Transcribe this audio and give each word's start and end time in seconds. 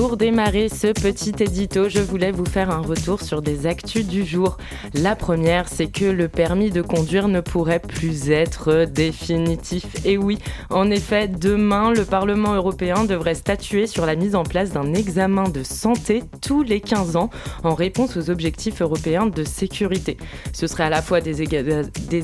Pour 0.00 0.16
démarrer 0.16 0.70
ce 0.70 0.86
petit 0.86 1.34
édito, 1.40 1.90
je 1.90 1.98
voulais 1.98 2.32
vous 2.32 2.46
faire 2.46 2.70
un 2.70 2.80
retour 2.80 3.20
sur 3.20 3.42
des 3.42 3.66
actus 3.66 4.06
du 4.06 4.24
jour. 4.24 4.56
La 4.94 5.14
première, 5.14 5.68
c'est 5.68 5.88
que 5.88 6.06
le 6.06 6.26
permis 6.26 6.70
de 6.70 6.80
conduire 6.80 7.28
ne 7.28 7.42
pourrait 7.42 7.80
plus 7.80 8.30
être 8.30 8.86
définitif. 8.86 9.84
Et 10.06 10.16
oui, 10.16 10.38
en 10.70 10.90
effet, 10.90 11.28
demain, 11.28 11.92
le 11.92 12.06
Parlement 12.06 12.54
européen 12.54 13.04
devrait 13.04 13.34
statuer 13.34 13.86
sur 13.86 14.06
la 14.06 14.16
mise 14.16 14.34
en 14.34 14.42
place 14.42 14.70
d'un 14.70 14.94
examen 14.94 15.50
de 15.50 15.62
santé 15.62 16.22
tous 16.40 16.62
les 16.62 16.80
15 16.80 17.16
ans 17.16 17.28
en 17.62 17.74
réponse 17.74 18.16
aux 18.16 18.30
objectifs 18.30 18.80
européens 18.80 19.26
de 19.26 19.44
sécurité. 19.44 20.16
Ce 20.54 20.66
serait 20.66 20.84
à 20.84 20.90
la 20.90 21.02
fois 21.02 21.20
des, 21.20 21.42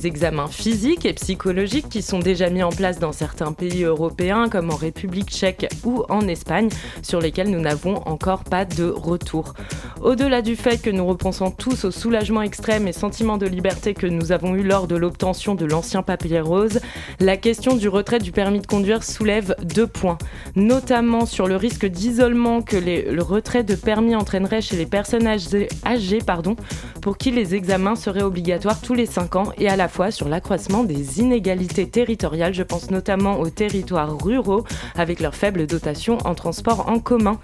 examens 0.06 0.48
physiques 0.48 1.04
et 1.04 1.12
psychologiques 1.12 1.90
qui 1.90 2.00
sont 2.00 2.20
déjà 2.20 2.48
mis 2.48 2.62
en 2.62 2.70
place 2.70 2.98
dans 2.98 3.12
certains 3.12 3.52
pays 3.52 3.84
européens 3.84 4.48
comme 4.48 4.70
en 4.70 4.76
République 4.76 5.28
tchèque 5.28 5.68
ou 5.84 6.04
en 6.08 6.26
Espagne 6.26 6.70
sur 7.02 7.20
lesquels 7.20 7.50
nous 7.50 7.65
n'avons 7.66 7.96
encore 8.06 8.44
pas 8.44 8.64
de 8.64 8.84
retour. 8.84 9.54
Au-delà 10.00 10.40
du 10.40 10.54
fait 10.54 10.80
que 10.80 10.90
nous 10.90 11.04
repensons 11.04 11.50
tous 11.50 11.84
au 11.84 11.90
soulagement 11.90 12.42
extrême 12.42 12.86
et 12.86 12.92
sentiment 12.92 13.38
de 13.38 13.46
liberté 13.46 13.92
que 13.92 14.06
nous 14.06 14.30
avons 14.30 14.54
eu 14.54 14.62
lors 14.62 14.86
de 14.86 14.94
l'obtention 14.94 15.56
de 15.56 15.64
l'ancien 15.64 16.02
papier 16.02 16.38
rose, 16.38 16.78
la 17.18 17.36
question 17.36 17.74
du 17.74 17.88
retrait 17.88 18.20
du 18.20 18.30
permis 18.30 18.60
de 18.60 18.66
conduire 18.68 19.02
soulève 19.02 19.56
deux 19.64 19.88
points, 19.88 20.18
notamment 20.54 21.26
sur 21.26 21.48
le 21.48 21.56
risque 21.56 21.86
d'isolement 21.86 22.62
que 22.62 22.76
le 22.76 23.22
retrait 23.22 23.64
de 23.64 23.74
permis 23.74 24.14
entraînerait 24.14 24.60
chez 24.60 24.76
les 24.76 24.86
personnes 24.86 25.26
âgées, 25.26 26.18
pardon, 26.24 26.54
pour 27.02 27.18
qui 27.18 27.32
les 27.32 27.56
examens 27.56 27.96
seraient 27.96 28.22
obligatoires 28.22 28.80
tous 28.80 28.94
les 28.94 29.06
cinq 29.06 29.34
ans 29.34 29.52
et 29.58 29.68
à 29.68 29.74
la 29.74 29.88
fois 29.88 30.12
sur 30.12 30.28
l'accroissement 30.28 30.84
des 30.84 31.20
inégalités 31.20 31.88
territoriales. 31.88 32.54
Je 32.54 32.62
pense 32.62 32.90
notamment 32.92 33.40
aux 33.40 33.50
territoires 33.50 34.16
ruraux 34.22 34.64
avec 34.94 35.18
leur 35.18 35.34
faible 35.34 35.66
dotation 35.66 36.18
en 36.24 36.34
transport 36.34 36.88
en 36.88 37.00
commun. 37.00 37.38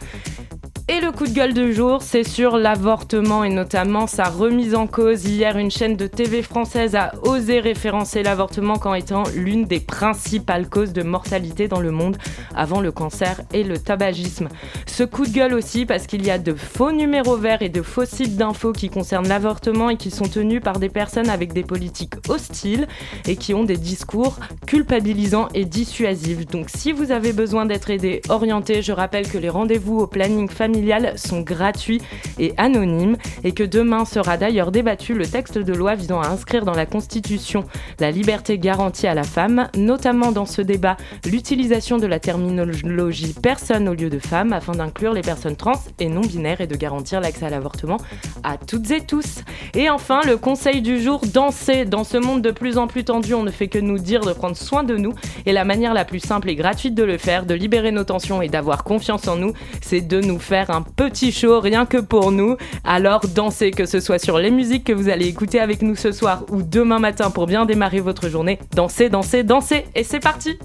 Et 0.88 1.00
le 1.00 1.12
coup 1.12 1.26
de 1.26 1.32
gueule 1.32 1.54
du 1.54 1.72
jour, 1.72 2.02
c'est 2.02 2.24
sur 2.24 2.58
l'avortement 2.58 3.44
et 3.44 3.48
notamment 3.48 4.08
sa 4.08 4.24
remise 4.24 4.74
en 4.74 4.88
cause. 4.88 5.24
Hier, 5.24 5.56
une 5.56 5.70
chaîne 5.70 5.96
de 5.96 6.08
TV 6.08 6.42
française 6.42 6.96
a 6.96 7.12
osé 7.22 7.60
référencer 7.60 8.24
l'avortement 8.24 8.76
comme 8.76 8.96
étant 8.96 9.22
l'une 9.34 9.64
des 9.64 9.78
principales 9.78 10.68
causes 10.68 10.92
de 10.92 11.02
mortalité 11.02 11.68
dans 11.68 11.80
le 11.80 11.92
monde 11.92 12.18
avant 12.54 12.80
le 12.80 12.90
cancer 12.90 13.40
et 13.54 13.62
le 13.62 13.78
tabagisme. 13.78 14.48
Ce 14.86 15.04
coup 15.04 15.24
de 15.24 15.30
gueule 15.30 15.54
aussi 15.54 15.86
parce 15.86 16.08
qu'il 16.08 16.26
y 16.26 16.30
a 16.30 16.38
de 16.38 16.52
faux 16.52 16.90
numéros 16.90 17.36
verts 17.36 17.62
et 17.62 17.68
de 17.68 17.80
faux 17.80 18.04
sites 18.04 18.36
d'infos 18.36 18.72
qui 18.72 18.90
concernent 18.90 19.28
l'avortement 19.28 19.88
et 19.88 19.96
qui 19.96 20.10
sont 20.10 20.28
tenus 20.28 20.60
par 20.60 20.80
des 20.80 20.88
personnes 20.88 21.30
avec 21.30 21.52
des 21.52 21.62
politiques 21.62 22.14
hostiles 22.28 22.88
et 23.26 23.36
qui 23.36 23.54
ont 23.54 23.64
des 23.64 23.76
discours 23.76 24.40
culpabilisants 24.66 25.48
et 25.54 25.64
dissuasifs. 25.64 26.44
Donc 26.48 26.68
si 26.68 26.90
vous 26.90 27.12
avez 27.12 27.32
besoin 27.32 27.66
d'être 27.66 27.88
aidé, 27.88 28.20
orienté, 28.28 28.82
je 28.82 28.92
rappelle 28.92 29.28
que 29.28 29.38
les 29.38 29.48
rendez-vous 29.48 29.91
au 29.98 30.06
planning 30.06 30.48
familial 30.48 31.12
sont 31.16 31.40
gratuits 31.40 32.00
et 32.38 32.54
anonymes 32.56 33.16
et 33.44 33.52
que 33.52 33.62
demain 33.62 34.04
sera 34.04 34.36
d'ailleurs 34.36 34.72
débattu 34.72 35.14
le 35.14 35.26
texte 35.26 35.58
de 35.58 35.72
loi 35.72 35.94
visant 35.94 36.20
à 36.20 36.28
inscrire 36.28 36.64
dans 36.64 36.74
la 36.74 36.86
Constitution 36.86 37.64
la 38.00 38.10
liberté 38.10 38.58
garantie 38.58 39.06
à 39.06 39.14
la 39.14 39.22
femme, 39.24 39.68
notamment 39.76 40.32
dans 40.32 40.46
ce 40.46 40.62
débat 40.62 40.96
l'utilisation 41.24 41.98
de 41.98 42.06
la 42.06 42.20
terminologie 42.20 43.34
personne 43.40 43.88
au 43.88 43.94
lieu 43.94 44.10
de 44.10 44.18
femme 44.18 44.52
afin 44.52 44.72
d'inclure 44.72 45.12
les 45.12 45.22
personnes 45.22 45.56
trans 45.56 45.80
et 45.98 46.08
non 46.08 46.20
binaires 46.20 46.60
et 46.60 46.66
de 46.66 46.76
garantir 46.76 47.20
l'accès 47.20 47.46
à 47.46 47.50
l'avortement 47.50 47.98
à 48.42 48.56
toutes 48.56 48.90
et 48.90 49.00
tous. 49.00 49.42
Et 49.74 49.90
enfin, 49.90 50.20
le 50.26 50.36
conseil 50.36 50.82
du 50.82 51.00
jour, 51.00 51.22
danser. 51.32 51.84
Dans 51.84 52.04
ce 52.04 52.16
monde 52.16 52.42
de 52.42 52.50
plus 52.50 52.78
en 52.78 52.86
plus 52.86 53.04
tendu, 53.04 53.34
on 53.34 53.42
ne 53.42 53.50
fait 53.50 53.68
que 53.68 53.78
nous 53.78 53.98
dire 53.98 54.20
de 54.20 54.32
prendre 54.32 54.56
soin 54.56 54.84
de 54.84 54.96
nous 54.96 55.14
et 55.46 55.52
la 55.52 55.64
manière 55.64 55.94
la 55.94 56.04
plus 56.04 56.20
simple 56.20 56.50
et 56.50 56.54
gratuite 56.54 56.94
de 56.94 57.02
le 57.02 57.18
faire, 57.18 57.46
de 57.46 57.54
libérer 57.54 57.92
nos 57.92 58.04
tensions 58.04 58.42
et 58.42 58.48
d'avoir 58.48 58.84
confiance 58.84 59.28
en 59.28 59.36
nous, 59.36 59.52
c'est 59.84 60.00
de 60.00 60.20
nous 60.20 60.38
faire 60.38 60.70
un 60.70 60.82
petit 60.82 61.32
show 61.32 61.60
rien 61.60 61.86
que 61.86 61.98
pour 61.98 62.32
nous. 62.32 62.56
Alors 62.84 63.20
dansez, 63.34 63.70
que 63.70 63.86
ce 63.86 64.00
soit 64.00 64.18
sur 64.18 64.38
les 64.38 64.50
musiques 64.50 64.84
que 64.84 64.92
vous 64.92 65.08
allez 65.08 65.26
écouter 65.26 65.60
avec 65.60 65.82
nous 65.82 65.96
ce 65.96 66.12
soir 66.12 66.44
ou 66.50 66.62
demain 66.62 66.98
matin 66.98 67.30
pour 67.30 67.46
bien 67.46 67.66
démarrer 67.66 68.00
votre 68.00 68.28
journée. 68.28 68.58
Dansez, 68.74 69.08
dansez, 69.08 69.42
dansez 69.42 69.84
et 69.94 70.04
c'est 70.04 70.20
parti 70.20 70.58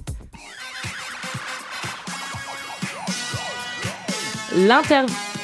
L'interview 4.55 5.36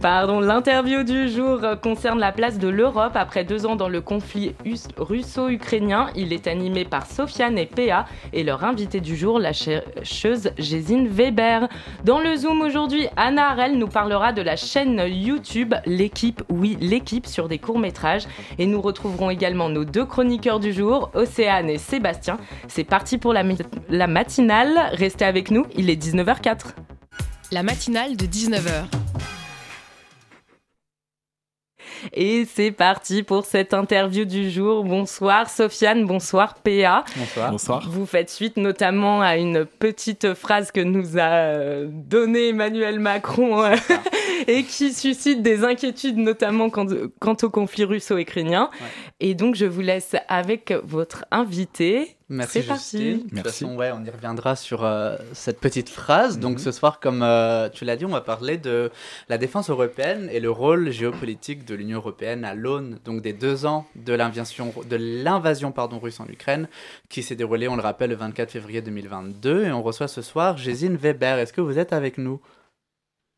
Pardon, 0.00 0.38
l'interview 0.38 1.02
du 1.02 1.28
jour 1.28 1.60
concerne 1.82 2.20
la 2.20 2.30
place 2.30 2.60
de 2.60 2.68
l'Europe 2.68 3.16
après 3.16 3.42
deux 3.42 3.66
ans 3.66 3.74
dans 3.74 3.88
le 3.88 4.00
conflit 4.00 4.54
russo-ukrainien. 4.96 6.10
Il 6.14 6.32
est 6.32 6.46
animé 6.46 6.84
par 6.84 7.04
Sofiane 7.04 7.58
et 7.58 7.66
Péa 7.66 8.04
et 8.32 8.44
leur 8.44 8.62
invité 8.64 9.00
du 9.00 9.16
jour, 9.16 9.40
la 9.40 9.52
chercheuse 9.52 10.52
Gésine 10.56 11.08
Weber. 11.08 11.68
Dans 12.04 12.20
le 12.20 12.36
Zoom 12.36 12.60
aujourd'hui, 12.60 13.08
Anna 13.16 13.50
Harel 13.50 13.76
nous 13.76 13.88
parlera 13.88 14.32
de 14.32 14.40
la 14.40 14.54
chaîne 14.54 15.02
YouTube 15.08 15.74
L'équipe, 15.84 16.44
oui, 16.48 16.78
l'équipe 16.80 17.26
sur 17.26 17.48
des 17.48 17.58
courts-métrages. 17.58 18.28
Et 18.58 18.66
nous 18.66 18.80
retrouverons 18.80 19.30
également 19.30 19.68
nos 19.68 19.84
deux 19.84 20.06
chroniqueurs 20.06 20.60
du 20.60 20.72
jour, 20.72 21.10
Océane 21.14 21.70
et 21.70 21.78
Sébastien. 21.78 22.38
C'est 22.68 22.84
parti 22.84 23.18
pour 23.18 23.32
la, 23.32 23.42
la 23.88 24.06
matinale. 24.06 24.78
Restez 24.92 25.24
avec 25.24 25.50
nous, 25.50 25.66
il 25.76 25.90
est 25.90 26.00
19h04. 26.00 26.66
La 27.50 27.64
matinale 27.64 28.16
de 28.16 28.26
19h. 28.26 28.84
Et 32.12 32.44
c'est 32.44 32.70
parti 32.70 33.22
pour 33.22 33.44
cette 33.44 33.74
interview 33.74 34.24
du 34.24 34.50
jour. 34.50 34.84
Bonsoir 34.84 35.48
Sofiane, 35.48 36.06
bonsoir 36.06 36.54
PA. 36.54 37.04
Bonsoir. 37.16 37.50
Bonsoir. 37.50 37.88
Vous 37.88 38.06
faites 38.06 38.30
suite 38.30 38.56
notamment 38.56 39.22
à 39.22 39.36
une 39.36 39.64
petite 39.64 40.34
phrase 40.34 40.70
que 40.70 40.80
nous 40.80 41.18
a 41.18 41.30
euh, 41.30 41.88
donnée 41.90 42.48
Emmanuel 42.48 43.00
Macron 43.00 43.62
euh, 43.62 43.74
et 44.46 44.64
qui 44.64 44.92
suscite 44.92 45.42
des 45.42 45.64
inquiétudes 45.64 46.18
notamment 46.18 46.70
quant, 46.70 46.86
au 47.42 47.50
conflit 47.50 47.84
russo-ukrainien. 47.84 48.70
Et 49.20 49.34
donc 49.34 49.54
je 49.54 49.66
vous 49.66 49.80
laisse 49.80 50.16
avec 50.28 50.74
votre 50.84 51.24
invité. 51.30 52.17
Merci 52.30 52.62
Justine. 52.62 53.18
De 53.18 53.28
toute 53.28 53.40
façon, 53.40 53.74
ouais, 53.76 53.90
on 53.90 54.04
y 54.04 54.10
reviendra 54.10 54.54
sur 54.54 54.84
euh, 54.84 55.16
cette 55.32 55.60
petite 55.60 55.88
phrase. 55.88 56.38
Donc 56.38 56.54
mhm. 56.54 56.58
ce 56.58 56.72
soir, 56.72 57.00
comme 57.00 57.22
euh, 57.22 57.70
tu 57.70 57.86
l'as 57.86 57.96
dit, 57.96 58.04
on 58.04 58.10
va 58.10 58.20
parler 58.20 58.58
de 58.58 58.90
la 59.30 59.38
défense 59.38 59.70
européenne 59.70 60.28
et 60.30 60.38
le 60.38 60.50
rôle 60.50 60.90
géopolitique 60.90 61.64
de 61.64 61.74
l'Union 61.74 61.98
européenne 61.98 62.44
à 62.44 62.54
l'aune 62.54 62.98
donc 63.04 63.22
des 63.22 63.32
deux 63.32 63.64
ans 63.64 63.86
de 63.96 64.12
l'invasion 64.12 64.74
de 64.88 64.96
l'invasion 64.96 65.72
pardon 65.72 65.98
russe 65.98 66.20
en 66.20 66.26
Ukraine, 66.26 66.68
qui 67.08 67.22
s'est 67.22 67.36
déroulée, 67.36 67.68
on 67.68 67.76
le 67.76 67.82
rappelle, 67.82 68.10
le 68.10 68.16
24 68.16 68.50
février 68.50 68.82
2022. 68.82 69.64
Et 69.64 69.72
on 69.72 69.82
reçoit 69.82 70.08
ce 70.08 70.20
soir 70.20 70.58
Gésine 70.58 70.96
Weber. 70.96 71.38
Est-ce 71.38 71.52
que 71.52 71.62
vous 71.62 71.78
êtes 71.78 71.92
avec 71.94 72.18
nous? 72.18 72.40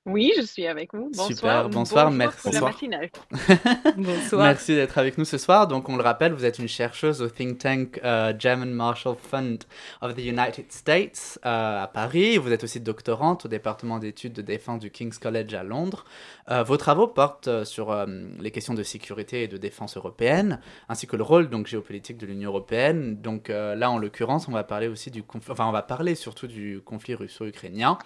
Oui, 0.07 0.33
je 0.35 0.43
suis 0.43 0.67
avec 0.67 0.95
vous. 0.95 1.11
Bonsoir. 1.15 1.29
Super, 1.29 1.69
bonsoir, 1.69 2.11
merci. 2.11 2.49
bonsoir. 3.99 4.43
Merci 4.43 4.75
d'être 4.75 4.97
avec 4.97 5.19
nous 5.19 5.27
ce 5.27 5.37
soir. 5.37 5.69
Donc, 5.69 5.91
on 5.91 5.97
le 5.97 6.03
rappelle, 6.03 6.33
vous 6.33 6.47
êtes 6.47 6.59
une 6.59 6.69
chercheuse 6.69 7.21
au 7.21 7.29
think 7.29 7.59
tank 7.59 8.01
euh, 8.03 8.33
German 8.39 8.71
Marshall 8.71 9.17
Fund 9.17 9.59
of 10.01 10.15
the 10.15 10.21
United 10.21 10.73
States 10.73 11.39
euh, 11.45 11.83
à 11.83 11.87
Paris. 11.87 12.39
Vous 12.39 12.51
êtes 12.51 12.65
aussi 12.65 12.81
doctorante 12.81 13.45
au 13.45 13.49
département 13.49 13.99
d'études 13.99 14.33
de 14.33 14.41
défense 14.41 14.81
du 14.81 14.91
King's 14.91 15.19
College 15.19 15.53
à 15.53 15.65
Londres. 15.65 16.07
Euh, 16.51 16.63
vos 16.63 16.79
travaux 16.79 17.07
portent 17.07 17.65
sur 17.65 17.95
les 18.41 18.51
questions 18.51 18.73
de 18.73 18.83
sécurité 18.83 19.43
et 19.43 19.49
de 19.49 19.59
défense 19.59 19.99
européenne, 19.99 20.61
ainsi 20.89 21.07
que 21.07 21.17
le 21.17 21.23
rôle 21.23 21.51
donc 21.51 21.67
géopolitique 21.67 22.17
de 22.17 22.25
l'Union 22.25 22.49
européenne. 22.49 23.21
Donc 23.21 23.49
là, 23.49 23.91
en 23.91 23.99
l'occurrence, 23.99 24.49
on 24.49 24.53
va 24.53 24.65
parler 24.65 24.89
aussi 24.89 25.11
du 25.11 25.23
conflit, 25.23 25.53
enfin, 25.53 25.67
on 25.67 25.73
va 25.73 25.83
parler 25.83 26.15
surtout 26.15 26.47
du 26.47 26.81
conflit 26.83 27.15
russo-ukrainien. 27.15 27.99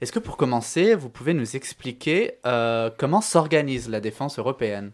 Est-ce 0.00 0.12
que 0.12 0.18
pour 0.18 0.36
commencer, 0.36 0.94
vous 0.94 1.10
pouvez 1.10 1.34
nous 1.34 1.56
expliquer 1.56 2.38
euh, 2.46 2.90
comment 2.98 3.20
s'organise 3.20 3.88
la 3.88 4.00
défense 4.00 4.38
européenne? 4.38 4.92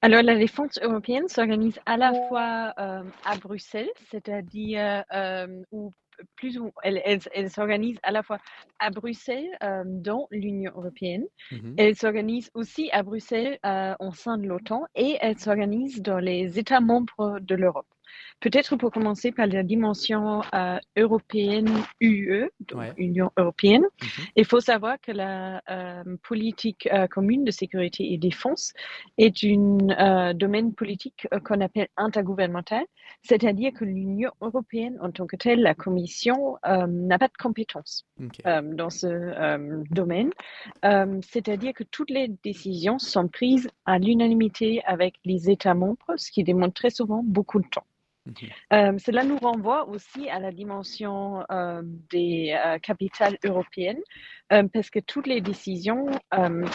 Alors, 0.00 0.22
la 0.22 0.36
défense 0.36 0.80
européenne 0.82 1.28
s'organise 1.28 1.78
à 1.86 1.96
la 1.96 2.12
fois 2.28 2.72
euh, 2.78 3.02
à 3.24 3.36
Bruxelles, 3.36 3.90
c'est-à-dire, 4.10 5.04
euh, 5.14 5.62
ou 5.70 5.92
plus 6.36 6.58
ou 6.58 6.72
elle, 6.82 7.00
elle, 7.04 7.50
s'organise 7.50 7.98
à 8.02 8.10
la 8.10 8.22
fois 8.22 8.38
à 8.78 8.90
Bruxelles 8.90 9.50
dans 9.86 10.28
l'Union 10.30 10.70
européenne, 10.76 11.24
mmh 11.50 11.74
elle 11.78 11.96
s'organise 11.96 12.50
aussi 12.54 12.90
à 12.92 13.02
Bruxelles 13.02 13.58
au 13.98 14.12
sein 14.12 14.38
de 14.38 14.46
l'OTAN 14.46 14.84
et 14.94 15.16
elle 15.20 15.38
s'organise 15.38 16.00
dans 16.02 16.18
les 16.18 16.58
États 16.58 16.80
membres 16.80 17.38
de 17.40 17.54
l'Europe. 17.54 17.86
Peut-être 18.42 18.76
pour 18.76 18.90
commencer 18.90 19.30
par 19.32 19.46
la 19.46 19.62
dimension 19.62 20.42
euh, 20.54 20.78
européenne 20.96 21.70
UE, 22.00 22.50
donc 22.68 22.92
Union 22.98 23.30
européenne. 23.36 23.84
Mhm. 24.02 24.24
Il 24.36 24.44
faut 24.44 24.60
savoir 24.60 25.00
que 25.00 25.12
la 25.12 25.62
euh, 25.70 26.16
politique 26.28 26.88
euh, 26.92 27.06
commune 27.06 27.44
de 27.44 27.52
sécurité 27.52 28.12
et 28.12 28.18
défense 28.18 28.72
est 29.16 29.44
un 29.44 30.34
domaine 30.34 30.74
politique 30.74 31.26
qu'on 31.44 31.60
appelle 31.60 31.88
intergouvernemental, 31.96 32.84
c'est-à-dire 33.22 33.72
que 33.72 33.84
l'Union 33.84 34.32
européenne 34.40 34.98
en 35.00 35.10
tant 35.12 35.26
que 35.26 35.36
telle, 35.36 35.62
la 35.62 35.74
Commission, 35.74 36.56
n'a 36.64 37.18
pas 37.18 37.28
de 37.28 37.36
compétences 37.38 38.04
dans 38.44 38.90
ce 38.90 39.08
domaine. 39.92 40.30
c'est-à-dire 41.22 41.72
que 41.74 41.84
toutes 41.84 42.10
les 42.10 42.28
décisions 42.42 42.98
sont 42.98 43.28
prises 43.28 43.68
à 43.84 43.98
l'unanimité 43.98 44.82
avec 44.84 45.14
les 45.24 45.50
États 45.50 45.74
membres, 45.74 46.14
ce 46.16 46.30
qui 46.32 46.42
demande 46.42 46.74
très 46.74 46.90
souvent 46.90 47.22
beaucoup 47.24 47.60
de 47.60 47.68
temps. 47.68 47.86
Euh, 48.72 48.96
cela 48.98 49.24
nous 49.24 49.36
renvoie 49.36 49.88
aussi 49.88 50.28
à 50.28 50.38
la 50.38 50.52
dimension 50.52 51.44
euh, 51.50 51.82
des 51.84 52.56
euh, 52.64 52.78
capitales 52.78 53.36
européennes, 53.44 54.00
parce 54.72 54.90
que 54.90 54.98
toutes 54.98 55.26
les 55.26 55.40
décisions, 55.40 56.10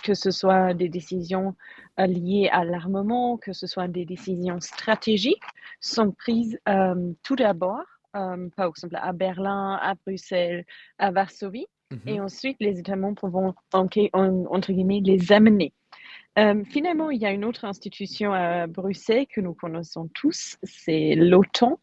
que 0.03 0.15
ce 0.15 0.31
soit 0.31 0.73
des 0.73 0.89
décisions 0.89 1.55
liées 1.99 2.49
à 2.51 2.65
l'armement, 2.65 3.37
que 3.37 3.53
ce 3.53 3.67
soit 3.67 3.87
des 3.87 4.03
décisions 4.03 4.59
stratégiques, 4.59 5.43
sont 5.79 6.11
prises 6.11 6.57
tout 7.21 7.35
d'abord, 7.35 7.83
par 8.13 8.67
exemple 8.67 8.95
à 8.95 9.13
Berlin, 9.13 9.77
à 9.79 9.93
Bruxelles, 9.93 10.65
à 10.97 11.11
Varsovie, 11.11 11.67
mhm. 11.91 12.01
et 12.07 12.19
ensuite 12.19 12.57
les 12.59 12.79
États 12.79 12.95
membres 12.95 13.29
vont, 13.29 13.53
entre 13.73 14.71
guillemets, 14.71 15.01
les 15.03 15.31
amener 15.31 15.71
euh, 16.37 16.63
finalement, 16.65 17.09
il 17.09 17.19
y 17.19 17.25
a 17.25 17.31
une 17.31 17.45
autre 17.45 17.65
institution 17.65 18.31
à 18.33 18.67
Bruxelles 18.67 19.25
que 19.27 19.41
nous 19.41 19.53
connaissons 19.53 20.07
tous, 20.13 20.57
c'est 20.63 21.15
l'OTAN. 21.15 21.79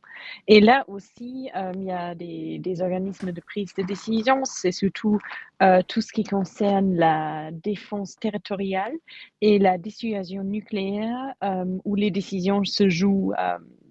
Et 0.47 0.61
là 0.61 0.85
aussi, 0.87 1.51
euh, 1.56 1.73
il 1.75 1.83
y 1.83 1.91
a 1.91 2.15
des, 2.15 2.81
organismes 2.81 3.33
de 3.33 3.41
prise 3.41 3.75
de 3.75 3.83
décision. 3.83 4.45
C'est 4.45 4.73
surtout 4.73 5.19
euh, 5.61 5.83
tout 5.89 6.01
ce 6.01 6.12
qui 6.12 6.23
concerne 6.23 6.95
la 6.95 7.51
défense 7.51 8.17
territoriale 8.17 8.93
et 9.41 9.59
la 9.59 9.77
dissuasion 9.77 10.45
nucléaire, 10.45 11.35
où 11.85 11.95
les 11.97 12.11
décisions 12.11 12.65
se 12.65 12.89
jouent 12.89 13.33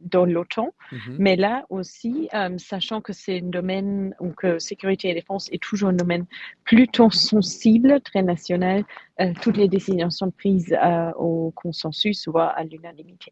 dans 0.04 0.26
l'OTAN. 0.26 0.74
Mhm. 0.92 1.16
Mais 1.20 1.36
là 1.36 1.66
aussi, 1.70 2.30
euh, 2.34 2.58
sachant 2.58 3.02
que 3.02 3.14
c'est 3.14 3.40
un 3.40 3.50
domaine 3.50 4.16
que 4.38 4.60
sécurité 4.60 5.10
et 5.10 5.14
défense 5.14 5.50
est 5.52 5.62
toujours 5.62 5.90
un 5.90 5.94
domaine 5.94 6.26
plutôt 6.64 7.10
sensible, 7.10 8.02
très 8.02 8.22
national, 8.22 8.84
euh, 9.20 9.34
toutes 9.42 9.58
les 9.58 9.68
décisions 9.68 10.10
sont 10.10 10.32
prises 10.32 10.76
euh, 10.84 11.12
au 11.14 11.52
consensus 11.52 12.28
ou 12.28 12.38
à 12.38 12.64
l'unanimité. 12.64 13.32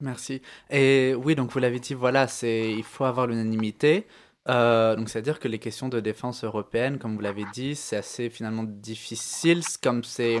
Merci. 0.00 0.42
Et 0.70 1.14
oui, 1.14 1.34
donc 1.34 1.50
vous 1.50 1.58
l'avez 1.58 1.80
dit, 1.80 1.94
voilà, 1.94 2.28
c'est 2.28 2.70
il 2.70 2.84
faut 2.84 3.04
avoir 3.04 3.26
l'unanimité. 3.26 4.06
donc 4.46 5.08
c'est-à-dire 5.08 5.40
que 5.40 5.48
les 5.48 5.58
questions 5.58 5.88
de 5.88 6.00
défense 6.00 6.44
européenne, 6.44 6.98
comme 6.98 7.14
vous 7.16 7.20
l'avez 7.20 7.44
dit, 7.52 7.74
c'est 7.74 7.96
assez 7.96 8.30
finalement 8.30 8.64
difficile, 8.64 9.62
comme 9.82 10.04
c'est... 10.04 10.38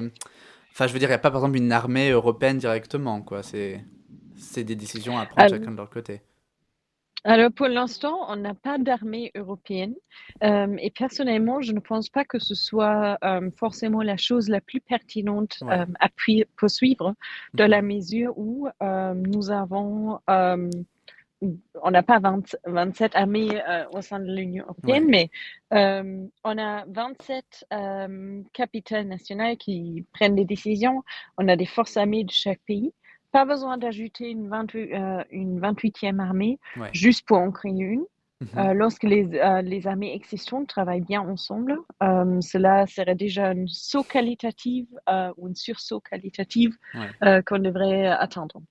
Enfin, 0.70 0.86
je 0.86 0.92
veux 0.92 1.00
dire, 1.00 1.08
il 1.08 1.10
n'y 1.10 1.16
a 1.16 1.18
pas 1.18 1.32
par 1.32 1.40
exemple 1.40 1.56
une 1.56 1.72
armée 1.72 2.10
européenne 2.10 2.58
directement, 2.58 3.20
quoi. 3.20 3.42
C'est 3.42 3.84
c'est 4.38 4.64
des 4.64 4.76
décisions 4.76 5.18
à 5.18 5.26
prendre 5.26 5.50
chacun 5.50 5.70
de 5.70 5.76
leur 5.76 5.90
côté. 5.90 6.22
Alors 7.24 7.50
pour 7.50 7.66
l'instant, 7.66 8.26
on 8.28 8.36
n'a 8.36 8.54
pas 8.54 8.78
d'armée 8.78 9.32
européenne. 9.34 9.94
Euh, 10.44 10.76
et 10.78 10.90
personnellement, 10.90 11.60
je 11.60 11.72
ne 11.72 11.80
pense 11.80 12.08
pas 12.08 12.24
que 12.24 12.38
ce 12.38 12.54
soit 12.54 13.18
euh, 13.24 13.50
forcément 13.56 14.02
la 14.02 14.16
chose 14.16 14.48
la 14.48 14.60
plus 14.60 14.80
pertinente 14.80 15.58
euh, 15.62 15.84
à 15.98 16.08
poursuivre 16.56 17.14
dans 17.54 17.68
la 17.68 17.82
mesure 17.82 18.38
où 18.38 18.68
nous 18.80 19.50
avons, 19.50 20.20
on 20.28 21.90
n'a 21.90 22.02
pas 22.02 22.20
27 22.66 23.16
armées 23.16 23.60
au 23.92 24.00
sein 24.00 24.20
de 24.20 24.32
l'Union 24.32 24.64
européenne, 24.64 25.06
mais 25.08 25.30
on 25.70 26.58
a 26.58 26.84
27 26.86 27.66
capitales 28.52 29.06
nationales 29.06 29.56
qui 29.56 30.06
prennent 30.12 30.36
des 30.36 30.44
décisions, 30.44 31.02
on 31.36 31.48
a 31.48 31.56
des 31.56 31.66
forces 31.66 31.96
armées 31.96 32.24
de 32.24 32.30
chaque 32.30 32.60
pays. 32.60 32.92
Pas 33.32 33.44
besoin 33.44 33.78
d'ajouter 33.78 34.30
une, 34.30 34.48
28, 34.48 34.92
euh, 34.92 35.24
une 35.30 35.60
28e 35.60 36.18
armée 36.18 36.58
juste 36.92 37.26
pour 37.26 37.38
en 37.38 37.50
créer 37.50 37.72
une. 37.72 38.04
Mhm. 38.40 38.48
Euh, 38.56 38.72
lorsque 38.72 39.02
les, 39.02 39.28
euh, 39.34 39.62
les, 39.62 39.86
armées 39.86 40.14
existantes 40.14 40.68
travaillent 40.68 41.00
bien 41.00 41.20
ensemble, 41.20 41.76
cela 42.00 42.86
serait 42.86 43.16
déjà 43.16 43.52
une 43.52 43.66
saut 43.66 44.04
qualitative 44.04 44.86
ou 45.36 45.48
une 45.48 45.56
sursaut 45.56 46.00
qualitative 46.00 46.76
qu'on 47.46 47.58
devrait 47.58 48.06
attendre. 48.06 48.62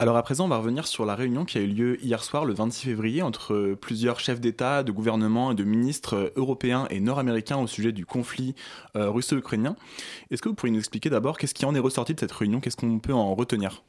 Alors 0.00 0.16
à 0.16 0.22
présent, 0.22 0.46
on 0.46 0.48
va 0.48 0.58
revenir 0.58 0.86
sur 0.86 1.06
la 1.06 1.14
réunion 1.14 1.44
qui 1.44 1.56
a 1.56 1.60
eu 1.60 1.66
lieu 1.66 2.04
hier 2.04 2.22
soir, 2.24 2.44
le 2.44 2.52
26 2.52 2.86
février, 2.86 3.22
entre 3.22 3.74
plusieurs 3.80 4.18
chefs 4.18 4.40
d'État, 4.40 4.82
de 4.82 4.90
gouvernement 4.90 5.52
et 5.52 5.54
de 5.54 5.64
ministres 5.64 6.32
européens 6.36 6.86
et 6.90 7.00
nord-américains 7.00 7.58
au 7.58 7.66
sujet 7.66 7.92
du 7.92 8.04
conflit 8.04 8.54
euh, 8.96 9.08
russo-ukrainien. 9.08 9.76
Est-ce 10.30 10.42
que 10.42 10.48
vous 10.48 10.54
pourriez 10.54 10.72
nous 10.72 10.80
expliquer 10.80 11.10
d'abord 11.10 11.38
qu'est-ce 11.38 11.54
qui 11.54 11.64
en 11.64 11.74
est 11.74 11.80
ressorti 11.80 12.12
de 12.12 12.20
cette 12.20 12.32
réunion? 12.32 12.60
Qu'est-ce 12.60 12.76
qu'on 12.76 12.98
peut 12.98 13.14
en 13.14 13.34
retenir? 13.34 13.84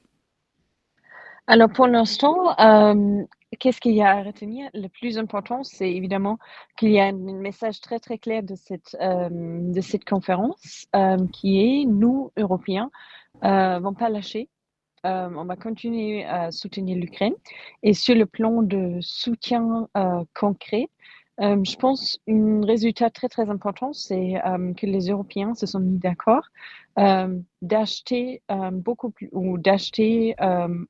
Alors 1.48 1.70
pour 1.70 1.88
l'instant, 1.88 2.58
euh, 2.60 3.24
qu'est-ce 3.60 3.82
qu'il 3.82 3.94
y 3.94 4.02
a 4.04 4.12
à 4.12 4.24
retenir? 4.24 4.70
Le 4.74 4.88
plus 4.88 5.18
important, 5.18 5.64
c'est 5.64 5.92
évidemment 5.92 6.38
qu'il 6.78 6.92
y 6.92 7.00
a 7.00 7.06
un 7.06 7.14
message 7.14 7.82
très 7.82 8.00
très 8.00 8.20
clair 8.20 8.44
de 8.44 8.56
cette, 8.56 8.96
euh, 9.02 9.30
de 9.32 9.82
cette 9.82 10.06
conférence 10.06 10.86
qui 11.34 11.62
est 11.62 11.86
nous, 11.86 12.32
Européens, 12.38 12.92
ne 13.44 13.80
vont 13.80 13.94
pas 13.94 14.10
lâcher. 14.10 14.50
Euh, 15.06 15.30
on 15.36 15.46
va 15.46 15.56
continuer 15.56 16.26
à 16.26 16.52
soutenir 16.52 16.98
l'Ukraine. 16.98 17.36
Et 17.84 17.94
sur 17.94 18.16
le 18.16 18.26
plan 18.26 18.64
de 18.64 18.98
soutien 19.02 19.88
euh, 19.96 20.24
concret, 20.34 20.90
euh, 21.42 21.62
je 21.64 21.76
pense 21.76 22.18
un 22.28 22.66
résultat 22.66 23.10
très 23.10 23.28
très 23.30 23.50
important, 23.50 23.94
c'est 23.94 24.36
que 24.78 24.86
les 24.86 25.10
Européens 25.10 25.54
se 25.54 25.66
sont 25.66 25.80
mis 25.80 26.00
d'accord 26.00 26.48
d'acheter 27.62 28.42
beaucoup 28.72 29.10
plus 29.10 29.30
ou 29.34 29.58
d'acheter 29.58 30.34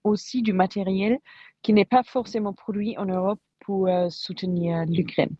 aussi 0.03 0.43
du 0.43 0.53
matériel 0.53 1.17
qui 1.63 1.73
n'est 1.73 1.83
pas 1.83 2.03
forcément 2.03 2.53
produit 2.53 2.95
en 2.99 3.05
Europe 3.05 3.39
pour 3.59 3.89
soutenir 4.09 4.85
l'Ukraine. 4.85 5.35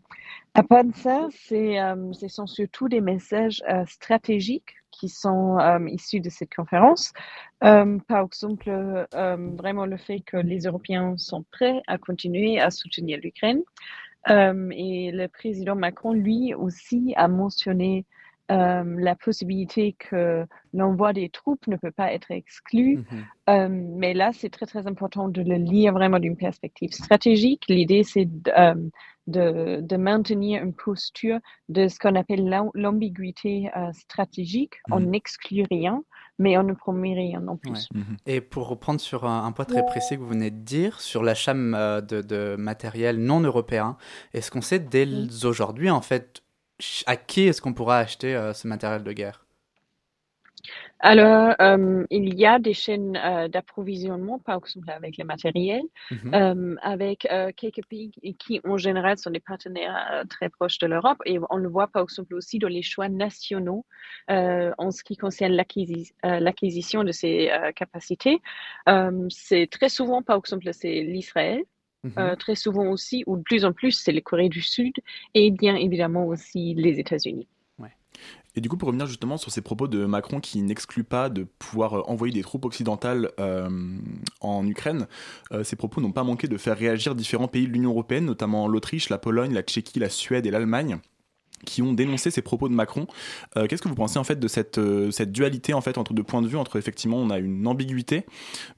À 0.54 0.64
part 0.64 0.82
de 0.82 0.92
ça, 0.92 1.28
c'est, 1.30 1.76
ce 2.10 2.26
sont 2.26 2.48
surtout 2.48 2.88
des 2.88 3.00
messages 3.00 3.62
stratégiques 3.86 4.74
qui 4.98 5.08
sont 5.08 5.58
euh, 5.58 5.88
issus 5.88 6.20
de 6.20 6.30
cette 6.30 6.54
conférence. 6.54 7.12
Euh, 7.64 7.98
par 8.08 8.24
exemple, 8.24 8.68
euh, 8.68 9.36
vraiment 9.56 9.86
le 9.86 9.96
fait 9.96 10.20
que 10.20 10.36
les 10.36 10.60
Européens 10.60 11.16
sont 11.16 11.44
prêts 11.50 11.82
à 11.86 11.98
continuer 11.98 12.60
à 12.60 12.70
soutenir 12.70 13.18
l'Ukraine. 13.22 13.62
et 14.28 15.10
le 15.12 15.26
président 15.28 15.76
Macron, 15.76 16.12
lui 16.12 16.54
aussi, 16.54 17.14
a 17.16 17.28
mentionné 17.28 18.04
la 18.48 19.14
possibilité 19.16 19.96
que 19.98 20.46
l'envoi 20.72 21.12
des 21.12 21.28
troupes 21.30 21.66
ne 21.66 21.76
peut 21.76 21.90
pas 21.90 22.12
être 22.12 22.30
exclu. 22.30 23.04
Mhm. 23.48 23.96
mais 23.98 24.14
là, 24.14 24.30
c'est 24.32 24.50
très, 24.50 24.66
très 24.66 24.86
important 24.86 25.28
de 25.28 25.42
le 25.42 25.56
lire 25.56 25.92
vraiment 25.92 26.18
d'une 26.18 26.36
perspective 26.36 26.92
stratégique. 26.92 27.64
L'idée, 27.68 28.02
c'est 28.02 28.26
de, 29.26 29.80
de, 29.80 29.96
maintenir 29.96 30.62
une 30.62 30.72
posture 30.72 31.38
de 31.68 31.88
ce 31.88 31.98
qu'on 31.98 32.14
appelle 32.14 32.48
l'ambiguïté 32.74 33.70
euh, 33.76 33.92
stratégique. 33.92 34.74
On 34.90 35.00
mhm. 35.00 35.10
n'exclut 35.10 35.64
rien, 35.70 36.02
mais 36.38 36.56
on 36.58 36.62
ne 36.62 36.74
promet 36.74 37.14
rien 37.14 37.40
non 37.40 37.56
plus. 37.56 37.88
Mhm. 37.92 38.16
Et 38.26 38.40
pour 38.40 38.68
reprendre 38.68 39.00
sur 39.00 39.24
un, 39.24 39.50
point 39.52 39.64
très 39.64 39.84
précis 39.84 40.16
que 40.16 40.20
vous 40.20 40.28
venez 40.28 40.50
de 40.50 40.62
dire, 40.62 41.00
sur 41.00 41.22
l'achat 41.22 41.54
euh, 41.54 42.00
de, 42.00 42.20
de, 42.20 42.56
matériel 42.56 43.18
non 43.18 43.40
européen, 43.40 43.96
est-ce 44.32 44.50
qu'on 44.50 44.60
sait 44.60 44.78
dès 44.78 45.06
aujourd'hui, 45.44 45.90
en 45.90 46.02
fait, 46.02 46.42
à 47.06 47.16
qui 47.16 47.42
est-ce 47.42 47.60
qu'on 47.62 47.74
pourra 47.74 47.98
acheter 47.98 48.34
euh, 48.34 48.52
ce 48.52 48.68
matériel 48.68 49.02
de 49.02 49.12
guerre? 49.12 49.46
Alors, 51.00 51.54
euh, 51.60 52.04
il 52.10 52.34
y 52.34 52.46
a 52.46 52.58
des 52.58 52.72
chaînes 52.72 53.16
euh, 53.22 53.48
d'approvisionnement, 53.48 54.38
par 54.38 54.56
exemple 54.56 54.90
avec 54.90 55.18
le 55.18 55.24
matériel, 55.24 55.82
mhm. 56.10 56.34
euh, 56.34 56.76
avec 56.82 57.28
quelques 57.56 57.84
pays 57.88 58.10
qui, 58.38 58.60
en 58.64 58.78
général, 58.78 59.18
sont 59.18 59.30
des 59.30 59.40
partenaires 59.40 60.24
très 60.30 60.48
proches 60.48 60.78
de 60.78 60.86
l'Europe. 60.86 61.18
Et 61.26 61.38
on 61.50 61.56
le 61.56 61.68
voit, 61.68 61.88
par 61.88 62.02
exemple, 62.02 62.34
aussi 62.34 62.58
dans 62.58 62.68
les 62.68 62.82
choix 62.82 63.08
nationaux 63.08 63.84
en 64.28 64.90
ce 64.90 65.04
qui 65.04 65.16
concerne 65.16 65.52
l'acquisition 66.22 67.04
de 67.04 67.12
ces 67.12 67.50
capacités. 67.74 68.40
c'est 69.28 69.68
très 69.70 69.88
souvent, 69.88 70.22
par 70.22 70.38
exemple, 70.38 70.68
c'est 70.72 71.02
l'Israël. 71.02 71.62
Mhm. 72.16 72.36
très 72.36 72.54
souvent 72.54 72.86
aussi, 72.90 73.24
ou 73.26 73.36
de 73.36 73.42
plus 73.42 73.64
en 73.64 73.72
plus, 73.72 73.92
c'est 73.92 74.12
les 74.12 74.22
Corées 74.22 74.48
du 74.48 74.62
Sud 74.62 74.94
et 75.34 75.50
bien 75.50 75.76
évidemment 75.76 76.26
aussi 76.26 76.74
les 76.74 76.98
États-Unis. 77.00 77.46
Et 78.56 78.62
du 78.62 78.70
coup, 78.70 78.78
pour 78.78 78.86
revenir 78.86 79.06
justement 79.06 79.36
sur 79.36 79.52
ces 79.52 79.60
propos 79.60 79.86
de 79.86 80.06
Macron 80.06 80.40
qui 80.40 80.62
n'exclut 80.62 81.04
pas 81.04 81.28
de 81.28 81.44
pouvoir 81.44 81.98
euh, 81.98 82.02
envoyer 82.06 82.32
des 82.32 82.42
troupes 82.42 82.64
occidentales 82.64 83.30
euh, 83.38 83.68
en 84.40 84.66
Ukraine, 84.66 85.06
euh, 85.52 85.62
ces 85.62 85.76
propos 85.76 86.00
n'ont 86.00 86.12
pas 86.12 86.24
manqué 86.24 86.48
de 86.48 86.56
faire 86.56 86.76
réagir 86.76 87.14
différents 87.14 87.48
pays 87.48 87.68
de 87.68 87.72
l'Union 87.72 87.90
européenne, 87.90 88.24
notamment 88.24 88.66
l'Autriche, 88.66 89.10
la 89.10 89.18
Pologne, 89.18 89.52
la 89.52 89.62
Tchéquie, 89.62 89.98
la 89.98 90.08
Suède 90.08 90.46
et 90.46 90.50
l'Allemagne 90.50 90.98
qui 91.66 91.82
ont 91.82 91.92
dénoncé 91.92 92.30
ces 92.30 92.42
propos 92.42 92.68
de 92.68 92.74
Macron. 92.74 93.06
Qu'est-ce 93.54 93.82
que 93.82 93.88
vous 93.88 93.94
pensez 93.94 94.18
en 94.18 94.24
fait 94.24 94.38
de 94.38 94.48
cette, 94.48 94.80
cette 95.10 95.32
dualité 95.32 95.74
en 95.74 95.80
fait 95.80 95.98
entre 95.98 96.14
deux 96.14 96.22
points 96.22 96.42
de 96.42 96.48
vue, 96.48 96.56
entre 96.56 96.76
effectivement 96.78 97.18
on 97.18 97.30
a 97.30 97.38
une 97.38 97.66
ambiguïté, 97.66 98.24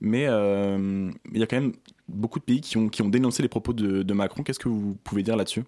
mais 0.01 0.23
il 0.23 1.39
y 1.39 1.43
a 1.43 1.47
quand 1.47 1.61
même 1.61 1.73
beaucoup 2.09 2.39
de 2.39 2.45
pays 2.45 2.61
qui 2.61 2.77
ont, 2.77 2.89
qui 2.89 3.03
ont 3.03 3.09
dénoncé 3.09 3.43
les 3.43 3.49
propos 3.49 3.73
de, 3.73 4.03
de 4.03 4.15
Macron. 4.15 4.43
Qu'est-ce 4.43 4.59
que 4.59 4.69
vous 4.69 4.97
pouvez 5.05 5.23
dire 5.23 5.37
là-dessus? 5.37 5.63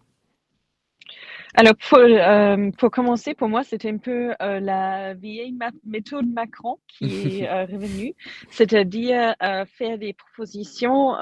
Alors, 1.55 1.75
pour, 1.89 1.99
euh, 1.99 2.71
pour, 2.79 2.91
commencer, 2.91 3.35
pour 3.35 3.49
moi, 3.49 3.65
c'était 3.65 3.91
un 3.91 3.99
peu 3.99 4.33
euh, 4.41 4.61
la 4.61 5.15
vieille 5.15 5.55
méthode 5.85 6.27
Macron 6.33 6.79
qui 6.87 7.05
est 7.41 7.49
euh, 7.49 7.65
revenue, 7.65 8.15
c'est-à-dire 8.51 9.35
faire 9.67 9.99
des 9.99 10.13
propositions 10.13 11.15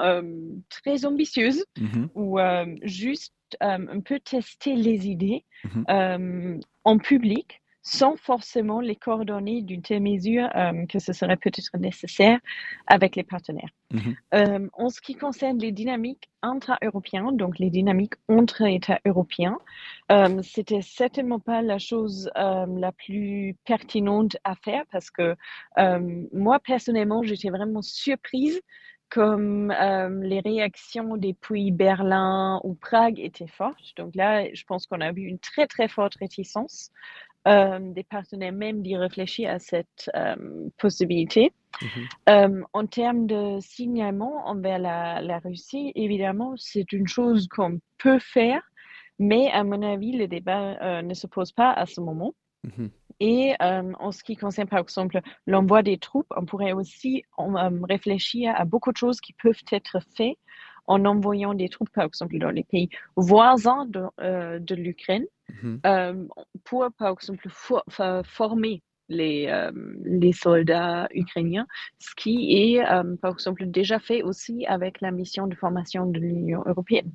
très 0.69 1.05
ambitieuses 1.05 1.65
mm-hmm. 1.77 2.09
ou 2.15 2.37
juste 2.83 3.33
un 3.59 3.99
peu 4.01 4.19
tester 4.19 4.75
les 4.75 5.07
idées 5.07 5.45
mm-hmm. 5.65 6.61
en 6.83 6.97
public 6.97 7.61
sans 7.81 8.17
forcément 8.17 8.81
les 8.81 8.95
coordonner 8.95 9.61
d'une 9.61 9.81
telle 9.81 10.03
mesure 10.03 10.49
euh, 10.55 10.85
que 10.85 10.99
ce 10.99 11.13
serait 11.13 11.37
peut-être 11.37 11.77
nécessaire 11.77 12.39
avec 12.87 13.15
les 13.15 13.23
partenaires. 13.23 13.69
Mhm. 13.91 14.15
Euh, 14.33 14.69
en 14.73 14.89
ce 14.89 15.01
qui 15.01 15.15
concerne 15.15 15.57
les 15.57 15.71
dynamiques 15.71 16.29
intra-européennes, 16.41 17.37
donc 17.37 17.57
les 17.57 17.69
dynamiques 17.69 18.13
entre 18.27 18.61
États 18.63 18.99
européens, 19.05 19.57
euh, 20.11 20.41
c'était 20.43 20.81
certainement 20.81 21.39
pas 21.39 21.61
la 21.61 21.79
chose 21.79 22.29
euh, 22.37 22.65
la 22.67 22.91
plus 22.91 23.55
pertinente 23.65 24.37
à 24.43 24.55
faire 24.55 24.83
parce 24.91 25.09
que 25.09 25.35
moi, 26.33 26.59
personnellement, 26.59 27.23
j'étais 27.23 27.49
vraiment 27.49 27.81
surprise 27.81 28.61
comme 29.09 29.73
les 30.21 30.39
réactions 30.39 31.17
depuis 31.17 31.71
Berlin 31.71 32.61
ou 32.63 32.75
Prague 32.75 33.19
étaient 33.19 33.47
fortes. 33.47 33.93
Donc 33.97 34.15
là, 34.15 34.53
je 34.53 34.63
pense 34.65 34.85
qu'on 34.85 35.01
a 35.01 35.11
vu 35.11 35.23
une 35.23 35.39
très, 35.39 35.67
très 35.67 35.87
forte 35.87 36.15
réticence 36.15 36.91
euh, 37.47 37.79
des 37.93 38.03
partenaires 38.03 38.51
même 38.51 38.83
d'y 38.83 38.97
réfléchir 38.97 39.49
à 39.49 39.59
cette 39.59 40.09
euh, 40.13 40.35
possibilité. 40.77 41.53
Mhm. 41.81 42.07
Euh, 42.29 42.63
en 42.73 42.85
termes 42.85 43.27
de 43.27 43.59
signalement 43.61 44.45
envers 44.45 44.77
la, 44.77 45.21
la 45.21 45.39
Russie, 45.39 45.93
évidemment, 45.95 46.55
c'est 46.57 46.91
une 46.91 47.07
chose 47.07 47.47
qu'on 47.47 47.79
peut 47.97 48.19
faire, 48.19 48.61
mais 49.19 49.49
à 49.51 49.63
mon 49.63 49.81
avis, 49.81 50.11
le 50.11 50.27
débat 50.27 51.01
ne 51.01 51.13
se 51.13 51.27
pose 51.27 51.53
pas 51.53 51.71
à 51.71 51.85
ce 51.85 52.01
moment. 52.01 52.33
Mhm. 52.63 52.91
Et 53.19 53.53
en 53.59 54.11
ce 54.11 54.23
qui 54.23 54.35
concerne, 54.35 54.67
par 54.67 54.79
exemple, 54.79 55.19
l'envoi 55.45 55.83
des 55.83 55.97
troupes, 55.97 56.31
on 56.35 56.45
pourrait 56.45 56.71
aussi 56.73 57.23
réfléchir 57.37 58.53
à 58.55 58.65
beaucoup 58.65 58.91
de 58.91 58.97
choses 58.97 59.19
qui 59.19 59.33
peuvent 59.33 59.61
être 59.71 59.99
faites 60.15 60.37
en 60.87 61.05
envoyant 61.05 61.53
des 61.53 61.69
troupes, 61.69 61.89
par 61.91 62.05
exemple, 62.05 62.37
dans 62.39 62.49
les 62.49 62.63
pays 62.63 62.89
voisins 63.15 63.85
de, 63.85 64.59
de 64.59 64.75
l'Ukraine. 64.75 65.25
Mhm. 65.63 65.81
Euh, 65.85 66.27
pour, 66.63 66.87
par 66.97 67.13
exemple, 67.13 67.47
former 68.23 68.81
les, 69.09 69.47
euh, 69.47 69.71
les, 70.03 70.31
soldats 70.31 71.07
ukrainiens, 71.13 71.67
ce 71.99 72.13
qui 72.15 72.75
est, 72.75 72.87
euh, 72.89 73.15
par 73.21 73.33
exemple, 73.33 73.65
déjà 73.65 73.99
fait 73.99 74.21
aussi 74.21 74.65
avec 74.67 75.01
la 75.01 75.11
mission 75.11 75.47
de 75.47 75.55
formation 75.55 76.05
de 76.05 76.19
l'Union 76.19 76.63
européenne. 76.65 77.11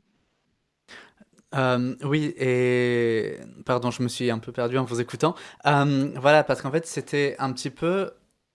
Oui, 2.02 2.34
et 2.38 3.38
pardon, 3.64 3.90
je 3.90 4.02
me 4.02 4.08
suis 4.08 4.30
un 4.30 4.38
peu 4.38 4.52
perdu 4.52 4.78
en 4.78 4.84
vous 4.84 5.00
écoutant. 5.00 5.34
voilà, 5.64 6.44
parce 6.44 6.62
qu'en 6.62 6.70
fait, 6.70 6.86
c'était 6.86 7.36
un 7.38 7.52
petit 7.52 7.70
peu 7.70 8.10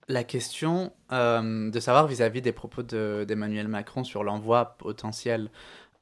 la 0.08 0.24
question 0.24 0.92
de 1.12 1.80
savoir 1.80 2.08
vis-à-vis 2.08 2.40
-vis 2.40 2.44
des 2.44 2.52
propos 2.52 2.84
d'Emmanuel 2.84 3.68
Macron 3.68 4.04
sur 4.04 4.24
l'envoi 4.24 4.76
potentiel 4.78 5.50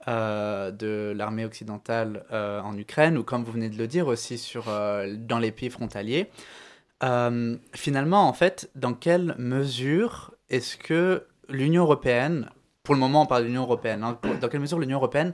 euh, 0.08 0.72
de 0.72 1.12
l'armée 1.14 1.44
occidentale 1.44 2.24
euh, 2.32 2.62
en 2.62 2.78
Ukraine, 2.78 3.18
ou 3.18 3.24
comme 3.24 3.44
vous 3.44 3.52
venez 3.52 3.68
de 3.68 3.78
le 3.78 3.88
dire 3.88 4.08
aussi 4.08 4.38
sur, 4.38 4.70
euh, 4.70 5.16
dans 5.18 5.38
les 5.38 5.52
pays 5.52 5.70
frontaliers. 5.70 6.30
finalement, 7.74 8.30
en 8.30 8.34
fait, 8.34 8.70
dans 8.76 8.94
quelle 8.94 9.36
mesure 9.38 10.34
est-ce 10.50 10.78
que 10.78 11.26
l'Union 11.50 11.84
européenne, 11.84 12.50
pour 12.84 12.96
le 12.96 13.02
moment 13.02 13.24
on 13.24 13.26
parle 13.26 13.42
de 13.42 13.48
l'Union 13.48 13.64
européenne, 13.64 14.02
hein, 14.02 14.18
dans 14.40 14.48
quelle 14.48 14.62
mesure 14.62 14.80
l'Union 14.80 14.98
européenne 14.98 15.34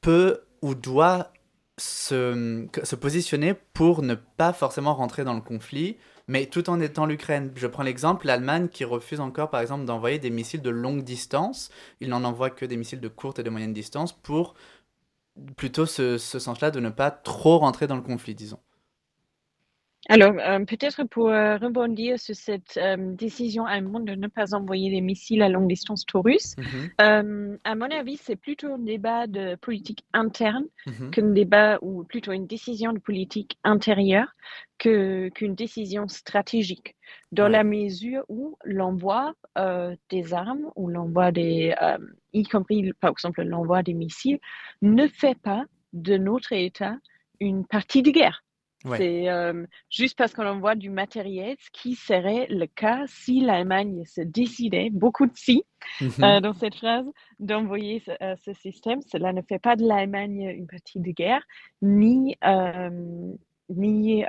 peut 0.00 0.40
ou 0.62 0.74
doit 0.74 1.32
se, 1.78 2.66
se 2.82 2.96
positionner 2.96 3.54
pour 3.54 4.02
ne 4.02 4.14
pas 4.14 4.52
forcément 4.52 4.94
rentrer 4.94 5.24
dans 5.24 5.34
le 5.34 5.40
conflit 5.40 5.96
mais 6.30 6.46
tout 6.46 6.70
en 6.70 6.80
étant 6.80 7.06
l'Ukraine. 7.06 7.50
Je 7.56 7.66
prends 7.66 7.82
l'exemple, 7.82 8.28
l'Allemagne 8.28 8.68
qui 8.68 8.84
refuse 8.84 9.18
encore, 9.18 9.50
par 9.50 9.60
exemple, 9.60 9.84
d'envoyer 9.84 10.20
des 10.20 10.30
missiles 10.30 10.62
de 10.62 10.70
longue 10.70 11.02
distance. 11.02 11.70
Il 12.00 12.08
n'en 12.08 12.22
envoie 12.22 12.50
que 12.50 12.64
des 12.64 12.76
missiles 12.76 13.00
de 13.00 13.08
courte 13.08 13.40
et 13.40 13.42
de 13.42 13.50
moyenne 13.50 13.72
distance 13.72 14.12
pour 14.12 14.54
plutôt 15.56 15.86
ce, 15.86 16.18
ce 16.18 16.38
sens-là 16.38 16.70
de 16.70 16.78
ne 16.78 16.90
pas 16.90 17.10
trop 17.10 17.58
rentrer 17.58 17.88
dans 17.88 17.96
le 17.96 18.02
conflit, 18.02 18.36
disons. 18.36 18.60
Alors, 20.08 20.34
euh, 20.38 20.64
peut-être 20.64 21.04
pour 21.04 21.28
euh, 21.28 21.58
rebondir 21.58 22.18
sur 22.18 22.34
cette 22.34 22.78
euh, 22.78 22.96
décision 23.14 23.66
allemande 23.66 24.06
de 24.06 24.14
ne 24.14 24.28
pas 24.28 24.54
envoyer 24.54 24.90
des 24.90 25.02
missiles 25.02 25.42
à 25.42 25.48
longue 25.50 25.68
distance 25.68 26.06
taurus, 26.06 26.56
mhm. 26.56 27.58
à 27.64 27.74
mon 27.74 27.90
avis, 27.90 28.16
c'est 28.16 28.36
plutôt 28.36 28.72
un 28.72 28.78
débat 28.78 29.26
de 29.26 29.56
politique 29.56 30.04
interne 30.14 30.64
mhm. 30.86 31.10
qu'un 31.10 31.30
débat 31.30 31.78
ou 31.82 32.04
plutôt 32.04 32.32
une 32.32 32.46
décision 32.46 32.92
de 32.92 32.98
politique 32.98 33.58
intérieure 33.62 34.28
qu'une 34.78 35.54
décision 35.54 36.08
stratégique, 36.08 36.96
dans 37.32 37.48
la 37.48 37.64
mesure 37.64 38.24
où 38.30 38.56
l'envoi 38.64 39.34
des 40.08 40.32
armes 40.32 40.70
ou 40.74 40.88
l'envoi 40.88 41.32
des, 41.32 41.74
y 42.32 42.44
compris 42.44 42.90
par 42.94 43.10
exemple 43.10 43.42
l'envoi 43.42 43.82
des 43.82 43.92
missiles, 43.92 44.38
ne 44.80 45.06
fait 45.06 45.38
pas 45.38 45.64
de 45.92 46.16
notre 46.16 46.54
État 46.54 46.96
une 47.40 47.66
partie 47.66 48.00
de 48.00 48.10
guerre. 48.10 48.42
C'est 48.96 49.28
euh, 49.28 49.66
juste 49.90 50.16
parce 50.16 50.32
qu'on 50.32 50.46
envoie 50.46 50.74
du 50.74 50.88
matériel, 50.88 51.56
ce 51.58 51.70
qui 51.70 51.94
serait 51.94 52.46
le 52.48 52.66
cas 52.66 53.04
si 53.06 53.40
l'Allemagne 53.40 54.04
se 54.06 54.22
décidait, 54.22 54.88
beaucoup 54.90 55.26
de 55.26 55.36
si, 55.36 55.64
euh, 56.02 56.06
mhm. 56.18 56.40
dans 56.40 56.54
cette 56.54 56.74
phrase, 56.76 57.04
d'envoyer 57.38 58.00
ce, 58.00 58.12
euh, 58.22 58.36
ce, 58.42 58.54
système. 58.54 59.02
Cela 59.02 59.32
ne 59.34 59.42
fait 59.42 59.58
pas 59.58 59.76
de 59.76 59.86
l'Allemagne 59.86 60.54
une 60.56 60.66
partie 60.66 60.98
de 60.98 61.10
guerre, 61.10 61.42
ni, 61.82 62.36
ni 63.68 64.24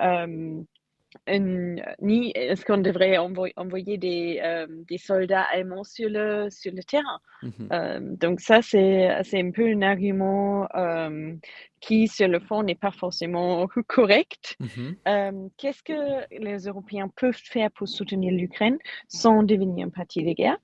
ni 1.28 2.32
est-ce 2.36 2.66
qu'on 2.66 2.78
devrait 2.78 3.18
envoyer 3.18 3.98
des, 3.98 4.40
euh, 4.44 4.68
des, 4.88 4.98
soldats 4.98 5.46
allemands 5.52 5.84
sur 5.84 6.10
le, 6.10 6.50
sur 6.50 6.72
le 6.74 6.84
terrain? 6.84 7.20
Mhm. 7.44 7.68
Euh, 7.72 8.00
donc 8.02 8.40
ça, 8.40 8.62
c'est 8.62 9.10
un 9.10 9.52
peu 9.52 9.68
un 9.68 9.82
argument 9.82 10.68
euh, 10.76 11.34
qui, 11.80 12.08
sur 12.08 12.28
le 12.28 12.40
fond, 12.40 12.64
n'est 12.64 12.76
pas 12.76 12.92
forcément 12.92 13.68
correct. 13.88 14.58
Mhm. 14.60 15.50
Qu'est-ce 15.58 15.84
que 15.84 16.42
les 16.42 16.66
Européens 16.66 17.10
peuvent 17.16 17.34
faire 17.36 17.72
pour 17.72 17.88
soutenir 17.88 18.32
l'Ukraine 18.34 18.78
sans 19.08 19.44
devenir 19.44 19.88
un 19.88 19.90
parti 19.90 20.24
de 20.24 20.34
guerre 20.34 20.58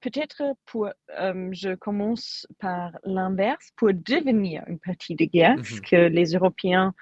Peut-être 0.00 0.42
pour, 0.66 0.88
je 1.08 1.74
commence 1.76 2.46
par 2.58 2.90
l'inverse, 3.04 3.70
pour 3.76 3.90
devenir 3.92 4.64
une 4.66 4.80
partie 4.80 5.14
de 5.14 5.24
guerre, 5.24 5.56
ce 5.64 5.74
mhm. 5.74 5.80
que 5.80 5.96
les 5.96 6.32
Européens 6.32 6.92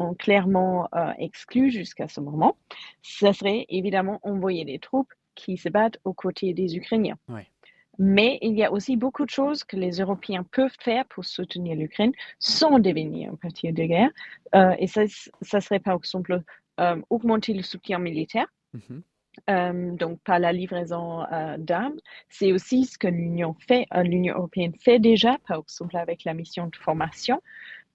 ont 0.00 0.14
clairement 0.14 0.88
euh, 0.94 1.12
exclu 1.18 1.70
jusqu'à 1.70 2.08
ce 2.08 2.20
moment, 2.20 2.56
ce 3.02 3.32
serait 3.32 3.66
évidemment 3.68 4.18
envoyer 4.22 4.64
des 4.64 4.78
troupes 4.78 5.12
qui 5.34 5.56
se 5.56 5.68
battent 5.68 5.98
aux 6.04 6.14
côtés 6.14 6.52
des 6.54 6.76
Ukrainiens. 6.76 7.18
Mais 7.98 8.38
il 8.40 8.54
y 8.54 8.64
a 8.64 8.72
aussi 8.72 8.96
beaucoup 8.96 9.26
de 9.26 9.30
choses 9.30 9.62
que 9.62 9.76
les 9.76 10.00
Européens 10.00 10.44
peuvent 10.50 10.76
faire 10.80 11.04
pour 11.06 11.24
soutenir 11.24 11.76
l'Ukraine 11.76 12.12
sans 12.38 12.78
devenir 12.78 13.30
un 13.32 13.36
parti 13.36 13.70
de 13.70 13.84
guerre. 13.84 14.10
Euh, 14.54 14.74
et 14.78 14.86
ça, 14.86 15.02
ça, 15.42 15.60
serait 15.60 15.80
par 15.80 15.96
exemple 15.96 16.42
euh, 16.80 17.02
augmenter 17.10 17.52
le 17.52 17.62
soutien 17.62 17.98
militaire. 17.98 18.46
Mm-hmm. 18.74 19.96
donc 19.96 20.20
par 20.20 20.38
la 20.38 20.52
livraison 20.52 21.24
d'armes. 21.58 21.98
C'est 22.28 22.52
aussi 22.52 22.84
ce 22.84 22.96
que 22.98 23.08
l'Union 23.08 23.54
fait, 23.66 23.86
l'Union 24.04 24.36
européenne 24.36 24.74
fait 24.78 25.00
déjà, 25.00 25.38
par 25.48 25.58
exemple 25.58 25.96
avec 25.96 26.24
la 26.24 26.34
mission 26.34 26.68
de 26.68 26.76
formation. 26.76 27.42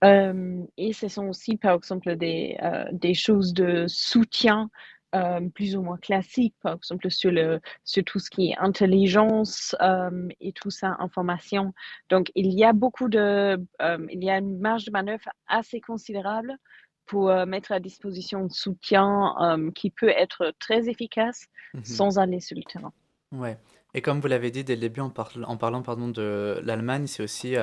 Euh, 0.05 0.63
et 0.77 0.93
ce 0.93 1.07
sont 1.07 1.27
aussi, 1.27 1.57
par 1.57 1.75
exemple, 1.75 2.15
des, 2.15 2.57
euh, 2.61 2.85
des 2.91 3.13
choses 3.13 3.53
de 3.53 3.85
soutien 3.87 4.69
euh, 5.15 5.39
plus 5.49 5.75
ou 5.75 5.81
moins 5.81 5.97
classiques, 5.97 6.55
par 6.61 6.75
exemple, 6.75 7.09
sur, 7.09 7.31
le, 7.31 7.59
sur 7.83 8.03
tout 8.03 8.19
ce 8.19 8.29
qui 8.29 8.49
est 8.49 8.57
intelligence 8.57 9.75
et 10.41 10.51
tout 10.51 10.69
ça, 10.69 10.95
information. 10.99 11.73
Donc, 12.09 12.31
il 12.35 12.53
y 12.53 12.63
a 12.63 12.73
beaucoup 12.73 13.07
de, 13.07 13.57
il 14.11 14.23
y 14.23 14.29
a 14.29 14.37
une 14.37 14.59
marge 14.59 14.85
de 14.85 14.91
manœuvre 14.91 15.29
assez 15.47 15.79
considérable 15.79 16.55
pour 17.05 17.33
mettre 17.45 17.71
à 17.71 17.79
disposition 17.79 18.45
de 18.45 18.51
soutien 18.51 19.35
qui 19.73 19.89
peut 19.89 20.09
être 20.09 20.53
très 20.59 20.89
efficace 20.89 21.45
mmh 21.73 21.83
sans 21.83 22.19
aller 22.19 22.39
sur 22.39 22.57
le 22.57 22.63
terrain. 22.63 22.93
Ouais. 23.31 23.57
Et 23.93 24.01
comme 24.01 24.19
vous 24.19 24.27
l'avez 24.27 24.51
dit 24.51 24.63
dès 24.63 24.75
le 24.75 24.81
début 24.81 25.01
en, 25.01 25.13
en 25.45 25.57
parlant 25.57 25.81
pardon, 25.81 26.09
de 26.09 26.59
l'Allemagne, 26.63 27.07
c'est 27.07 27.23
aussi 27.23 27.55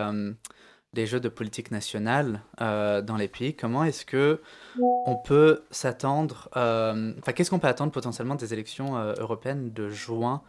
des 0.93 1.07
jeux 1.07 1.21
de 1.21 1.29
politique 1.29 1.71
nationale 1.71 2.43
euh, 2.61 3.01
dans 3.01 3.17
les 3.17 3.29
pays, 3.29 3.55
comment 3.55 3.85
est-ce 3.85 4.05
que 4.05 4.43
on 4.79 5.17
peut 5.17 5.65
s'attendre, 5.71 6.51
euh, 6.57 7.15
enfin 7.19 7.33
qu'est-ce 7.33 7.51
qu'on 7.51 7.59
peut 7.59 7.69
attendre 7.69 7.93
potentiellement 7.93 8.35
des 8.35 8.53
élections 8.53 8.97
euh, 8.97 9.15
européennes 9.19 9.73
de 9.73 9.89
juin 9.89 10.43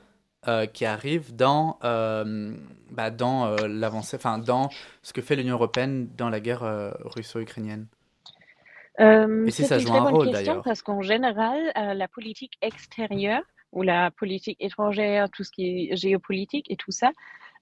qui 0.73 0.83
arrivent 0.83 1.33
dans, 1.33 1.79
bah, 2.91 3.11
dans 3.11 3.55
l'avancée, 3.65 4.17
enfin 4.17 4.39
dans 4.39 4.67
ce 5.01 5.13
que 5.13 5.21
fait 5.21 5.37
l'Union 5.37 5.53
européenne 5.53 6.09
dans 6.17 6.27
la 6.27 6.41
guerre 6.41 6.93
russo-ukrainienne? 7.05 7.87
Euh, 8.99 9.47
c'est 9.49 9.63
une 9.79 9.85
très 9.85 10.01
bonne 10.01 10.29
question 10.29 10.61
parce 10.61 10.81
qu'en 10.81 11.01
général, 11.01 11.71
la 11.75 12.09
politique 12.09 12.57
extérieure 12.61 13.43
ou 13.71 13.83
la 13.83 14.11
politique 14.11 14.57
étrangère, 14.59 15.29
tout 15.29 15.45
ce 15.45 15.51
qui 15.51 15.89
est 15.91 15.95
géopolitique 15.95 16.69
et 16.69 16.75
tout 16.75 16.91
ça, 16.91 17.11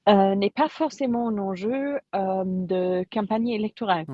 euh, 0.09 0.35
n'est 0.35 0.49
pas 0.49 0.69
forcément 0.69 1.29
un 1.29 1.37
enjeu 1.37 1.99
de 2.13 3.05
campagne 3.11 3.49
électorale. 3.49 4.05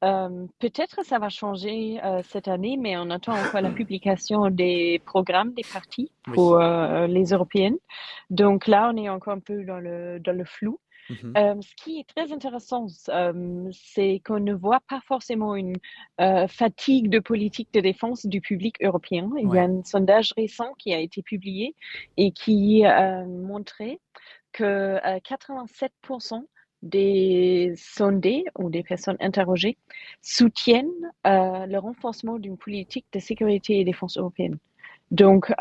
Peut-être 0.00 1.04
ça 1.04 1.18
va 1.18 1.28
changer 1.28 2.00
cette 2.24 2.48
année, 2.48 2.76
mais 2.76 2.96
on 2.96 3.10
attend 3.10 3.32
encore 3.32 3.60
la 3.60 3.70
publication 3.80 4.50
des 4.50 5.02
programmes 5.04 5.52
des 5.54 5.64
partis 5.72 6.10
pour 6.34 6.58
les 6.58 7.24
européennes. 7.32 7.78
Donc 8.30 8.66
là, 8.66 8.90
on 8.92 8.96
est 8.96 9.08
encore 9.08 9.34
un 9.34 9.40
peu 9.40 9.64
dans 9.64 9.80
le, 9.80 10.20
dans 10.20 10.36
le 10.36 10.44
flou. 10.44 10.78
Mmh 11.10 11.32
euh, 11.36 11.54
ce 11.62 11.74
qui 11.76 12.00
est 12.00 12.08
très 12.14 12.32
intéressant, 12.32 12.86
euh, 13.08 13.70
c'est 13.72 14.20
qu'on 14.24 14.40
ne 14.40 14.52
voit 14.52 14.80
pas 14.88 15.00
forcément 15.06 15.56
une 15.56 15.76
euh, 16.20 16.46
fatigue 16.48 17.08
de 17.08 17.18
politique 17.18 17.68
de 17.72 17.80
défense 17.80 18.26
du 18.26 18.40
public 18.40 18.76
européen. 18.82 19.30
Il 19.38 19.48
y 19.48 19.58
a 19.58 19.62
un 19.62 19.82
sondage 19.84 20.32
récent 20.36 20.74
qui 20.78 20.92
a 20.92 20.98
été 20.98 21.22
publié 21.22 21.74
et 22.16 22.32
qui 22.32 22.84
montrait 23.26 24.00
que 24.52 24.98
87% 25.20 26.44
des 26.82 27.74
sondés 27.76 28.44
ou 28.56 28.70
des 28.70 28.82
personnes 28.82 29.16
interrogées 29.20 29.76
soutiennent 30.22 31.12
le 31.24 31.78
renforcement 31.78 32.38
d'une 32.38 32.56
politique 32.56 33.06
de 33.12 33.18
sécurité 33.18 33.80
et 33.80 33.84
défense 33.84 34.16
européenne. 34.16 34.58
Donc, 35.10 35.52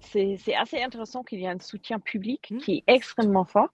c'est 0.00 0.54
assez 0.54 0.82
intéressant 0.82 1.22
qu'il 1.22 1.40
y 1.40 1.44
ait 1.44 1.48
un 1.48 1.60
soutien 1.60 2.00
public 2.00 2.50
mmh. 2.50 2.58
qui 2.58 2.76
est 2.78 2.84
extrêmement 2.92 3.44
fort. 3.44 3.70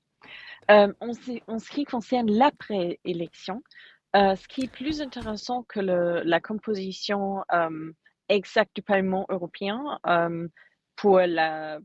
Euh, 0.70 0.92
en, 1.00 1.12
ce 1.58 1.70
qui 1.70 1.84
concerne 1.84 2.30
l'après-élection, 2.30 3.62
euh, 4.14 4.36
ce 4.36 4.46
qui 4.46 4.64
est 4.64 4.72
plus 4.72 5.00
intéressant 5.00 5.64
que 5.64 5.80
la 5.80 6.40
composition 6.40 7.44
euh, 7.52 7.92
exacte 8.28 8.76
du 8.76 8.82
Parlement 8.82 9.26
européen 9.28 9.98
pour 10.96 11.18
la 11.18 11.78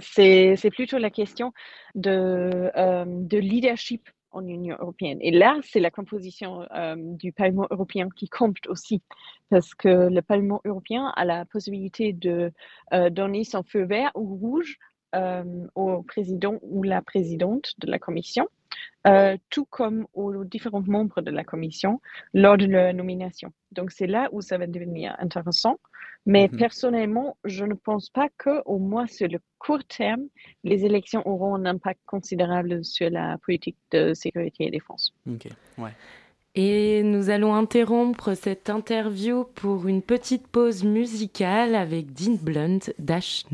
c'est 0.00 0.70
plutôt 0.70 0.98
la 0.98 1.10
question 1.10 1.52
de, 1.94 2.70
de, 3.04 3.38
leadership 3.38 4.08
en 4.32 4.46
Union 4.46 4.76
européenne. 4.80 5.18
Et 5.20 5.30
là, 5.30 5.58
c'est 5.62 5.80
la 5.80 5.90
composition 5.90 6.66
du 6.96 7.32
Parlement 7.32 7.66
européen 7.70 8.08
qui 8.14 8.28
compte 8.28 8.66
aussi, 8.68 9.02
parce 9.48 9.74
que 9.74 10.08
le 10.08 10.22
Parlement 10.22 10.60
européen 10.64 11.12
a 11.16 11.24
la 11.24 11.44
possibilité 11.44 12.12
de 12.12 12.52
donner 13.10 13.44
son 13.44 13.62
feu 13.62 13.84
vert 13.84 14.10
ou 14.14 14.36
rouge 14.36 14.78
euh, 15.16 15.66
au 15.74 16.02
président 16.04 16.60
ou 16.62 16.84
la 16.84 17.02
présidente 17.02 17.74
de 17.78 17.90
la 17.90 17.98
commission, 17.98 18.46
euh, 19.06 19.36
tout 19.48 19.64
comme 19.64 20.06
aux 20.12 20.44
différents 20.44 20.82
membres 20.86 21.20
de 21.22 21.30
la 21.30 21.44
commission 21.44 22.00
lors 22.34 22.56
de 22.56 22.66
leur 22.66 22.92
nomination. 22.94 23.52
Donc 23.72 23.90
c'est 23.92 24.06
là 24.06 24.28
où 24.32 24.40
ça 24.40 24.58
va 24.58 24.66
devenir 24.66 25.16
intéressant. 25.18 25.78
Mais 26.26 26.48
mhm. 26.52 26.58
personnellement, 26.58 27.36
je 27.44 27.64
ne 27.64 27.74
pense 27.74 28.10
pas 28.10 28.28
qu'au 28.36 28.78
moins 28.78 29.06
sur 29.06 29.26
le 29.26 29.38
court 29.58 29.84
terme, 29.84 30.26
les 30.64 30.84
élections 30.84 31.26
auront 31.26 31.54
un 31.54 31.64
impact 31.64 32.00
considérable 32.04 32.84
sur 32.84 33.08
la 33.08 33.38
politique 33.38 33.78
de 33.90 34.12
sécurité 34.12 34.66
et 34.66 34.70
défense. 34.70 35.14
Ok, 35.26 35.48
ouais. 35.78 35.92
Et 36.54 37.02
nous 37.04 37.30
allons 37.30 37.54
interrompre 37.54 38.34
cette 38.34 38.70
interview 38.70 39.44
pour 39.54 39.86
une 39.86 40.02
petite 40.02 40.48
pause 40.48 40.82
musicale 40.84 41.74
avec 41.76 42.12
Dean 42.12 42.36
Blunt, 42.42 42.80
Dash 42.98 43.44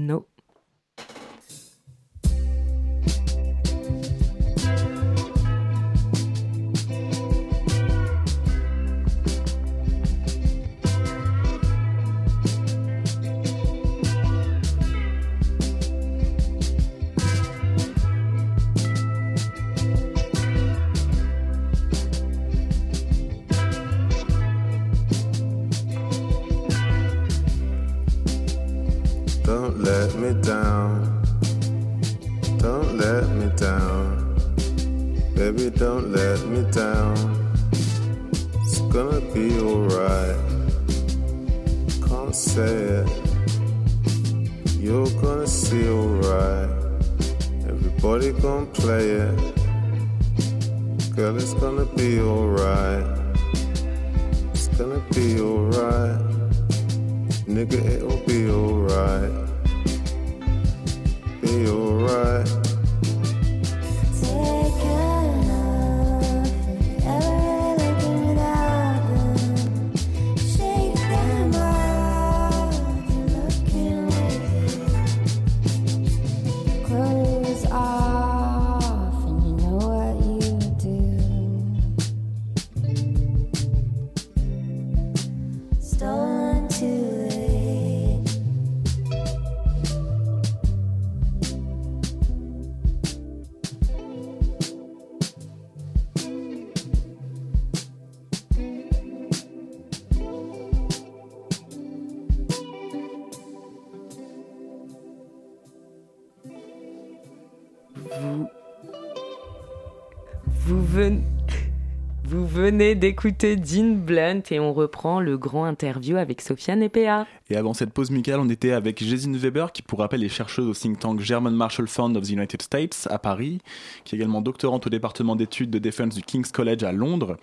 venez 112.76 112.94
d'écouter 112.94 113.56
Dean 113.56 113.94
Blunt 113.94 114.42
et 114.50 114.60
on 114.60 114.74
reprend 114.74 115.18
le 115.18 115.38
grand 115.38 115.64
interview 115.64 116.18
avec 116.18 116.42
Sofiane 116.42 116.82
Epea. 116.82 117.26
Et 117.48 117.56
avant 117.56 117.72
cette 117.72 117.90
pause 117.90 118.10
musicale, 118.10 118.38
on 118.38 118.50
était 118.50 118.72
avec 118.72 119.02
Jesine 119.02 119.34
Weber, 119.34 119.72
qui 119.72 119.80
pour 119.80 120.00
rappel 120.00 120.22
est 120.22 120.28
chercheuse 120.28 120.66
au 120.66 120.74
think 120.74 120.98
tank 120.98 121.20
German 121.20 121.54
Marshall 121.54 121.88
Fund 121.88 122.18
of 122.18 122.24
the 122.24 122.32
United 122.32 122.60
States 122.60 123.08
à 123.10 123.18
Paris, 123.18 123.62
qui 124.04 124.14
est 124.14 124.18
également 124.18 124.42
doctorante 124.42 124.86
au 124.86 124.90
département 124.90 125.36
d'études 125.36 125.70
de 125.70 125.78
défense 125.78 126.16
du 126.16 126.20
King's 126.20 126.52
College 126.52 126.82
à 126.82 126.92
Londres. 126.92 127.38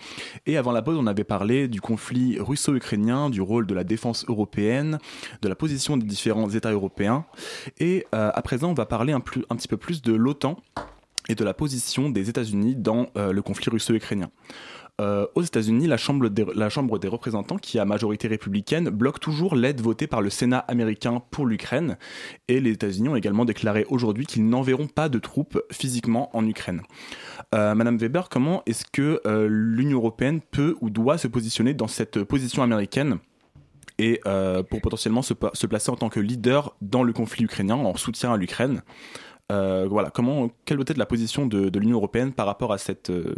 Et 0.45 0.55
avant 0.55 0.71
la 0.71 0.83
pause, 0.83 0.99
on 0.99 1.07
avait 1.07 1.23
parlé 1.23 1.67
du 1.67 1.81
conflit 1.81 2.37
russo-ukrainien, 2.39 3.31
du 3.31 3.41
rôle 3.41 3.65
de 3.65 3.73
la 3.73 3.83
défense 3.83 4.25
européenne, 4.27 4.99
de 5.41 5.49
la 5.49 5.55
position 5.55 5.97
des 5.97 6.05
différents 6.05 6.51
États 6.51 6.73
européens. 6.73 7.25
Et 7.79 8.05
euh, 8.13 8.29
à 8.31 8.41
présent, 8.43 8.69
on 8.69 8.75
va 8.75 8.85
parler 8.85 9.13
un 9.13 9.19
petit 9.19 9.67
peu 9.67 9.77
plus 9.77 10.03
de 10.03 10.13
l'OTAN 10.13 10.57
et 11.27 11.33
de 11.33 11.43
la 11.43 11.55
position 11.55 12.11
des 12.11 12.29
États-Unis 12.29 12.75
dans 12.75 13.07
euh, 13.17 13.31
le 13.31 13.41
conflit 13.41 13.71
russo-ukrainien. 13.71 14.29
Euh, 15.01 15.25
aux 15.33 15.41
États-Unis, 15.41 15.87
la 15.87 15.97
chambre, 15.97 16.29
des, 16.29 17.07
représentants, 17.07 17.57
qui 17.57 17.79
a 17.79 17.85
majorité 17.85 18.27
républicaine, 18.27 18.89
bloque 18.91 19.19
toujours 19.19 19.55
l'aide 19.55 19.81
votée 19.81 20.05
par 20.05 20.21
le 20.21 20.29
Sénat 20.29 20.59
américain 20.59 21.23
pour 21.31 21.47
l'Ukraine. 21.47 21.97
Et 22.47 22.59
les 22.59 22.71
États-Unis 22.73 23.09
ont 23.09 23.15
également 23.15 23.43
déclaré 23.45 23.87
aujourd'hui 23.89 24.27
qu'ils 24.27 24.47
n'enverront 24.47 24.85
pas 24.85 25.09
de 25.09 25.17
troupes 25.17 25.59
physiquement 25.71 26.29
en 26.37 26.47
Ukraine. 26.47 26.83
Euh, 27.55 27.73
Madame 27.73 27.97
Weber, 27.97 28.29
comment 28.29 28.61
est-ce 28.67 28.85
que 28.85 29.19
euh, 29.25 29.47
l'Union 29.49 29.97
européenne 29.97 30.41
peut 30.41 30.75
ou 30.79 30.91
doit 30.91 31.17
se 31.17 31.27
positionner 31.27 31.73
dans 31.73 31.87
cette 31.87 32.23
position 32.23 32.61
américaine 32.61 33.17
et 33.99 34.19
pour 34.69 34.81
potentiellement 34.81 35.21
se, 35.21 35.33
placer 35.33 35.91
en 35.91 35.95
tant 35.95 36.09
que 36.09 36.19
leader 36.19 36.75
dans 36.81 37.03
le 37.03 37.13
conflit 37.13 37.45
ukrainien, 37.45 37.75
en 37.75 37.95
soutien 37.95 38.33
à 38.33 38.37
l'Ukraine? 38.37 38.81
Euh, 39.51 39.87
voilà, 39.87 40.09
quelle 40.65 40.77
doit 40.77 40.85
être 40.87 40.97
la 40.97 41.05
position 41.05 41.45
de, 41.45 41.77
l'Union 41.77 41.97
européenne 41.97 42.33
par 42.33 42.45
rapport 42.45 42.71
à, 42.71 42.77
cette, 42.77 43.09
euh, 43.09 43.35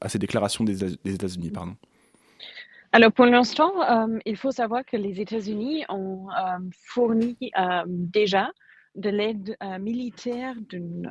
à 0.00 0.08
ces 0.08 0.18
déclarations 0.18 0.64
des, 0.64 0.94
États-Unis 1.04 1.50
pardon? 1.50 1.76
Alors 2.92 3.12
pour 3.12 3.26
l'instant, 3.26 3.72
euh, 3.82 4.18
il 4.26 4.36
faut 4.36 4.50
savoir 4.50 4.84
que 4.84 4.96
les 4.96 5.20
États-Unis 5.20 5.84
ont 5.88 6.26
fourni 6.72 7.36
déjà 7.86 8.50
de 8.94 9.08
l'aide 9.08 9.56
militaire 9.80 10.54
d'une 10.68 11.08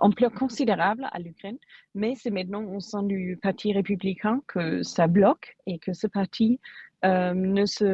ampleur 0.00 0.32
considérable 0.32 1.06
à 1.12 1.18
l'Ukraine, 1.18 1.58
mais 1.94 2.14
c'est 2.16 2.30
maintenant 2.30 2.64
au 2.64 2.80
sein 2.80 3.02
du 3.02 3.38
Parti 3.42 3.74
républicain 3.74 4.40
que 4.46 4.82
ça 4.82 5.06
bloque 5.06 5.56
et 5.66 5.78
que 5.78 5.92
ce 5.92 6.06
parti 6.06 6.60
euh, 7.04 7.34
ne 7.34 7.66
se 7.66 7.84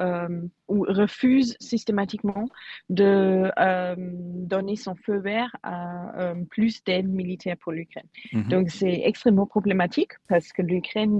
euh, 0.00 0.42
ou 0.66 0.84
refuse 0.88 1.56
systématiquement 1.60 2.46
de 2.90 3.50
euh, 3.56 3.94
donner 3.96 4.74
son 4.74 4.96
feu 4.96 5.18
vert 5.18 5.54
à 5.62 6.34
plus 6.50 6.82
d'aide 6.82 7.08
militaire 7.08 7.56
pour 7.56 7.70
l'Ukraine. 7.72 8.08
Mhm. 8.32 8.48
Donc 8.48 8.70
c'est 8.70 9.02
extrêmement 9.04 9.46
problématique 9.46 10.12
parce 10.28 10.52
que 10.52 10.62
l'Ukraine 10.62 11.16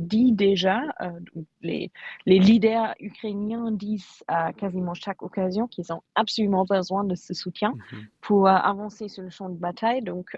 dit 0.00 0.32
déjà, 0.32 0.80
les, 1.60 1.92
les 2.24 2.38
leaders 2.38 2.94
ukrainiens 2.98 3.70
disent 3.70 4.24
à 4.26 4.52
quasiment 4.54 4.94
chaque 4.94 5.22
occasion 5.22 5.68
qu'ils 5.68 5.92
ont 5.92 6.02
absolument 6.14 6.64
besoin 6.64 7.04
de 7.04 7.14
ce 7.14 7.34
soutien 7.34 7.74
mhm. 7.92 8.06
pour 8.22 8.48
avancer 8.48 9.08
sur 9.08 9.22
le 9.22 9.30
champ 9.30 9.50
de 9.50 9.58
bataille. 9.58 10.02
Donc 10.02 10.34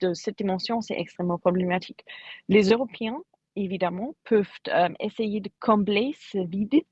de 0.00 0.12
cette 0.12 0.36
dimension, 0.36 0.82
c'est 0.82 0.98
extrêmement 0.98 1.38
problématique. 1.38 2.04
Les 2.48 2.68
Européens 2.68 3.18
évidemment, 3.56 4.14
peuvent 4.24 4.48
euh, 4.68 4.88
essayer 5.00 5.40
de 5.40 5.50
combler 5.60 6.14
ce 6.18 6.38
vide. 6.38 6.82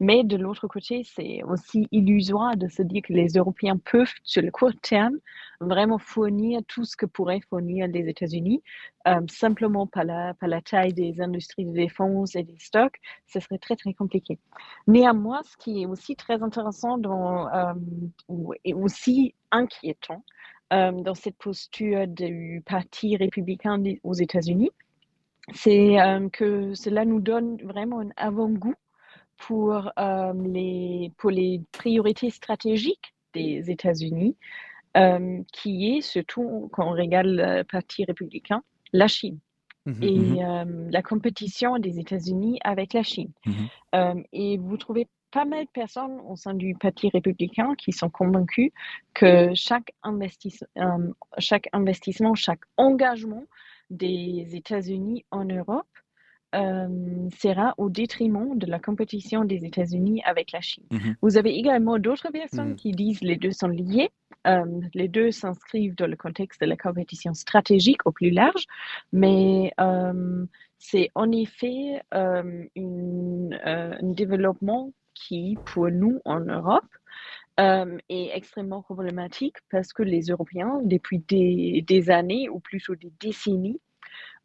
Mais 0.00 0.22
de 0.22 0.36
l'autre 0.36 0.68
côté, 0.68 1.02
c'est 1.02 1.42
aussi 1.42 1.88
illusoire 1.90 2.56
de 2.56 2.68
se 2.68 2.82
dire 2.82 3.02
que 3.02 3.12
les 3.12 3.30
Européens 3.30 3.78
peuvent, 3.78 4.12
sur 4.22 4.42
le 4.42 4.52
court 4.52 4.74
terme, 4.80 5.18
vraiment 5.60 5.98
fournir 5.98 6.60
tout 6.68 6.84
ce 6.84 6.96
que 6.96 7.04
pourraient 7.04 7.40
fournir 7.50 7.88
les 7.88 8.08
États-Unis, 8.08 8.62
euh, 9.08 9.20
simplement 9.28 9.88
par 9.88 10.04
la, 10.04 10.34
par 10.34 10.48
la 10.48 10.62
taille 10.62 10.92
des 10.92 11.20
industries 11.20 11.64
de 11.64 11.72
défense 11.72 12.36
et 12.36 12.44
des 12.44 12.58
stocks. 12.60 12.94
Ce 13.26 13.40
serait 13.40 13.58
très, 13.58 13.74
très 13.74 13.92
compliqué. 13.92 14.38
Néanmoins, 14.86 15.42
ce 15.42 15.56
qui 15.56 15.82
est 15.82 15.86
aussi 15.86 16.14
très 16.14 16.44
intéressant 16.44 16.96
dans, 16.96 17.52
euh, 17.52 17.74
et 18.64 18.74
aussi 18.74 19.34
inquiétant 19.50 20.22
dans 20.70 21.14
cette 21.14 21.38
posture 21.38 22.06
du 22.06 22.62
Parti 22.66 23.16
républicain 23.16 23.82
aux 24.04 24.12
États-Unis, 24.12 24.70
c'est 25.54 26.00
euh, 26.00 26.28
que 26.28 26.74
cela 26.74 27.04
nous 27.04 27.20
donne 27.20 27.56
vraiment 27.62 28.00
un 28.00 28.10
avant-goût 28.16 28.74
pour, 29.36 29.90
euh, 29.98 30.32
les, 30.44 31.12
pour 31.16 31.30
les 31.30 31.62
priorités 31.72 32.30
stratégiques 32.30 33.14
des 33.34 33.70
États-Unis, 33.70 34.36
euh, 34.96 35.42
qui 35.52 35.96
est 35.96 36.00
surtout, 36.00 36.68
quand 36.72 36.88
on 36.88 36.92
regarde 36.92 37.28
le 37.28 37.62
Parti 37.62 38.04
républicain, 38.04 38.62
la 38.92 39.08
Chine. 39.08 39.38
Mmh 39.86 40.02
et 40.02 40.18
mmh 40.18 40.90
la 40.90 41.02
compétition 41.02 41.78
des 41.78 41.98
États-Unis 41.98 42.58
avec 42.62 42.92
la 42.92 43.02
Chine. 43.02 43.30
Mmh 43.46 44.22
et 44.32 44.58
vous 44.58 44.76
trouvez 44.76 45.06
pas 45.30 45.46
mal 45.46 45.64
de 45.64 45.70
personnes 45.70 46.20
au 46.28 46.36
sein 46.36 46.52
du 46.52 46.74
Parti 46.74 47.08
républicain 47.08 47.74
qui 47.74 47.92
sont 47.92 48.10
convaincus 48.10 48.70
que 49.14 49.50
chaque, 49.54 49.92
chaque 51.38 51.68
investissement, 51.72 52.34
chaque 52.34 52.62
engagement 52.76 53.44
des 53.90 54.54
États-Unis 54.54 55.24
en 55.30 55.44
Europe 55.44 55.86
euh, 56.54 57.28
sera 57.38 57.74
au 57.76 57.90
détriment 57.90 58.56
de 58.56 58.66
la 58.66 58.78
compétition 58.78 59.44
des 59.44 59.66
États-Unis 59.66 60.22
avec 60.24 60.52
la 60.52 60.62
Chine. 60.62 60.84
Mhm. 60.90 61.16
Vous 61.20 61.36
avez 61.36 61.54
également 61.54 61.98
d'autres 61.98 62.30
personnes 62.30 62.70
mhm. 62.70 62.76
qui 62.76 62.92
disent 62.92 63.20
les 63.20 63.36
deux 63.36 63.50
sont 63.50 63.68
liés. 63.68 64.08
Euh, 64.46 64.64
les 64.94 65.08
deux 65.08 65.30
s'inscrivent 65.30 65.94
dans 65.94 66.06
le 66.06 66.16
contexte 66.16 66.62
de 66.62 66.66
la 66.66 66.76
compétition 66.76 67.34
stratégique 67.34 68.06
au 68.06 68.12
plus 68.12 68.30
large, 68.30 68.64
mais 69.12 69.74
euh, 69.78 70.46
c'est 70.78 71.10
en 71.14 71.30
effet 71.32 72.00
un 72.12 72.44
développement 74.00 74.92
qui, 75.12 75.58
pour 75.66 75.90
nous 75.90 76.20
en 76.24 76.40
Europe, 76.40 76.86
est 77.58 78.30
extrêmement 78.34 78.82
problématique 78.82 79.56
parce 79.70 79.92
que 79.92 80.02
les 80.02 80.26
Européens, 80.26 80.80
depuis 80.84 81.18
des, 81.18 82.10
années 82.10 82.48
ou 82.48 82.60
plutôt 82.60 82.94
des 82.94 83.12
décennies, 83.20 83.80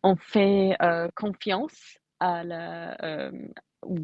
ont 0.03 0.15
fait 0.15 0.75
euh, 0.81 1.07
confiance 1.15 1.97
à 2.19 2.43
la, 2.43 2.97
euh, 3.03 3.31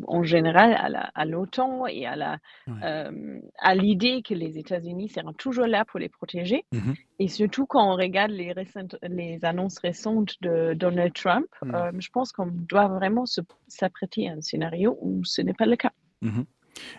en 0.08 0.24
général 0.24 0.76
à 1.14 1.26
l'OTAN 1.26 1.88
et 1.88 2.06
à 2.06 3.76
l'idée 3.76 4.22
que 4.22 4.34
les 4.34 4.58
États-Unis 4.58 5.10
seront 5.10 5.34
toujours 5.34 5.68
là 5.68 5.86
pour 5.86 6.00
les 6.00 6.10
protéger. 6.10 6.66
Mmh 6.72 6.94
et 7.22 7.28
surtout 7.28 7.66
quand 7.66 7.86
on 7.86 7.98
regarde 7.98 8.32
les, 8.32 8.54
récentes, 8.54 8.96
les 9.02 9.44
annonces 9.44 9.78
récentes 9.80 10.36
de 10.42 10.74
Donald 10.74 11.12
Trump, 11.14 11.48
mmh. 11.62 12.00
je 12.00 12.10
pense 12.12 12.32
qu'on 12.32 12.46
doit 12.48 12.88
vraiment 12.88 13.26
s'apprêter 13.68 14.30
à 14.30 14.34
un 14.34 14.42
scénario 14.42 14.98
où 15.02 15.26
ce 15.26 15.42
n'est 15.42 15.54
pas 15.54 15.66
le 15.66 15.76
cas. 15.76 15.92
Mmh 16.22 16.44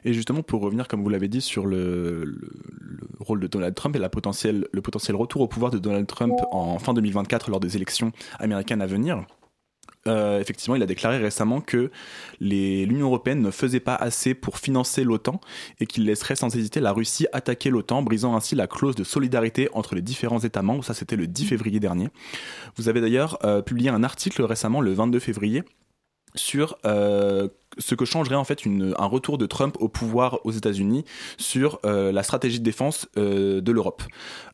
et 0.04 0.12
justement, 0.12 0.42
pour 0.42 0.60
revenir, 0.60 0.88
comme 0.88 1.02
vous 1.02 1.08
l'avez 1.08 1.28
dit, 1.28 1.40
sur 1.40 1.66
le, 1.66 2.38
rôle 3.18 3.40
de 3.40 3.46
Donald 3.46 3.74
Trump 3.74 3.96
et 3.96 3.98
la 3.98 4.10
le 4.10 4.80
potentiel 4.80 5.16
retour 5.16 5.42
au 5.42 5.48
pouvoir 5.48 5.70
de 5.70 5.78
Donald 5.78 6.06
Trump 6.06 6.34
en 6.52 6.78
fin 6.78 6.94
2024 6.94 7.50
lors 7.50 7.60
des 7.60 7.76
élections 7.76 8.12
américaines 8.38 8.82
à 8.82 8.86
venir, 8.86 9.24
euh, 10.06 10.40
effectivement, 10.40 10.76
il 10.76 10.82
a 10.82 10.86
déclaré 10.86 11.18
récemment 11.18 11.60
que 11.60 11.90
l'Union 12.40 13.06
européenne 13.06 13.42
ne 13.42 13.50
faisait 13.50 13.80
pas 13.80 13.94
assez 13.94 14.34
pour 14.34 14.58
financer 14.58 15.04
l'OTAN 15.04 15.40
et 15.78 15.86
qu'il 15.86 16.06
laisserait 16.06 16.36
sans 16.36 16.54
hésiter 16.56 16.80
la 16.80 16.92
Russie 16.92 17.26
attaquer 17.32 17.70
l'OTAN, 17.70 18.02
brisant 18.02 18.34
ainsi 18.34 18.54
la 18.54 18.66
clause 18.66 18.94
de 18.94 19.04
solidarité 19.04 19.68
entre 19.72 19.94
les 19.94 20.02
différents 20.02 20.40
États 20.40 20.62
membres. 20.62 20.84
Ça, 20.84 20.94
c'était 20.94 21.16
le 21.16 21.26
10 21.26 21.44
février 21.44 21.80
dernier. 21.80 22.08
Vous 22.76 22.88
avez 22.88 23.00
d'ailleurs 23.00 23.38
euh, 23.44 23.60
publié 23.60 23.90
un 23.90 24.02
article 24.02 24.42
récemment, 24.42 24.80
le 24.80 24.92
22 24.92 25.18
février, 25.18 25.64
sur 26.34 26.78
euh, 26.84 27.48
ce 27.78 27.94
que 27.94 28.04
changerait 28.04 28.36
en 28.36 28.44
fait 28.44 28.62
un 28.66 29.06
retour 29.06 29.38
de 29.38 29.46
Trump 29.46 29.76
au 29.80 29.88
pouvoir 29.88 30.44
aux 30.44 30.50
États-Unis 30.50 31.04
sur 31.38 31.80
euh, 31.84 32.12
la 32.12 32.22
stratégie 32.22 32.58
de 32.58 32.64
défense 32.64 33.08
euh, 33.16 33.60
de 33.60 33.72
l'Europe. 33.72 34.02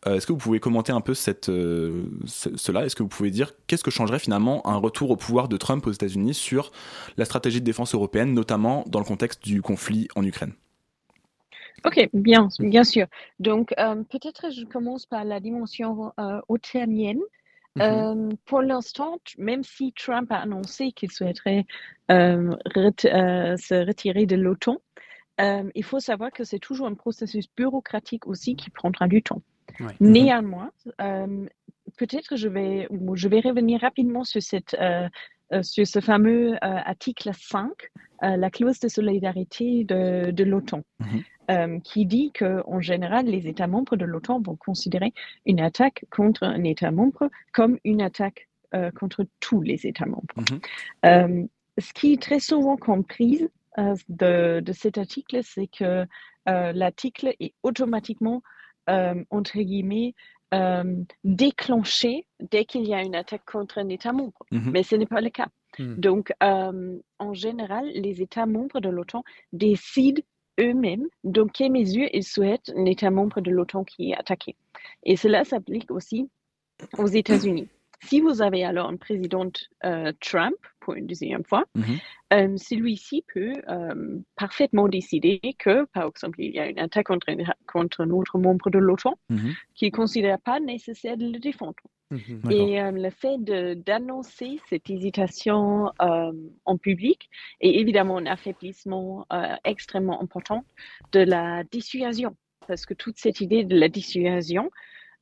Est-ce 0.07 0.27
que 0.27 0.33
vous 0.33 0.39
pouvez 0.39 0.61
commenter 0.61 0.93
un 0.93 1.01
peu 1.01 1.15
cela? 1.15 2.85
Est-ce 2.85 2.95
que 2.95 3.03
vous 3.03 3.09
pouvez 3.09 3.31
dire 3.31 3.55
qu'est-ce 3.67 3.83
que 3.83 3.91
changerait 3.91 4.21
finalement 4.21 4.67
un 4.69 4.77
retour 4.77 5.11
au 5.11 5.17
pouvoir 5.17 5.49
de 5.49 5.57
Trump 5.57 5.87
aux 5.87 5.93
États-Unis 5.93 6.35
sur 6.35 6.71
la 7.17 7.25
stratégie 7.25 7.61
de 7.61 7.65
défense 7.65 7.95
européenne, 7.95 8.33
notamment 8.33 8.85
dans 8.87 9.01
le 9.01 9.05
contexte 9.05 9.43
du 9.43 9.63
conflit 9.63 10.07
en 10.15 10.23
Ukraine? 10.23 10.53
Ok, 11.85 12.09
bien, 12.13 12.49
bien 12.61 12.85
sûr. 12.85 13.07
Donc, 13.41 13.75
peut-être 14.11 14.53
je 14.53 14.65
commence 14.65 15.07
par 15.07 15.25
la 15.25 15.41
dimension 15.41 16.13
Mmh 16.17 17.21
euh, 17.81 18.31
pour 18.47 18.63
l'instant, 18.63 19.19
même 19.39 19.63
si 19.63 19.93
Trump 19.93 20.31
a 20.31 20.37
annoncé 20.37 20.93
qu'il 20.93 21.11
souhaiterait 21.11 21.65
euh, 22.11 22.55
euh, 22.77 23.57
se 23.57 23.87
retirer 23.87 24.27
de 24.27 24.37
l'OTAN, 24.37 24.79
il 25.39 25.85
faut 25.85 26.01
savoir 26.01 26.31
que 26.31 26.45
c'est 26.45 26.59
toujours 26.59 26.87
un 26.87 26.95
processus 26.95 27.47
bureaucratique 27.57 28.27
aussi 28.27 28.57
qui 28.57 28.71
prendra 28.71 29.07
du 29.07 29.23
temps. 29.23 29.43
Mmh 29.81 29.87
Néanmoins, 30.01 30.71
peut-être 31.99 32.37
je 32.37 32.49
vais, 32.49 32.89
je 33.15 33.29
vais 33.29 33.41
revenir 33.41 33.81
rapidement 33.81 34.25
sur, 34.25 34.43
cette, 34.43 34.77
sur 35.63 35.87
ce 35.87 36.01
fameux 36.01 36.57
article 36.63 37.31
5, 37.35 37.71
la 38.23 38.51
clause 38.51 38.81
de 38.81 38.89
solidarité 38.89 39.85
de, 39.85 40.31
de 40.31 40.45
l'OTAN. 40.45 40.83
Mmh 41.01 41.19
euh, 41.51 41.79
qui 41.81 42.07
dit 42.07 42.33
qu'en 42.33 42.81
général, 42.81 43.27
les 43.27 43.47
États 43.47 43.69
membres 43.69 43.95
de 43.95 44.05
l'OTAN 44.05 44.41
vont 44.41 44.57
considérer 44.57 45.13
une 45.45 45.61
attaque 45.61 46.05
contre 46.11 46.43
un 46.43 46.65
État 46.65 46.91
membre 46.91 47.31
comme 47.53 47.79
une 47.85 48.03
attaque 48.03 48.49
euh, 48.75 48.91
contre 48.91 49.25
tous 49.39 49.63
les 49.63 49.87
États 49.87 50.07
membres. 50.07 50.35
Mhm. 50.37 50.61
Euh, 51.05 51.47
ce 51.79 51.93
qui 51.93 52.15
est 52.15 52.21
très 52.23 52.41
souvent 52.41 52.77
compris 52.77 53.47
de, 54.09 54.61
de, 54.61 54.73
cet 54.73 54.99
article, 54.99 55.41
c'est 55.43 55.69
que 55.69 56.07
l'article 56.47 57.35
est 57.39 57.53
automatiquement, 57.63 58.43
entre 58.89 59.59
guillemets, 59.59 60.15
déclenché 61.23 62.27
dès 62.41 62.65
qu'il 62.65 62.89
y 62.89 62.95
a 62.95 63.03
une 63.03 63.15
attaque 63.15 63.45
contre 63.45 63.79
un 63.79 63.89
État 63.91 64.13
membre. 64.13 64.47
Mhm. 64.51 64.71
Mais 64.73 64.83
ce 64.83 64.97
n'est 64.97 65.07
pas 65.07 65.21
le 65.21 65.31
cas. 65.31 65.49
Mhm. 65.79 65.97
Donc, 65.97 66.33
en 66.41 67.35
général, 67.35 67.87
les 67.95 68.23
États 68.23 68.47
membres 68.47 68.81
de 68.81 68.89
l'OTAN 68.89 69.23
décident 69.53 70.23
eux-mêmes 70.61 71.07
dans 71.25 71.47
quelle 71.47 71.73
mesure 71.73 72.09
ils 72.13 72.25
souhaitent 72.25 72.73
un 72.77 72.85
État 72.85 73.11
membre 73.11 73.41
de 73.41 73.51
l'OTAN 73.51 73.85
qui 73.85 74.11
est 74.11 74.17
attaqué. 74.17 74.57
Et 75.05 75.17
cela 75.17 75.45
s'applique 75.45 75.91
aussi 75.91 76.29
aux 76.99 77.07
États-Unis. 77.07 77.69
Si 78.03 78.21
vous 78.21 78.43
avez 78.43 78.65
alors 78.65 78.89
un 78.89 78.97
président 78.97 79.51
euh, 79.85 80.13
Trump, 80.21 80.57
pour 80.81 80.95
une 80.95 81.07
deuxième 81.07 81.45
fois, 81.45 81.65
mhm. 81.75 81.85
euh, 82.33 82.57
celui-ci 82.57 83.25
peut 83.33 83.55
euh, 83.69 84.19
parfaitement 84.37 84.89
décider 84.89 85.41
que, 85.59 85.87
par 85.87 86.09
exemple, 86.09 86.41
il 86.41 86.55
y 86.55 86.59
a 86.59 86.69
une 86.69 86.79
attaque 86.79 87.07
contre, 87.07 87.27
contre 87.67 88.03
un 88.03 88.11
autre 88.11 88.39
membre 88.39 88.71
de 88.71 88.79
l'OTAN 88.79 89.19
mhm. 89.31 89.55
qu'il 89.75 89.89
ne 89.89 89.97
considère 89.97 90.39
pas 90.39 90.61
nécessaire 90.61 91.17
de 91.17 91.27
le 91.27 91.39
défendre. 91.39 91.83
Mhm. 92.11 92.51
Et 92.51 92.81
euh, 92.81 92.91
le 92.93 93.11
fait 93.11 93.37
d'annoncer 93.85 94.61
cette 94.69 94.89
hésitation 94.89 95.91
euh, 96.01 96.33
en 96.65 96.79
public 96.79 97.29
est 97.61 97.75
évidemment 97.75 98.19
un 98.19 98.27
affaiblissement 98.27 99.27
euh, 99.33 99.57
extrêmement 99.65 100.23
important 100.23 100.65
de 101.13 101.21
la 101.21 101.65
dissuasion, 101.65 102.37
parce 102.69 102.87
que 102.87 102.95
toute 102.95 103.19
cette 103.19 103.41
idée 103.41 103.65
de 103.65 103.77
la 103.77 103.89
dissuasion 103.89 104.71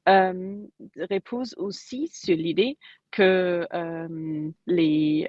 repose 0.06 1.54
aussi 1.56 2.08
sur 2.08 2.36
l'idée 2.36 2.76
que, 3.10 3.66
les, 4.66 5.26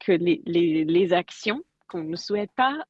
que 0.00 0.12
les, 0.12 0.40
les, 0.46 0.84
les, 0.86 1.12
actions 1.12 1.62
qu'on 1.86 2.04
ne 2.04 2.16
souhaite 2.16 2.50
pas 2.56 2.86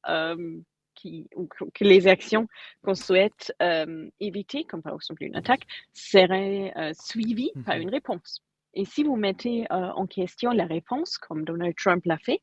qui, 0.97 1.29
ou 1.35 1.47
que 1.47 1.83
les 1.83 2.07
actions 2.07 2.47
qu'on 2.83 2.95
souhaite 2.95 3.53
euh, 3.61 4.09
éviter, 4.19 4.65
comme 4.65 4.81
par 4.81 4.95
exemple 4.95 5.23
une 5.23 5.35
attaque, 5.35 5.63
seraient 5.93 6.73
euh, 6.75 6.91
suivies 6.93 7.51
par 7.65 7.75
Mhm. 7.75 7.81
une 7.83 7.89
réponse. 7.89 8.43
Et 8.73 8.85
si 8.85 9.03
vous 9.03 9.15
mettez 9.15 9.65
euh, 9.71 9.91
en 9.93 10.07
question 10.07 10.51
la 10.51 10.65
réponse, 10.65 11.17
comme 11.17 11.45
Donald 11.45 11.75
Trump 11.75 12.03
l'a 12.05 12.17
fait, 12.17 12.41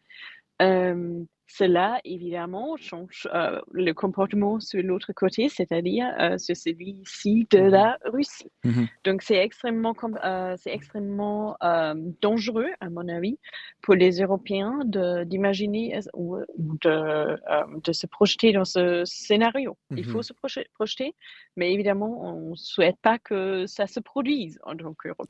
cela 1.47 2.01
évidemment 2.05 2.77
change 2.77 3.29
euh, 3.35 3.61
le 3.73 3.93
comportement 3.93 4.61
sur 4.61 4.83
l'autre 4.83 5.13
côté, 5.13 5.49
c'est-à-dire 5.49 6.07
euh, 6.19 6.39
sur 6.39 6.57
celui-ci 6.57 7.47
de 7.51 7.59
Mhm. 7.61 7.69
la 7.69 7.99
Russie. 8.07 8.51
Mhm. 8.65 8.89
Donc 9.05 9.23
c'est 9.23 9.37
extrêmement, 9.37 9.95
euh, 10.25 10.57
c'est 10.59 10.73
extrêmement 10.73 11.57
dangereux, 12.23 12.69
à 12.81 12.89
mon 12.91 13.09
avis, 13.09 13.39
pour 13.83 13.95
les 13.95 14.21
Européens 14.23 14.81
d'imaginer 15.27 15.99
ou 16.15 16.39
de, 16.59 17.81
de 17.83 17.93
se 17.93 18.07
projeter 18.07 18.53
dans 18.53 18.65
ce 18.65 19.05
scénario. 19.05 19.77
Il 19.91 20.05
faut 20.05 20.23
se 20.23 20.33
proje- 20.33 20.67
projeter, 20.75 21.15
mais 21.57 21.73
évidemment, 21.73 22.23
on 22.23 22.51
ne 22.51 22.57
souhaite 22.57 22.97
pas 23.03 23.19
que 23.19 23.67
ça 23.67 23.87
se 23.87 24.01
produise 24.01 24.59
en 24.65 24.77
tant 24.77 24.95
qu'en 24.95 25.25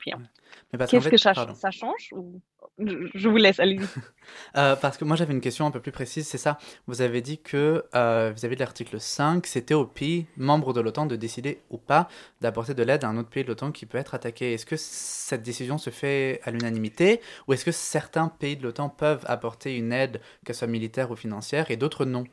Qu'est-ce 0.87 1.09
que 1.09 1.17
ça, 1.17 1.33
ça 1.53 1.71
change 1.71 2.09
ou... 2.13 2.41
je, 2.79 3.29
vous 3.29 3.37
laisse. 3.37 3.59
Euh, 4.57 4.75
parce 4.75 4.97
que 4.97 5.05
moi 5.05 5.15
j'avais 5.15 5.33
une 5.33 5.41
question 5.41 5.65
un 5.65 5.71
peu 5.71 5.79
plus 5.81 5.91
précise, 5.91 6.04
c'est 6.05 6.37
ça. 6.37 6.57
Vous 6.87 7.01
avez 7.01 7.21
dit 7.21 7.37
que 7.39 7.83
euh, 7.95 8.31
vis-à-vis 8.35 8.55
de 8.55 8.59
l'article 8.61 8.99
5, 8.99 9.45
c'était 9.47 9.73
au 9.73 9.85
pays 9.85 10.25
membre 10.37 10.73
de 10.73 10.81
l'OTAN 10.81 11.05
de 11.05 11.15
décider 11.15 11.59
ou 11.69 11.77
pas 11.77 12.07
d'apporter 12.41 12.73
de 12.73 12.83
l'aide 12.83 13.03
à 13.03 13.09
un 13.09 13.17
autre 13.17 13.29
pays 13.29 13.43
de 13.43 13.49
l'OTAN 13.49 13.71
qui 13.71 13.85
peut 13.85 13.97
être 13.97 14.13
attaqué. 14.15 14.53
Est-ce 14.53 14.65
que 14.65 14.75
cette 14.77 15.43
décision 15.43 15.77
se 15.77 15.89
fait 15.89 16.39
à 16.43 16.51
l'unanimité 16.51 17.21
ou 17.47 17.53
est-ce 17.53 17.65
que 17.65 17.71
certains 17.71 18.29
pays 18.29 18.57
de 18.57 18.63
l'OTAN 18.63 18.89
peuvent 18.89 19.23
apporter 19.27 19.75
une 19.77 19.91
aide, 19.93 20.21
qu'elle 20.45 20.55
soit 20.55 20.67
militaire 20.67 21.11
ou 21.11 21.15
financière, 21.15 21.71
et 21.71 21.77
d'autres 21.77 22.05
non? 22.05 22.25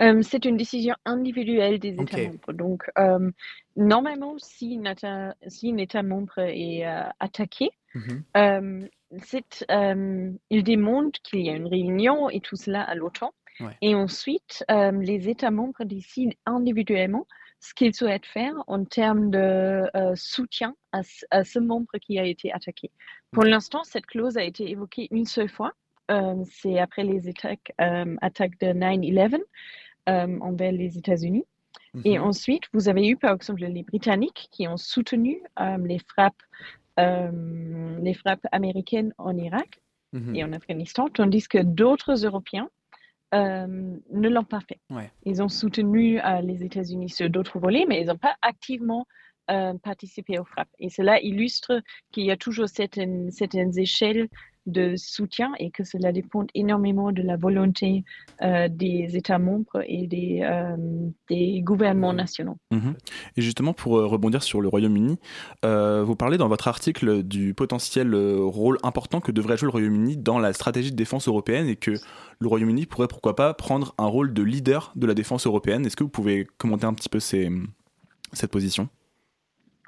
Euh, 0.00 0.22
c'est 0.22 0.44
une 0.44 0.56
décision 0.56 0.94
individuelle 1.04 1.78
des 1.80 2.00
États 2.00 2.18
membres. 2.18 2.52
Donc, 2.52 2.84
euh, 2.98 3.30
normalement, 3.76 4.36
si 4.38 4.78
un 4.80 4.92
État, 4.92 5.34
si 5.48 5.72
un 5.72 5.76
État 5.78 6.02
membre 6.02 6.38
est 6.38 6.86
euh, 6.86 7.02
attaqué, 7.18 7.70
Mhm. 7.94 8.24
C'est, 9.22 9.64
euh, 9.70 10.30
il 10.50 10.62
demande 10.64 11.12
qu'il 11.12 11.40
y 11.40 11.50
a 11.50 11.54
une 11.54 11.66
réunion 11.66 12.28
et 12.30 12.40
tout 12.40 12.56
cela 12.56 12.82
à 12.82 12.94
l'OTAN. 12.94 13.32
Ouais. 13.60 13.76
Et 13.82 13.94
ensuite, 13.94 14.64
euh, 14.70 14.92
les 14.92 15.28
États 15.28 15.50
membres 15.50 15.84
décident 15.84 16.32
individuellement 16.46 17.26
ce 17.60 17.74
qu'ils 17.74 17.94
souhaitent 17.94 18.26
faire 18.26 18.54
en 18.68 18.84
termes 18.84 19.30
de 19.30 19.84
euh, 19.96 20.12
soutien 20.14 20.74
à, 20.92 21.02
ce- 21.02 21.24
à 21.30 21.42
ce 21.44 21.58
membre 21.58 21.98
qui 22.00 22.18
a 22.18 22.24
été 22.24 22.52
attaqué. 22.52 22.90
Pour 23.32 23.42
l'instant, 23.44 23.82
cette 23.84 24.06
clause 24.06 24.36
a 24.36 24.44
été 24.44 24.70
évoquée 24.70 25.08
une 25.10 25.24
seule 25.26 25.48
fois. 25.48 25.72
C'est 26.46 26.78
après 26.78 27.02
les 27.02 27.28
attaques, 27.28 27.72
attaques 28.22 28.58
de 28.60 28.68
9-11 28.72 29.40
euh, 30.08 30.38
envers 30.40 30.72
les 30.72 30.96
États-Unis. 30.96 31.44
Et 32.06 32.18
Mhm. 32.18 32.24
ensuite, 32.24 32.62
vous 32.72 32.88
avez 32.88 33.06
eu 33.08 33.16
par 33.16 33.34
exemple 33.34 33.60
les 33.62 33.82
Britanniques 33.82 34.48
qui 34.50 34.66
ont 34.68 34.78
soutenu 34.78 35.42
euh, 35.60 35.76
les 35.84 35.98
frappes, 35.98 36.40
les 36.98 38.14
frappes 38.14 38.46
américaines 38.52 39.12
en 39.18 39.36
Irak 39.36 39.80
Mhm. 40.12 40.34
et 40.34 40.44
en 40.44 40.52
Afghanistan, 40.52 41.08
tandis 41.08 41.48
que 41.48 41.58
d'autres 41.58 42.24
Européens 42.24 42.70
euh, 43.34 43.66
ne 43.66 44.28
l'ont 44.30 44.44
pas 44.44 44.60
fait. 44.60 44.80
Ouais. 44.88 45.10
Ils 45.24 45.42
ont 45.42 45.50
soutenu 45.50 46.18
euh, 46.18 46.40
les 46.40 46.64
États-Unis 46.64 47.10
sur 47.10 47.28
d'autres 47.28 47.58
volets, 47.58 47.84
mais 47.86 48.00
ils 48.00 48.06
n'ont 48.06 48.16
pas 48.16 48.36
activement 48.40 49.06
euh, 49.50 49.74
participé 49.82 50.38
aux 50.38 50.44
frappes. 50.44 50.72
Et 50.78 50.88
cela 50.88 51.20
illustre 51.20 51.82
qu'il 52.10 52.24
y 52.24 52.30
a 52.30 52.38
toujours 52.38 52.68
certaines, 52.68 53.30
certaines 53.30 53.78
échelles 53.78 54.28
de 54.68 54.94
soutien 54.96 55.52
et 55.58 55.70
que 55.70 55.82
cela 55.82 56.12
dépend 56.12 56.46
énormément 56.54 57.10
de 57.10 57.22
la 57.22 57.36
volonté 57.36 58.04
euh, 58.42 58.68
des 58.68 59.16
États 59.16 59.38
membres 59.38 59.82
et 59.86 60.06
des, 60.06 60.40
euh, 60.42 60.76
des 61.28 61.60
gouvernements 61.62 62.12
nationaux. 62.12 62.58
Mhm. 62.70 62.94
Et 63.36 63.42
justement, 63.42 63.72
pour 63.72 63.98
euh, 63.98 64.06
rebondir 64.06 64.42
sur 64.42 64.60
le 64.60 64.68
Royaume-Uni, 64.68 65.18
vous 65.62 66.16
parlez 66.16 66.38
dans 66.38 66.48
votre 66.48 66.68
article 66.68 67.22
du 67.22 67.54
potentiel 67.54 68.14
rôle 68.14 68.78
important 68.82 69.20
que 69.20 69.32
devrait 69.32 69.56
jouer 69.56 69.66
le 69.66 69.72
Royaume-Uni 69.72 70.16
dans 70.16 70.38
la 70.38 70.52
stratégie 70.52 70.90
de 70.90 70.96
défense 70.96 71.28
européenne 71.28 71.66
et 71.66 71.76
que 71.76 71.92
le 72.38 72.48
Royaume-Uni 72.48 72.86
pourrait 72.86 73.08
pourquoi 73.08 73.34
pas 73.34 73.54
prendre 73.54 73.94
un 73.98 74.06
rôle 74.06 74.32
de 74.32 74.42
leader 74.42 74.92
de 74.96 75.06
la 75.06 75.14
défense 75.14 75.46
européenne. 75.46 75.86
Est-ce 75.86 75.96
que 75.96 76.04
vous 76.04 76.10
pouvez 76.10 76.46
commenter 76.58 76.86
un 76.86 76.94
petit 76.94 77.08
peu 77.08 77.20
cette 77.20 78.50
position? 78.50 78.88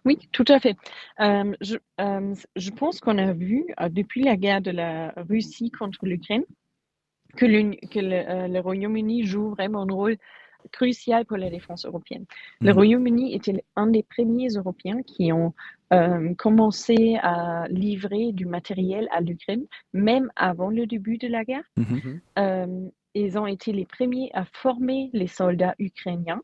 Oui, 0.05 0.19
tout 0.33 0.45
à 0.49 0.59
fait. 0.61 0.77
Euh, 1.21 1.53
je, 1.61 1.77
euh, 2.01 2.35
je 2.57 2.71
pense 2.71 3.01
qu'on 3.01 3.19
a 3.19 3.33
vu 3.33 3.67
euh, 3.81 3.89
depuis 3.89 4.23
la 4.23 4.37
guerre 4.37 4.61
de 4.63 4.71
la 4.71 5.13
Russie 5.29 5.71
contre 5.71 6.07
l'Ukraine 6.07 6.45
que, 7.37 7.47
que 7.87 7.99
le, 8.01 8.49
le 8.53 8.61
Royaume-Uni 8.61 9.25
joue 9.25 9.51
vraiment 9.51 9.83
un 9.83 9.93
rôle 9.93 10.17
crucial 10.73 11.25
pour 11.25 11.37
la 11.37 11.51
défense 11.51 11.85
européenne. 11.87 12.25
Le 12.61 12.71
Mhm. 12.71 12.77
Royaume-Uni 12.77 13.35
était 13.35 13.65
un 13.77 13.87
des 13.87 14.03
premiers 14.03 14.49
Européens 14.49 15.03
qui 15.03 15.33
ont 15.33 15.55
euh, 15.93 16.35
commencé 16.35 17.19
à 17.23 17.67
livrer 17.69 18.33
du 18.33 18.47
matériel 18.47 19.09
à 19.11 19.21
l'Ukraine, 19.21 19.65
même 19.93 20.31
avant 20.37 20.71
le 20.71 20.87
début 20.87 21.19
de 21.19 21.29
la 21.29 21.45
guerre. 21.45 21.65
Mhm. 21.77 22.21
Euh, 22.39 22.89
ils 23.15 23.39
ont 23.39 23.47
été 23.47 23.73
les 23.73 23.87
premiers 23.87 24.31
à 24.35 24.45
former 24.45 25.11
les 25.13 25.27
soldats 25.27 25.75
ukrainiens, 25.79 26.43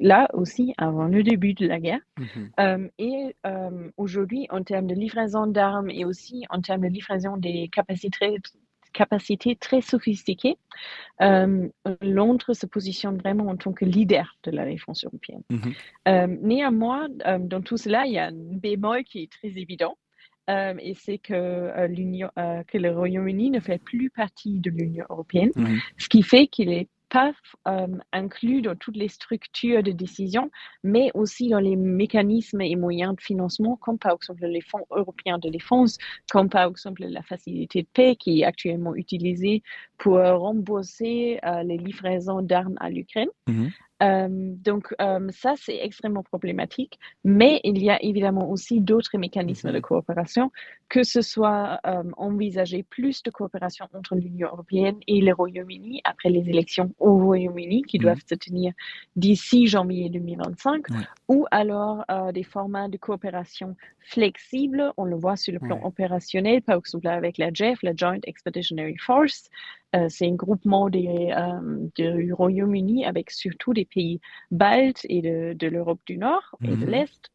là 0.00 0.28
aussi 0.34 0.74
avant 0.78 1.06
le 1.06 1.22
début 1.22 1.54
de 1.54 1.66
la 1.66 1.80
guerre. 1.80 2.00
Mhm. 2.18 2.50
Euh, 2.60 2.88
et 2.98 3.34
euh, 3.46 3.90
aujourd'hui, 3.96 4.46
en 4.50 4.62
termes 4.62 4.86
de 4.86 4.94
livraison 4.94 5.46
d'armes 5.46 5.90
et 5.90 6.04
aussi 6.04 6.44
en 6.50 6.60
termes 6.60 6.82
de 6.82 6.88
livraison 6.88 7.36
des 7.36 7.68
capacités, 7.68 8.36
capacités 8.92 9.56
très 9.56 9.80
sophistiquées, 9.80 10.56
euh, 11.22 11.68
Londres 12.02 12.54
se 12.54 12.66
positionne 12.66 13.18
vraiment 13.18 13.46
en 13.48 13.56
tant 13.56 13.72
que 13.72 13.84
leader 13.84 14.36
de 14.44 14.50
la 14.52 14.64
défense 14.64 15.04
européenne. 15.04 15.42
Mhm. 15.50 16.38
Néanmoins, 16.42 17.08
dans 17.38 17.62
tout 17.62 17.76
cela, 17.76 18.06
il 18.06 18.12
y 18.12 18.18
a 18.18 18.26
un 18.26 18.32
bémol 18.34 19.04
qui 19.04 19.22
est 19.22 19.32
très 19.32 19.48
évident. 19.58 19.96
euh, 20.48 20.74
et 20.80 20.94
c'est 20.94 21.18
que, 21.18 21.32
euh, 21.34 21.86
l'Union, 21.86 22.28
euh, 22.38 22.64
que 22.64 22.76
le 22.78 22.90
Royaume-Uni 22.90 23.50
ne 23.50 23.60
fait 23.60 23.78
plus 23.78 24.10
partie 24.10 24.58
de 24.58 24.70
l'Union 24.70 25.04
européenne, 25.08 25.52
Mhm. 25.54 25.78
ce 25.96 26.08
qui 26.08 26.22
fait 26.24 26.48
qu'il 26.48 26.70
n'est 26.70 26.88
pas 27.10 27.32
euh, 27.68 27.86
inclus 28.12 28.62
dans 28.62 28.76
toutes 28.76 28.96
les 28.96 29.08
structures 29.08 29.82
de 29.82 29.92
décision, 29.92 30.50
mais 30.82 31.10
aussi 31.14 31.48
dans 31.48 31.58
les 31.58 31.76
mécanismes 31.76 32.60
et 32.62 32.76
moyens 32.76 33.14
de 33.16 33.20
financement, 33.20 33.76
comme 33.76 33.98
par 33.98 34.14
exemple 34.14 34.46
les 34.46 34.62
fonds 34.62 34.86
européens 34.90 35.38
de 35.38 35.50
défense, 35.50 35.98
comme 36.30 36.48
par 36.48 36.68
exemple 36.68 37.04
la 37.04 37.22
facilité 37.22 37.82
de 37.82 37.88
paix 37.92 38.16
qui 38.16 38.40
est 38.40 38.44
actuellement 38.44 38.94
utilisée 38.94 39.62
pour 39.98 40.14
rembourser 40.16 41.38
euh, 41.44 41.62
les 41.62 41.76
livraisons 41.76 42.40
d'armes 42.40 42.76
à 42.80 42.88
l'Ukraine. 42.88 43.28
Mhm. 43.48 43.70
Euh, 44.02 44.28
donc 44.30 44.94
euh, 45.00 45.28
ça, 45.30 45.54
c'est 45.56 45.76
extrêmement 45.76 46.22
problématique, 46.22 46.98
mais 47.24 47.60
il 47.64 47.82
y 47.82 47.90
a 47.90 48.02
évidemment 48.02 48.50
aussi 48.50 48.80
d'autres 48.80 49.18
mécanismes 49.18 49.68
Mhm. 49.68 49.74
de 49.74 49.80
coopération, 49.80 50.50
que 50.88 51.02
ce 51.02 51.20
soit 51.20 51.78
euh, 51.86 52.02
envisager 52.16 52.82
plus 52.82 53.22
de 53.22 53.30
coopération 53.30 53.86
entre 53.94 54.14
l'Union 54.16 54.48
européenne 54.48 54.96
et 55.06 55.20
le 55.20 55.32
Royaume-Uni 55.34 56.00
après 56.04 56.30
les 56.30 56.48
élections 56.48 56.90
au 56.98 57.16
Royaume-Uni 57.18 57.82
qui 57.82 57.98
Mhm. 57.98 58.02
doivent 58.04 58.22
se 58.26 58.34
tenir 58.34 58.72
d'ici 59.16 59.66
janvier 59.66 60.08
2025, 60.08 60.88
Ouais. 60.90 60.96
ou 61.28 61.46
alors 61.50 62.04
des 62.32 62.42
formats 62.42 62.88
de 62.88 62.96
coopération 62.96 63.76
flexibles, 64.00 64.92
on 64.96 65.04
le 65.04 65.16
voit 65.16 65.36
sur 65.36 65.52
le 65.52 65.60
plan 65.60 65.78
opérationnel, 65.84 66.62
par 66.62 66.78
exemple 66.78 67.06
avec 67.06 67.38
la 67.38 67.52
JEF, 67.52 67.82
la 67.82 67.92
Joint 67.94 68.18
Expeditionary 68.24 68.96
Force, 68.96 69.50
c'est 70.08 70.26
un 70.28 70.34
groupement 70.34 70.88
des, 70.88 71.32
euh, 71.36 71.88
du 71.96 72.32
Royaume-Uni 72.32 73.04
avec 73.04 73.30
surtout 73.30 73.72
des 73.72 73.84
pays 73.84 74.20
baltes 74.50 75.04
et 75.08 75.20
de, 75.22 75.52
de 75.54 75.66
l'Europe 75.68 76.00
du 76.06 76.16
Nord 76.16 76.56
et 76.64 76.76
de 76.76 76.86
Mhm. 76.86 76.90
l'Est. 76.90 77.30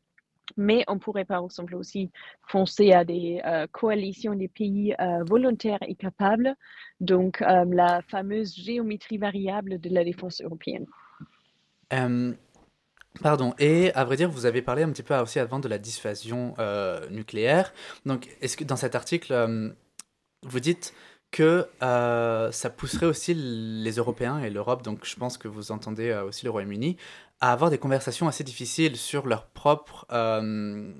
Mais 0.57 0.83
on 0.87 0.99
pourrait 0.99 1.25
par 1.25 1.43
exemple 1.43 1.75
aussi 1.75 2.11
foncer 2.47 2.91
à 2.93 3.03
des 3.03 3.41
euh, 3.45 3.67
coalitions 3.71 4.35
des 4.35 4.47
pays 4.47 4.93
euh, 4.99 5.23
volontaires 5.23 5.79
et 5.87 5.95
capables, 5.95 6.55
donc 7.01 7.41
euh, 7.41 7.65
la 7.67 8.01
fameuse 8.07 8.55
géométrie 8.55 9.17
variable 9.17 9.79
de 9.79 9.89
la 9.89 10.03
défense 10.03 10.41
européenne. 10.41 10.85
Euh, 11.93 12.33
pardon, 13.21 13.53
et 13.59 13.91
à 13.93 14.03
vrai 14.05 14.17
dire, 14.17 14.29
vous 14.29 14.45
avez 14.45 14.61
parlé 14.61 14.83
un 14.83 14.91
petit 14.91 15.03
peu 15.03 15.15
aussi 15.17 15.39
avant 15.39 15.59
de 15.59 15.67
la 15.67 15.77
dissuasion 15.77 16.53
euh, 16.59 17.09
nucléaire. 17.09 17.73
Donc, 18.05 18.29
est-ce 18.41 18.55
que 18.57 18.63
dans 18.63 18.75
cet 18.75 18.95
article, 18.95 19.33
euh, 19.33 19.69
vous 20.43 20.59
dites 20.59 20.93
que 21.35 21.67
euh, 21.83 22.49
ça 22.53 22.69
pousserait 22.69 23.07
aussi 23.07 23.33
les 23.33 23.91
Européens 23.91 24.39
et 24.39 24.49
l'Europe, 24.49 24.83
donc 24.83 25.03
je 25.03 25.17
pense 25.17 25.37
que 25.37 25.49
vous 25.49 25.73
entendez 25.73 26.09
euh, 26.09 26.23
aussi 26.23 26.45
le 26.45 26.51
Royaume-Uni, 26.51 26.95
à 27.41 27.51
avoir 27.51 27.69
des 27.69 27.77
conversations 27.77 28.29
assez 28.29 28.45
difficiles 28.45 28.95
sur 28.95 29.27
leur 29.27 29.47
propre 29.47 30.05
euh, 30.13 30.93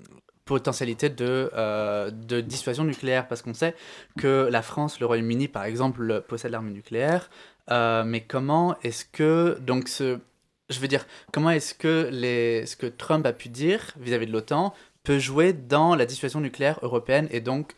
potentialité 0.44 1.08
de, 1.08 2.42
dissuasion 2.42 2.84
nucléaire, 2.84 3.30
parce 3.30 3.44
qu'on 3.44 3.54
sait 3.54 3.76
que 4.20 4.50
la 4.52 4.62
France, 4.62 5.00
le 5.00 5.06
Royaume-Uni, 5.06 5.48
par 5.48 5.64
exemple, 5.64 6.22
possèdent 6.28 6.52
l'arme 6.52 6.72
nucléaire, 6.72 7.30
mais 7.70 8.26
comment 8.28 8.76
est-ce 8.84 9.06
que, 9.06 9.58
donc 9.62 9.88
ce, 9.88 10.20
je 10.70 10.80
veux 10.82 10.90
dire, 10.90 11.08
comment 11.32 11.50
est-ce 11.50 11.74
que 11.74 12.10
ce 12.12 12.76
que 12.76 12.88
Trump 12.88 13.26
a 13.26 13.32
pu 13.32 13.48
dire 13.48 13.94
vis-à-vis 14.02 14.28
de 14.28 14.34
l'OTAN 14.34 14.74
peut 15.04 15.18
jouer 15.18 15.54
dans 15.54 15.96
la 15.96 16.06
dissuasion 16.06 16.42
nucléaire 16.42 16.78
européenne 16.82 17.30
et 17.32 17.40
donc 17.40 17.78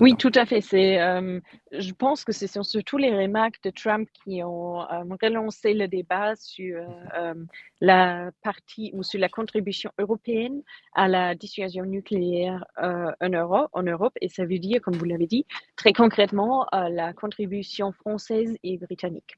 oui, 0.00 0.14
tout 0.16 0.32
à 0.34 0.46
fait. 0.46 0.62
C'est, 0.62 0.98
euh, 1.00 1.40
je 1.72 1.92
pense 1.92 2.24
que 2.24 2.32
ce 2.32 2.46
sont 2.46 2.62
surtout 2.62 2.96
les 2.96 3.14
remarques 3.14 3.62
de 3.62 3.70
Trump 3.70 4.08
qui 4.24 4.42
ont 4.42 4.80
euh, 4.80 5.04
relancé 5.20 5.74
le 5.74 5.86
débat 5.88 6.36
sur 6.36 6.80
euh, 7.18 7.34
la 7.82 8.30
partie 8.42 8.90
ou 8.94 9.02
sur 9.02 9.20
la 9.20 9.28
contribution 9.28 9.90
européenne 9.98 10.62
à 10.94 11.06
la 11.06 11.34
dissuasion 11.34 11.84
nucléaire 11.84 12.64
en, 12.78 13.28
Europe, 13.28 13.68
en 13.74 13.82
Europe. 13.82 14.14
Et 14.22 14.30
ça 14.30 14.46
veut 14.46 14.58
dire, 14.58 14.80
comme 14.80 14.96
vous 14.96 15.04
l'avez 15.04 15.26
dit, 15.26 15.44
très 15.76 15.92
concrètement, 15.92 16.66
la 16.72 17.12
contribution 17.12 17.92
française 17.92 18.56
et 18.62 18.78
britannique. 18.78 19.36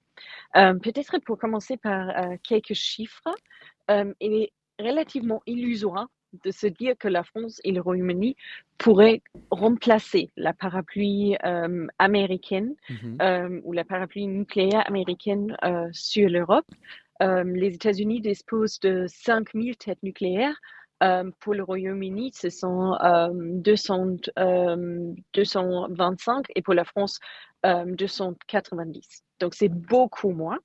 Peut-être 0.55 1.19
pour 1.19 1.39
commencer 1.39 1.77
par 1.77 2.15
quelques 2.43 2.75
chiffres, 2.75 3.35
il 3.89 4.15
est 4.21 4.53
relativement 4.79 5.43
illusoire 5.47 6.09
de 6.45 6.51
se 6.51 6.67
dire 6.67 6.95
que 6.99 7.09
la 7.09 7.23
France 7.23 7.61
et 7.65 7.73
le 7.73 7.81
Royaume-Uni 7.81 8.37
pourraient 8.79 9.23
remplacer 9.51 10.31
la 10.37 10.53
parapluie 10.53 11.37
euh, 11.45 11.87
américaine 11.99 12.75
mhm. 12.89 13.19
euh, 13.21 13.61
ou 13.65 13.73
la 13.73 13.85
parapluie 13.85 14.27
nucléaire 14.27 14.87
américaine 14.87 15.57
euh, 15.65 15.89
sur 15.93 16.29
l'Europe. 16.29 16.67
les 17.21 17.75
États-Unis 17.75 18.21
disposent 18.21 18.81
de 18.81 19.07
5000 19.07 19.77
têtes 19.77 20.03
nucléaires. 20.03 20.59
pour 21.41 21.55
le 21.55 21.63
Royaume-Uni, 21.63 22.33
ce 22.35 22.49
sont 22.49 22.97
200, 23.33 24.17
225 25.35 26.47
et 26.55 26.63
pour 26.63 26.75
la 26.75 26.85
France, 26.85 27.21
290. 27.65 29.23
Donc 29.41 29.55
c'est 29.55 29.69
beaucoup 29.69 30.31
moins. 30.31 30.59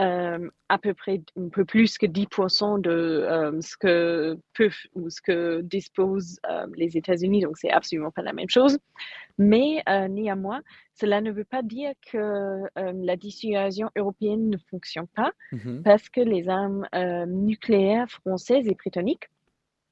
Euh, 0.00 0.50
à 0.68 0.78
peu 0.78 0.92
près 0.92 1.20
un 1.36 1.48
peu 1.50 1.64
plus 1.64 1.98
que 1.98 2.06
10% 2.06 2.80
de 2.80 2.90
euh, 2.90 3.60
ce 3.60 3.76
que 3.76 4.36
peuvent 4.58 4.74
ou 4.96 5.08
ce 5.08 5.22
que 5.22 5.60
disposent 5.60 6.40
euh, 6.50 6.66
les 6.74 6.96
États-Unis. 6.96 7.42
Donc, 7.42 7.56
c'est 7.58 7.70
absolument 7.70 8.10
pas 8.10 8.22
la 8.22 8.32
même 8.32 8.48
chose. 8.48 8.78
Mais 9.38 9.82
néanmoins, 10.08 10.62
cela 10.94 11.20
ne 11.20 11.30
veut 11.30 11.44
pas 11.44 11.62
dire 11.62 11.92
que 12.10 12.62
la 12.76 13.16
dissuasion 13.16 13.90
européenne 13.96 14.48
ne 14.48 14.56
fonctionne 14.70 15.08
pas 15.08 15.32
mm-hmm. 15.52 15.82
parce 15.82 16.08
que 16.08 16.20
les 16.20 16.48
armes 16.48 16.86
nucléaires 17.26 18.08
françaises 18.08 18.68
et 18.68 18.74
britanniques 18.74 19.28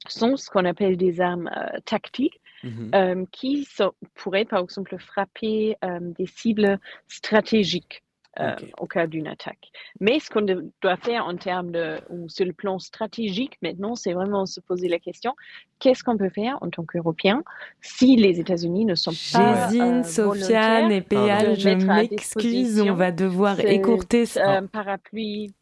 sont 0.07 0.37
ce 0.37 0.49
qu'on 0.49 0.65
appelle 0.65 0.97
des 0.97 1.21
armes 1.21 1.51
tactiques. 1.85 2.41
Mm-hmm. 2.65 3.27
qui 3.33 3.67
pourraient 4.15 4.45
par 4.45 4.63
exemple 4.63 4.97
frapper 4.97 5.77
des 6.01 6.27
cibles 6.27 6.79
stratégiques. 7.09 8.02
Euh, 8.41 8.57
au 8.79 8.87
cas 8.87 9.07
d'une 9.07 9.27
attaque. 9.27 9.71
Mais 10.01 10.19
ce 10.19 10.31
qu'on 10.31 10.41
doit 10.41 10.97
faire 10.97 11.27
en 11.27 11.37
termes 11.37 11.71
de, 11.71 12.01
ou 12.09 12.31
sur 12.31 12.47
le 12.47 12.55
plan 12.55 12.79
stratégique 12.79 13.59
maintenant, 13.61 13.95
c'est 13.95 14.15
vraiment 14.15 14.47
se 14.47 14.59
poser 14.59 14.89
la 14.89 14.99
question 14.99 15.35
qu'est-ce 15.79 16.03
qu'on 16.03 16.17
peut 16.17 16.31
faire 16.31 16.57
en 16.63 16.71
tant 16.71 16.83
qu'Européens 16.85 17.43
si 17.83 18.17
les 18.17 18.41
États-Unis 18.41 18.87
ne 18.87 18.95
sont 18.95 19.13
pas. 19.35 19.69
Gésine, 19.69 20.01
euh, 20.01 20.03
Sofiane 20.03 20.91
et 20.93 21.03
Péal, 21.03 21.61
je 21.61 21.69
m'excuse, 21.69 22.81
on 22.81 22.95
va 22.95 23.13
devoir 23.13 23.61
écourter 23.61 24.25
ça. 24.25 24.63
parapluie 24.63 25.53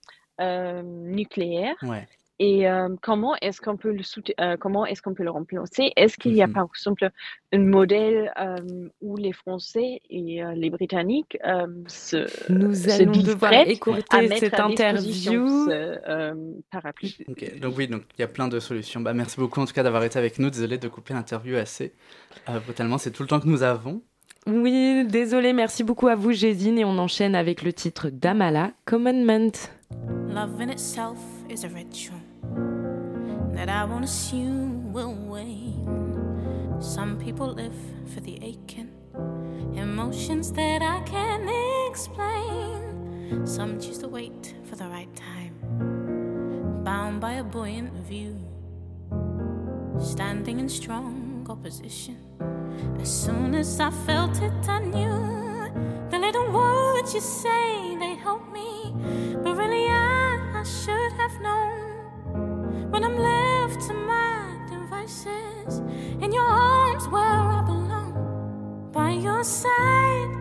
euh, 0.40 0.82
nucléaire. 0.84 1.74
Ouais. 1.82 2.06
Et 2.42 2.66
euh, 2.66 2.88
comment 3.02 3.36
est-ce 3.42 3.60
qu'on 3.60 3.76
peut 3.76 3.92
le 3.92 4.02
euh, 4.40 4.56
comment 4.58 4.86
est-ce 4.86 5.02
qu'on 5.02 5.12
peut 5.12 5.24
le 5.24 5.30
remplacer 5.30 5.92
Est-ce 5.94 6.16
qu'il 6.16 6.34
y 6.34 6.40
a 6.40 6.46
mhm. 6.46 6.54
par 6.54 6.68
exemple 6.74 7.10
un 7.52 7.58
modèle 7.58 8.32
euh, 8.40 8.88
où 9.02 9.18
les 9.18 9.34
Français 9.34 10.00
et 10.08 10.40
les 10.54 10.70
Britanniques 10.70 11.36
se 11.86 12.26
nous 12.50 12.88
allons 12.88 13.12
devoir 13.12 13.52
écouter 13.52 14.28
cette 14.38 14.58
interview 14.58 15.68
parapluie? 16.70 17.18
Donc 17.60 17.76
oui, 17.76 17.88
donc 17.88 18.04
il 18.18 18.22
y 18.22 18.24
a 18.24 18.28
plein 18.28 18.48
de 18.48 18.58
solutions. 18.58 19.02
Bah, 19.02 19.12
merci 19.12 19.36
beaucoup 19.38 19.60
en 19.60 19.66
tout 19.66 19.74
cas 19.74 19.82
d'avoir 19.82 20.02
été 20.04 20.18
avec 20.18 20.38
nous. 20.38 20.48
Désolé 20.48 20.78
de 20.78 20.88
couper 20.88 21.12
l'interview 21.12 21.56
assez 21.56 21.92
brutalement. 22.64 22.96
C'est 22.96 23.10
tout 23.10 23.22
le 23.22 23.28
temps 23.28 23.40
que 23.40 23.48
nous 23.48 23.62
avons. 23.62 24.00
Oui, 24.46 25.04
désolé. 25.06 25.52
Merci 25.52 25.84
beaucoup 25.84 26.08
à 26.08 26.14
vous, 26.14 26.32
Jésine, 26.32 26.78
et 26.78 26.86
on 26.86 26.96
enchaîne 26.96 27.34
avec 27.34 27.60
le 27.60 27.74
titre 27.74 28.08
d'Amala, 28.08 28.72
Commandment. 28.86 29.70
Love 30.32 30.58
in 30.60 30.70
itself 30.70 31.18
is 31.50 31.64
a 31.64 31.68
ritual. 31.68 32.19
That 33.54 33.68
I 33.68 33.84
won't 33.84 34.04
assume 34.04 34.92
will 34.92 35.14
wane. 35.14 35.86
Some 36.80 37.18
people 37.18 37.48
live 37.48 37.74
for 38.12 38.20
the 38.20 38.38
aching 38.42 38.90
emotions 39.74 40.52
that 40.52 40.82
I 40.82 41.00
can't 41.02 41.48
explain. 41.90 43.46
Some 43.46 43.80
choose 43.80 43.98
to 43.98 44.08
wait 44.08 44.54
for 44.64 44.76
the 44.76 44.86
right 44.86 45.14
time, 45.14 45.54
bound 46.84 47.20
by 47.20 47.34
a 47.34 47.44
buoyant 47.44 47.92
view, 48.06 48.36
standing 50.00 50.58
in 50.58 50.68
strong 50.68 51.46
opposition. 51.48 52.16
As 53.00 53.08
soon 53.08 53.54
as 53.54 53.78
I 53.78 53.90
felt 53.90 54.40
it, 54.42 54.68
I 54.68 54.78
knew 54.80 55.70
the 56.10 56.18
little 56.18 56.50
words 56.50 57.14
you 57.14 57.20
say 57.20 57.96
they 57.96 58.14
help 58.14 58.50
me, 58.52 58.92
but 59.42 59.56
really 59.56 59.86
I, 59.88 60.60
I 60.60 60.62
should 60.64 61.12
have 61.12 61.40
known 61.40 61.69
when 62.90 63.04
I'm 63.04 63.16
left 63.18 63.86
to 63.86 63.94
my 63.94 64.58
devices 64.68 65.78
in 66.20 66.32
your 66.32 66.42
arms 66.44 67.06
where 67.08 67.22
I 67.22 67.62
belong 67.62 68.90
by 68.92 69.12
your 69.12 69.44
side 69.44 70.39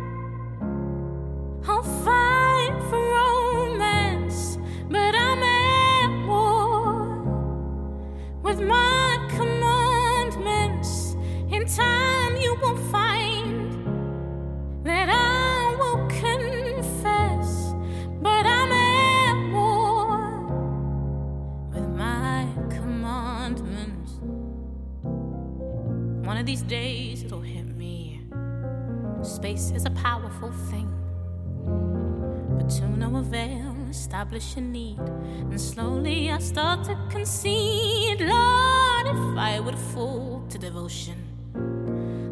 establish 34.19 34.57
a 34.57 34.61
need. 34.61 34.99
And 34.99 35.61
slowly 35.61 36.29
I 36.29 36.39
start 36.39 36.83
to 36.87 36.97
concede, 37.09 38.19
Lord, 38.19 39.07
if 39.07 39.37
I 39.37 39.61
would 39.63 39.79
fall 39.79 40.43
to 40.49 40.57
devotion, 40.57 41.15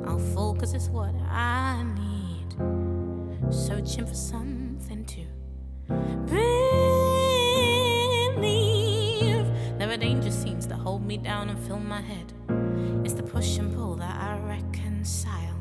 I'll 0.05 0.19
fall 0.19 0.53
cause 0.53 0.73
it's 0.73 0.89
what 0.89 1.15
I 1.29 1.85
need. 1.95 3.53
Searching 3.53 4.05
for 4.05 4.15
something 4.15 5.05
to 5.05 5.21
believe. 6.25 6.67
There 9.77 9.89
are 9.89 9.97
danger 9.97 10.31
scenes 10.31 10.67
that 10.67 10.79
hold 10.79 11.05
me 11.05 11.15
down 11.15 11.47
and 11.47 11.57
fill 11.57 11.79
my 11.79 12.01
head. 12.01 12.33
It's 13.05 13.13
the 13.13 13.23
push 13.23 13.59
and 13.59 13.73
pull 13.73 13.95
that 13.95 14.13
I 14.13 14.37
reconcile. 14.39 15.56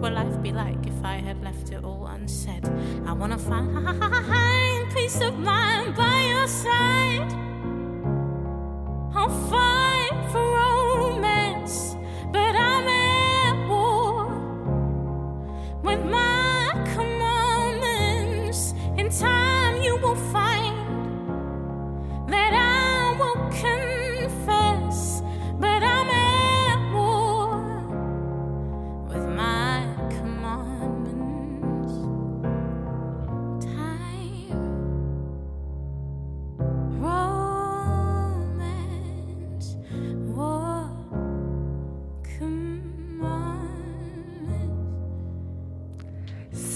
Would 0.00 0.12
life 0.14 0.42
be 0.42 0.50
like 0.50 0.86
if 0.86 1.04
I 1.04 1.16
had 1.16 1.42
left 1.42 1.72
it 1.72 1.84
all 1.84 2.06
unsaid? 2.06 2.64
I 3.06 3.12
wanna 3.12 3.36
find 3.36 4.90
peace 4.94 5.20
of 5.20 5.38
mind 5.38 5.94
by 5.94 6.24
your 6.24 6.46
side. 6.46 7.30
I'll 9.14 9.28
fight 9.50 9.59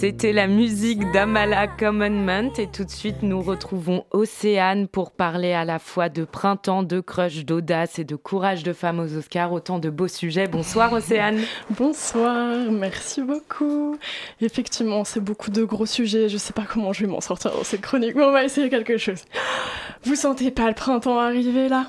C'était 0.05 0.35
la 0.35 0.49
musique 0.49 1.11
d'Amala 1.13 1.67
Commandment 1.67 2.53
et 2.59 2.67
tout 2.67 2.85
de 2.85 2.91
suite 2.91 3.23
nous 3.23 3.41
retrouvons 3.41 4.05
Océane 4.11 4.87
pour 4.87 5.13
parler 5.13 5.55
à 5.55 5.65
la 5.65 5.79
fois 5.79 6.11
de 6.11 6.27
printemps, 6.27 6.83
de 6.83 7.01
crush, 7.01 7.47
d'audace 7.47 7.99
et 7.99 8.05
de 8.05 8.15
courage 8.15 8.65
de 8.65 8.75
femme 8.75 9.01
aux 9.01 9.17
Oscars, 9.17 9.51
autant 9.51 9.79
de 9.79 9.89
beaux 9.89 10.07
sujets. 10.07 10.47
Bonsoir 10.47 10.93
Océane. 10.93 11.41
Bonsoir, 11.71 12.71
merci 12.71 13.23
beaucoup. 13.23 13.97
Effectivement, 14.43 15.05
c'est 15.05 15.25
beaucoup 15.25 15.51
de 15.51 15.65
gros 15.65 15.87
sujets, 15.87 16.29
je 16.29 16.37
sais 16.37 16.53
pas 16.53 16.67
comment 16.71 16.93
je 16.93 17.07
vais 17.07 17.11
m'en 17.11 17.23
sortir 17.23 17.53
dans 17.53 17.65
cette 17.65 17.81
chronique, 17.81 18.15
mais 18.15 18.25
on 18.25 18.33
va 18.33 18.45
essayer 18.45 18.69
quelque 18.69 18.99
chose. 18.99 19.25
Vous 20.05 20.17
sentez 20.17 20.51
pas 20.51 20.69
le 20.69 20.75
printemps 20.75 21.19
arriver 21.19 21.71
là? 21.71 21.87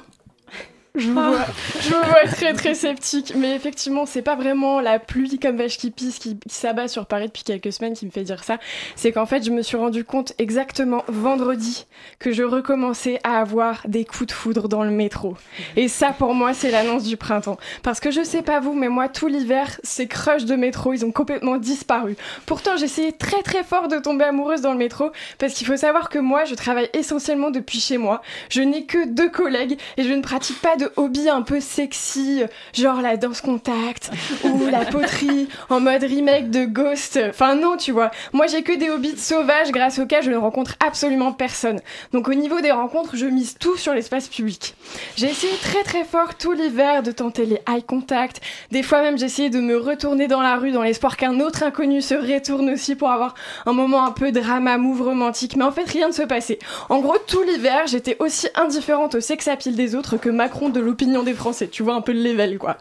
Je 0.96 1.10
vois, 1.10 1.46
je 1.82 1.90
vous 1.90 2.04
vois 2.04 2.32
très 2.32 2.54
très 2.54 2.74
sceptique, 2.74 3.34
mais 3.36 3.56
effectivement, 3.56 4.06
c'est 4.06 4.22
pas 4.22 4.36
vraiment 4.36 4.80
la 4.80 5.00
pluie 5.00 5.40
comme 5.40 5.58
vache 5.58 5.78
qui 5.78 5.92
pisse 5.92 6.20
qui, 6.20 6.38
s'abat 6.48 6.88
sur 6.88 7.06
Paris 7.06 7.28
depuis 7.28 7.44
quelques 7.44 7.74
semaines 7.74 7.94
qui 7.94 8.06
me 8.06 8.12
fait 8.12 8.24
dire 8.24 8.44
ça. 8.44 8.58
C'est 8.96 9.12
qu'en 9.12 9.26
fait, 9.26 9.44
je 9.44 9.52
me 9.52 9.62
suis 9.62 9.78
rendu 9.78 10.04
compte 10.04 10.34
exactement 10.38 11.04
vendredi 11.08 11.86
que 12.20 12.32
je 12.32 12.44
recommençais 12.44 13.20
à 13.24 13.40
avoir 13.40 13.82
des 13.88 14.06
coups 14.06 14.28
de 14.28 14.32
foudre 14.32 14.70
dans 14.70 14.84
le 14.84 14.92
métro. 14.92 15.36
Et 15.76 15.88
ça, 15.88 16.14
pour 16.18 16.34
moi, 16.34 16.54
c'est 16.54 16.72
l'annonce 16.72 17.04
du 17.04 17.18
printemps. 17.18 17.58
Parce 17.84 18.00
que 18.00 18.12
je 18.12 18.24
sais 18.24 18.42
pas 18.42 18.60
vous, 18.60 18.74
mais 18.74 18.90
moi, 18.90 19.10
tout 19.10 19.28
l'hiver, 19.28 19.80
ces 19.84 20.08
crushs 20.08 20.46
de 20.46 20.56
métro, 20.56 20.94
ils 20.94 21.06
ont 21.06 21.12
complètement 21.12 21.58
disparu. 21.58 22.16
Pourtant, 22.46 22.78
j'essayais 22.78 23.12
très 23.12 23.42
très 23.42 23.64
fort 23.64 23.88
de 23.88 23.98
tomber 23.98 24.26
amoureuse 24.26 24.62
dans 24.62 24.72
le 24.72 24.78
métro, 24.78 25.12
parce 25.40 25.54
qu'il 25.54 25.68
faut 25.68 25.78
savoir 25.78 26.10
que 26.10 26.20
moi, 26.20 26.46
je 26.46 26.56
travaille 26.56 26.90
essentiellement 26.94 27.52
depuis 27.52 27.80
chez 27.80 27.98
moi. 27.98 28.22
Je 28.50 28.62
n'ai 28.62 28.86
que 28.86 29.08
deux 29.08 29.30
collègues 29.30 29.78
et 29.98 30.04
je 30.04 30.14
ne 30.14 30.22
pratique 30.22 30.62
pas 30.62 30.76
de 30.78 30.85
hobby 30.96 31.30
un 31.30 31.42
peu 31.42 31.60
sexy, 31.60 32.44
genre 32.74 33.02
la 33.02 33.18
danse 33.18 33.42
contact 33.42 34.12
ou 34.44 34.68
la 34.72 34.86
poterie 34.86 35.48
en 35.70 35.80
mode 35.80 36.04
remake 36.04 36.50
de 36.50 36.66
Ghost. 36.66 37.20
Enfin 37.30 37.56
non, 37.56 37.78
tu 37.78 37.92
vois. 37.92 38.12
Moi 38.34 38.48
j'ai 38.48 38.64
que 38.64 38.76
des 38.76 38.90
hobbies 38.90 39.18
sauvages 39.18 39.72
grâce 39.72 40.00
auxquels 40.00 40.24
je 40.24 40.32
ne 40.32 40.38
rencontre 40.38 40.76
absolument 40.86 41.32
personne. 41.34 41.80
Donc 42.14 42.28
au 42.28 42.34
niveau 42.34 42.62
des 42.62 42.72
rencontres, 42.72 43.16
je 43.16 43.26
mise 43.26 43.56
tout 43.60 43.78
sur 43.78 43.94
l'espace 43.94 44.28
public. 44.28 44.76
J'ai 45.16 45.28
essayé 45.28 45.54
très 45.62 45.84
très 45.84 46.04
fort 46.04 46.36
tout 46.36 46.52
l'hiver 46.52 47.04
de 47.04 47.12
tenter 47.12 47.46
les 47.46 47.62
eye 47.68 47.84
contact. 47.84 48.42
Des 48.72 48.84
fois 48.84 49.02
même 49.02 49.18
j'ai 49.18 49.26
essayé 49.26 49.50
de 49.50 49.60
me 49.60 49.78
retourner 49.78 50.28
dans 50.28 50.42
la 50.42 50.56
rue 50.58 50.72
dans 50.72 50.84
l'espoir 50.84 51.18
qu'un 51.18 51.40
autre 51.40 51.64
inconnu 51.64 52.02
se 52.02 52.16
retourne 52.16 52.70
aussi 52.70 52.96
pour 52.96 53.10
avoir 53.10 53.36
un 53.66 53.74
moment 53.74 54.06
un 54.06 54.12
peu 54.12 54.32
drama, 54.32 54.78
move 54.78 55.02
romantique. 55.02 55.56
Mais 55.56 55.64
en 55.64 55.72
fait 55.72 55.90
rien 55.90 56.08
ne 56.08 56.14
se 56.14 56.24
passait. 56.24 56.60
En 56.90 57.00
gros 57.00 57.18
tout 57.28 57.42
l'hiver 57.44 57.88
j'étais 57.88 58.18
aussi 58.20 58.48
indifférente 58.56 59.16
au 59.16 59.22
sex 59.22 59.48
appeal 59.48 59.76
des 59.76 59.96
autres 59.96 60.18
que 60.18 60.30
Macron 60.30 60.70
de 60.76 60.80
l'opinion 60.80 61.24
des 61.24 61.34
Français. 61.34 61.68
Tu 61.68 61.84
vois 61.84 61.96
un 61.96 62.02
peu 62.02 62.12
le 62.12 62.22
level, 62.22 62.58
quoi. 62.58 62.78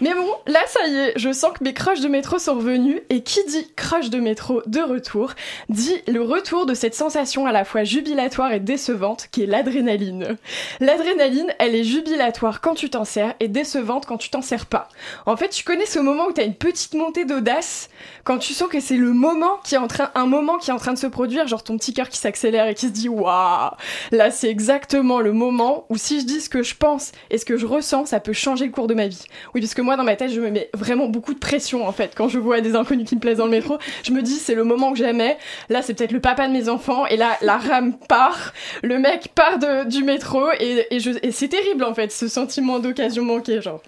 Mais 0.00 0.14
bon, 0.14 0.28
là, 0.46 0.60
ça 0.66 0.86
y 0.86 0.96
est, 0.96 1.12
je 1.16 1.32
sens 1.32 1.52
que 1.58 1.64
mes 1.64 1.74
crushs 1.74 2.00
de 2.00 2.08
métro 2.08 2.38
sont 2.38 2.54
revenus. 2.54 3.00
Et 3.10 3.22
qui 3.22 3.40
dit 3.44 3.66
crush 3.74 4.10
de 4.10 4.20
métro 4.20 4.62
de 4.66 4.80
retour, 4.80 5.32
dit 5.68 5.96
le 6.06 6.22
retour 6.22 6.66
de 6.66 6.74
cette 6.74 6.94
sensation 6.94 7.46
à 7.46 7.52
la 7.52 7.64
fois 7.64 7.84
jubilatoire 7.84 8.52
et 8.52 8.60
décevante 8.60 9.28
qui 9.30 9.42
est 9.42 9.46
l'adrénaline. 9.46 10.36
L'adrénaline, 10.80 11.52
elle 11.58 11.74
est 11.74 11.84
jubilatoire 11.84 12.60
quand 12.60 12.74
tu 12.74 12.90
t'en 12.90 13.04
sers 13.04 13.34
et 13.40 13.48
décevante 13.48 14.06
quand 14.06 14.18
tu 14.18 14.30
t'en 14.30 14.42
sers 14.42 14.66
pas. 14.66 14.88
En 15.26 15.36
fait, 15.36 15.48
tu 15.48 15.64
connais 15.64 15.86
ce 15.86 15.98
moment 15.98 16.26
où 16.26 16.32
tu 16.32 16.40
as 16.40 16.44
une 16.44 16.54
petite 16.54 16.94
montée 16.94 17.24
d'audace 17.24 17.88
quand 18.24 18.38
tu 18.38 18.52
sens 18.52 18.68
que 18.68 18.80
c'est 18.80 18.96
le 18.96 19.12
moment 19.12 19.58
qui 19.64 19.74
est 19.74 19.78
en 19.78 19.88
train, 19.88 20.10
un 20.14 20.26
moment 20.26 20.58
qui 20.58 20.70
est 20.70 20.72
en 20.72 20.78
train 20.78 20.92
de 20.92 20.98
se 20.98 21.06
produire, 21.06 21.46
genre 21.46 21.64
ton 21.64 21.76
petit 21.76 21.92
cœur 21.92 22.08
qui 22.08 22.18
s'accélère 22.18 22.66
et 22.68 22.74
qui 22.74 22.86
se 22.86 22.92
dit 22.92 23.08
waouh, 23.08 23.70
là 24.12 24.30
c'est 24.30 24.48
exactement 24.48 25.20
le 25.20 25.32
moment 25.32 25.86
où 25.88 25.96
si 25.96 26.20
je 26.20 26.26
dis 26.26 26.40
ce 26.40 26.48
que 26.48 26.62
je 26.62 26.74
pense 26.74 27.12
et 27.30 27.38
ce 27.38 27.44
que 27.44 27.56
je 27.56 27.66
ressens, 27.66 28.06
ça 28.06 28.20
peut 28.20 28.32
changer 28.32 28.66
le 28.66 28.72
cours 28.72 28.86
de 28.86 28.94
ma 28.94 29.06
vie. 29.08 29.24
Oui, 29.54 29.60
parce 29.60 29.74
que 29.74 29.82
moi, 29.82 29.96
dans 29.96 30.04
ma 30.04 30.16
tête, 30.16 30.30
je 30.30 30.40
me 30.40 30.50
mets 30.50 30.70
vraiment 30.74 31.06
beaucoup 31.06 31.34
de 31.34 31.38
pression, 31.38 31.86
en 31.86 31.92
fait. 31.92 32.12
Quand 32.16 32.28
je 32.28 32.38
vois 32.38 32.60
des 32.60 32.74
inconnus 32.74 33.08
qui 33.08 33.16
me 33.16 33.20
plaisent 33.20 33.38
dans 33.38 33.44
le 33.44 33.50
métro, 33.50 33.78
je 34.02 34.12
me 34.12 34.22
dis, 34.22 34.34
c'est 34.34 34.54
le 34.54 34.64
moment 34.64 34.92
que 34.92 34.98
j'aimais. 34.98 35.38
Là, 35.68 35.82
c'est 35.82 35.94
peut-être 35.94 36.12
le 36.12 36.20
papa 36.20 36.48
de 36.48 36.52
mes 36.52 36.68
enfants. 36.68 37.06
Et 37.06 37.16
là, 37.16 37.36
la 37.42 37.56
rame 37.56 37.96
part. 38.08 38.52
Le 38.82 38.98
mec 38.98 39.28
part 39.34 39.58
de, 39.58 39.88
du 39.88 40.04
métro. 40.04 40.50
Et, 40.58 40.86
et, 40.90 40.96
et 41.22 41.32
c'est 41.32 41.48
terrible, 41.48 41.84
en 41.84 41.94
fait, 41.94 42.12
ce 42.12 42.28
sentiment 42.28 42.78
d'occasion 42.78 43.24
manquée, 43.24 43.60
genre. 43.60 43.82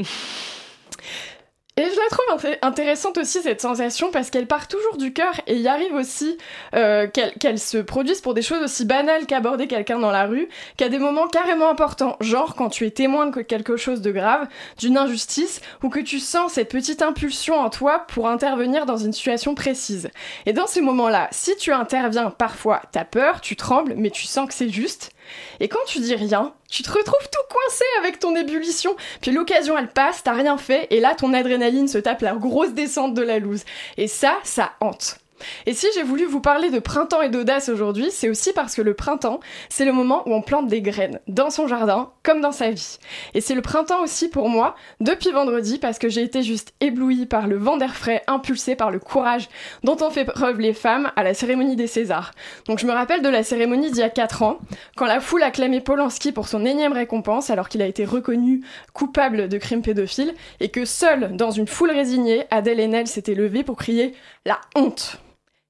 Et 1.79 1.85
je 1.85 1.97
la 1.97 2.09
trouve 2.11 2.55
intéressante 2.61 3.16
aussi 3.16 3.41
cette 3.41 3.62
sensation 3.62 4.11
parce 4.11 4.29
qu'elle 4.29 4.47
part 4.47 4.68
toujours 4.68 4.99
du 4.99 5.14
cœur 5.14 5.41
et 5.47 5.57
il 5.57 5.66
arrive 5.66 5.95
aussi 5.95 6.37
euh, 6.75 7.07
qu'elle 7.09 7.59
se 7.59 7.79
produise 7.79 8.20
pour 8.20 8.35
des 8.35 8.43
choses 8.43 8.62
aussi 8.62 8.85
banales 8.85 9.25
qu'aborder 9.25 9.66
quelqu'un 9.66 9.99
dans 9.99 10.11
la 10.11 10.27
rue, 10.27 10.51
qu'à 10.77 10.91
des 10.91 10.99
moments 10.99 11.29
carrément 11.29 11.70
importants, 11.70 12.18
genre 12.20 12.57
quand 12.57 12.68
tu 12.68 12.85
es 12.85 12.91
témoin 12.91 13.29
de 13.29 13.41
quelque 13.41 13.79
chose 13.79 14.03
de 14.03 14.12
grave, 14.12 14.49
d'une 14.77 14.99
injustice, 14.99 15.62
ou 15.83 15.89
que 15.89 16.01
tu 16.01 16.18
sens 16.18 16.53
cette 16.53 16.70
petite 16.70 17.01
impulsion 17.01 17.59
en 17.59 17.70
toi 17.70 18.05
pour 18.07 18.29
intervenir 18.29 18.85
dans 18.85 18.99
une 18.99 19.14
situation 19.14 19.55
précise. 19.55 20.11
Et 20.45 20.53
dans 20.53 20.66
ces 20.66 20.83
moments-là, 20.83 21.29
si 21.31 21.57
tu 21.57 21.73
interviens 21.73 22.29
parfois, 22.29 22.83
t'as 22.93 23.07
peur, 23.07 23.41
tu 23.41 23.57
trembles, 23.57 23.95
mais 23.97 24.11
tu 24.11 24.27
sens 24.27 24.47
que 24.47 24.53
c'est 24.53 24.68
juste, 24.68 25.12
et 25.61 25.68
quand 25.68 25.85
tu 25.87 26.01
dis 26.01 26.14
rien, 26.14 26.53
tu 26.68 26.83
te 26.83 26.91
retrouves 26.91 27.28
tout 27.30 27.55
coincé 27.55 27.85
avec 28.01 28.18
ton 28.18 28.35
ébullition. 28.35 28.97
Puis 29.20 29.30
l'occasion, 29.30 29.76
elle 29.76 29.89
passe, 29.89 30.22
t'as 30.22 30.33
rien 30.33 30.59
fait, 30.59 30.87
et 30.91 31.01
là, 31.01 31.14
ton 31.14 31.33
adrénaline 31.35 31.89
se 31.89 31.99
tape 31.99 32.22
la 32.22 32.35
grosse 32.35 32.72
descente 32.72 33.14
de 33.14 33.22
la 33.22 33.39
loose. 33.39 33.64
Et 33.97 34.09
ça, 34.09 34.39
ça 34.45 34.72
hante. 34.80 35.22
Et 35.66 35.74
si 35.74 35.86
j'ai 35.95 36.03
voulu 36.03 36.24
vous 36.24 36.40
parler 36.40 36.70
de 36.70 36.78
printemps 36.78 37.22
et 37.22 37.28
d'audace 37.28 37.68
aujourd'hui, 37.68 38.11
c'est 38.11 38.28
aussi 38.28 38.53
parce 38.53 38.74
que 38.74 38.82
le 38.82 38.95
printemps, 38.95 39.40
c'est 39.68 39.84
le 39.84 39.93
moment 39.93 40.22
où 40.26 40.34
on 40.34 40.43
plante 40.43 40.68
des 40.68 40.82
graines, 40.82 41.20
dans 41.28 41.51
son 41.51 41.66
jardin, 41.66 42.11
comme 42.22 42.40
dans 42.40 42.53
sa 42.53 42.70
vie. 42.70 42.99
Et 43.34 43.40
c'est 43.40 43.55
le 43.55 43.62
printemps 43.62 44.03
aussi 44.03 44.28
pour 44.28 44.49
moi, 44.49 44.74
depuis 45.01 45.30
vendredi, 45.30 45.78
parce 45.78 45.99
que 45.99 46.09
j'ai 46.09 46.22
été 46.22 46.43
juste 46.43 46.74
éblouie 46.80 47.26
par 47.26 47.47
le 47.47 47.57
vent 47.57 47.76
d'air 47.76 47.95
frais 47.95 48.22
impulsé 48.26 48.76
par 48.76 48.90
le 48.90 48.99
courage 48.99 49.49
dont 49.84 49.97
ont 50.03 50.11
fait 50.11 50.24
preuve 50.24 50.61
les 50.61 50.72
femmes 50.72 51.11
à 51.16 51.22
la 51.22 51.34
cérémonie 51.34 51.76
des 51.76 51.86
Césars. 51.86 52.32
Donc 52.66 52.78
je 52.78 52.86
me 52.86 52.93
rappelle 52.93 53.22
de 53.22 53.28
la 53.28 53.43
cérémonie 53.43 53.90
d'il 53.90 54.01
y 54.01 54.03
a 54.03 54.11
4 54.11 54.43
ans, 54.43 54.59
quand 54.97 55.07
la 55.07 55.20
foule 55.20 55.43
acclamait 55.43 55.80
Polanski 55.80 56.32
pour 56.32 56.49
son 56.49 56.64
énième 56.64 56.93
récompense 56.93 57.51
alors 57.51 57.68
qu'il 57.68 57.82
a 57.82 57.86
été 57.86 58.05
reconnu 58.05 58.62
coupable 58.93 59.49
de 59.49 59.59
crimes 59.59 59.82
pédophiles, 59.82 60.34
et 60.61 60.68
que 60.68 60.84
seule, 60.84 61.36
dans 61.36 61.51
une 61.51 61.66
foule 61.66 61.90
résignée, 61.90 62.45
Adèle 62.51 62.80
Haenel 62.80 63.07
s'était 63.07 63.34
levée 63.34 63.62
pour 63.62 63.76
crier 63.76 64.14
la 64.45 64.61
honte 64.74 65.18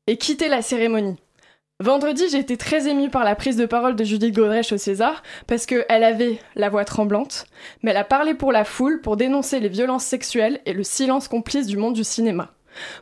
et 0.06 0.16
quitter 0.16 0.48
la 0.48 0.62
cérémonie. 0.62 1.16
Vendredi, 1.80 2.24
j'ai 2.30 2.38
été 2.38 2.56
très 2.56 2.88
émue 2.88 3.10
par 3.10 3.24
la 3.24 3.34
prise 3.34 3.56
de 3.56 3.66
parole 3.66 3.96
de 3.96 4.04
Judith 4.04 4.34
Godrèche 4.34 4.72
au 4.72 4.78
César, 4.78 5.22
parce 5.48 5.66
qu'elle 5.66 6.04
avait 6.04 6.38
la 6.54 6.68
voix 6.68 6.84
tremblante, 6.84 7.46
mais 7.82 7.90
elle 7.90 7.96
a 7.96 8.04
parlé 8.04 8.34
pour 8.34 8.52
la 8.52 8.64
foule 8.64 9.00
pour 9.00 9.16
dénoncer 9.16 9.58
les 9.58 9.68
violences 9.68 10.04
sexuelles 10.04 10.60
et 10.64 10.74
le 10.74 10.84
silence 10.84 11.26
complice 11.26 11.66
du 11.66 11.76
monde 11.76 11.94
du 11.94 12.04
cinéma. 12.04 12.52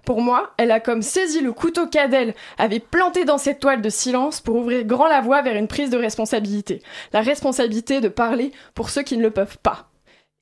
Pour 0.05 0.21
moi, 0.21 0.53
elle 0.57 0.71
a 0.71 0.81
comme 0.81 1.03
saisi 1.03 1.41
le 1.41 1.53
couteau 1.53 1.87
qu'Adèle 1.87 2.35
avait 2.59 2.81
planté 2.81 3.25
dans 3.25 3.39
cette 3.39 3.61
toile 3.61 3.83
de 3.83 3.91
silence 3.91 4.41
pour 4.41 4.57
ouvrir 4.57 4.85
grand 4.85 5.09
la 5.09 5.21
voie 5.21 5.43
vers 5.43 5.57
une 5.57 5.69
prise 5.69 5.91
de 5.91 5.99
responsabilité. 5.99 6.83
La 7.13 7.21
responsabilité 7.21 8.01
de 8.01 8.09
parler 8.09 8.51
pour 8.75 8.91
ceux 8.91 9.03
qui 9.03 9.17
ne 9.17 9.23
le 9.23 9.31
peuvent 9.31 9.59
pas. 9.59 9.90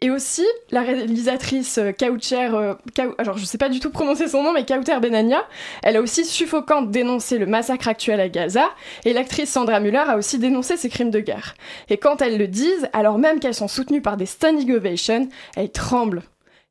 Et 0.00 0.10
aussi, 0.10 0.46
la 0.70 0.82
réalisatrice 0.82 1.78
euh, 1.78 1.92
euh 2.00 2.74
alors 3.18 3.36
je 3.36 3.44
sais 3.44 3.58
pas 3.58 3.68
du 3.68 3.80
tout 3.80 3.90
prononcer 3.90 4.28
son 4.28 4.44
nom, 4.44 4.52
mais 4.52 4.64
Kauter 4.64 5.00
Benania, 5.00 5.44
elle 5.82 5.96
a 5.96 6.00
aussi 6.00 6.24
suffocante 6.24 6.92
dénoncé 6.92 7.36
le 7.36 7.46
massacre 7.46 7.88
actuel 7.88 8.20
à 8.20 8.28
Gaza, 8.28 8.70
et 9.04 9.12
l'actrice 9.12 9.50
Sandra 9.50 9.80
Muller 9.80 10.04
a 10.06 10.16
aussi 10.16 10.38
dénoncé 10.38 10.76
ces 10.76 10.88
crimes 10.88 11.10
de 11.10 11.18
guerre. 11.18 11.56
Et 11.88 11.96
quand 11.96 12.22
elles 12.22 12.38
le 12.38 12.46
disent, 12.46 12.88
alors 12.92 13.18
même 13.18 13.40
qu'elles 13.40 13.54
sont 13.54 13.66
soutenues 13.66 14.00
par 14.00 14.16
des 14.16 14.26
standing 14.26 14.72
ovations, 14.72 15.28
elles 15.56 15.72
tremblent. 15.72 16.22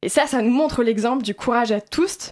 Et 0.02 0.10
ça, 0.10 0.26
ça 0.26 0.42
nous 0.42 0.52
montre 0.52 0.82
l'exemple 0.82 1.24
du 1.24 1.36
courage 1.36 1.74
à 1.74 1.82
tous, 1.82 2.32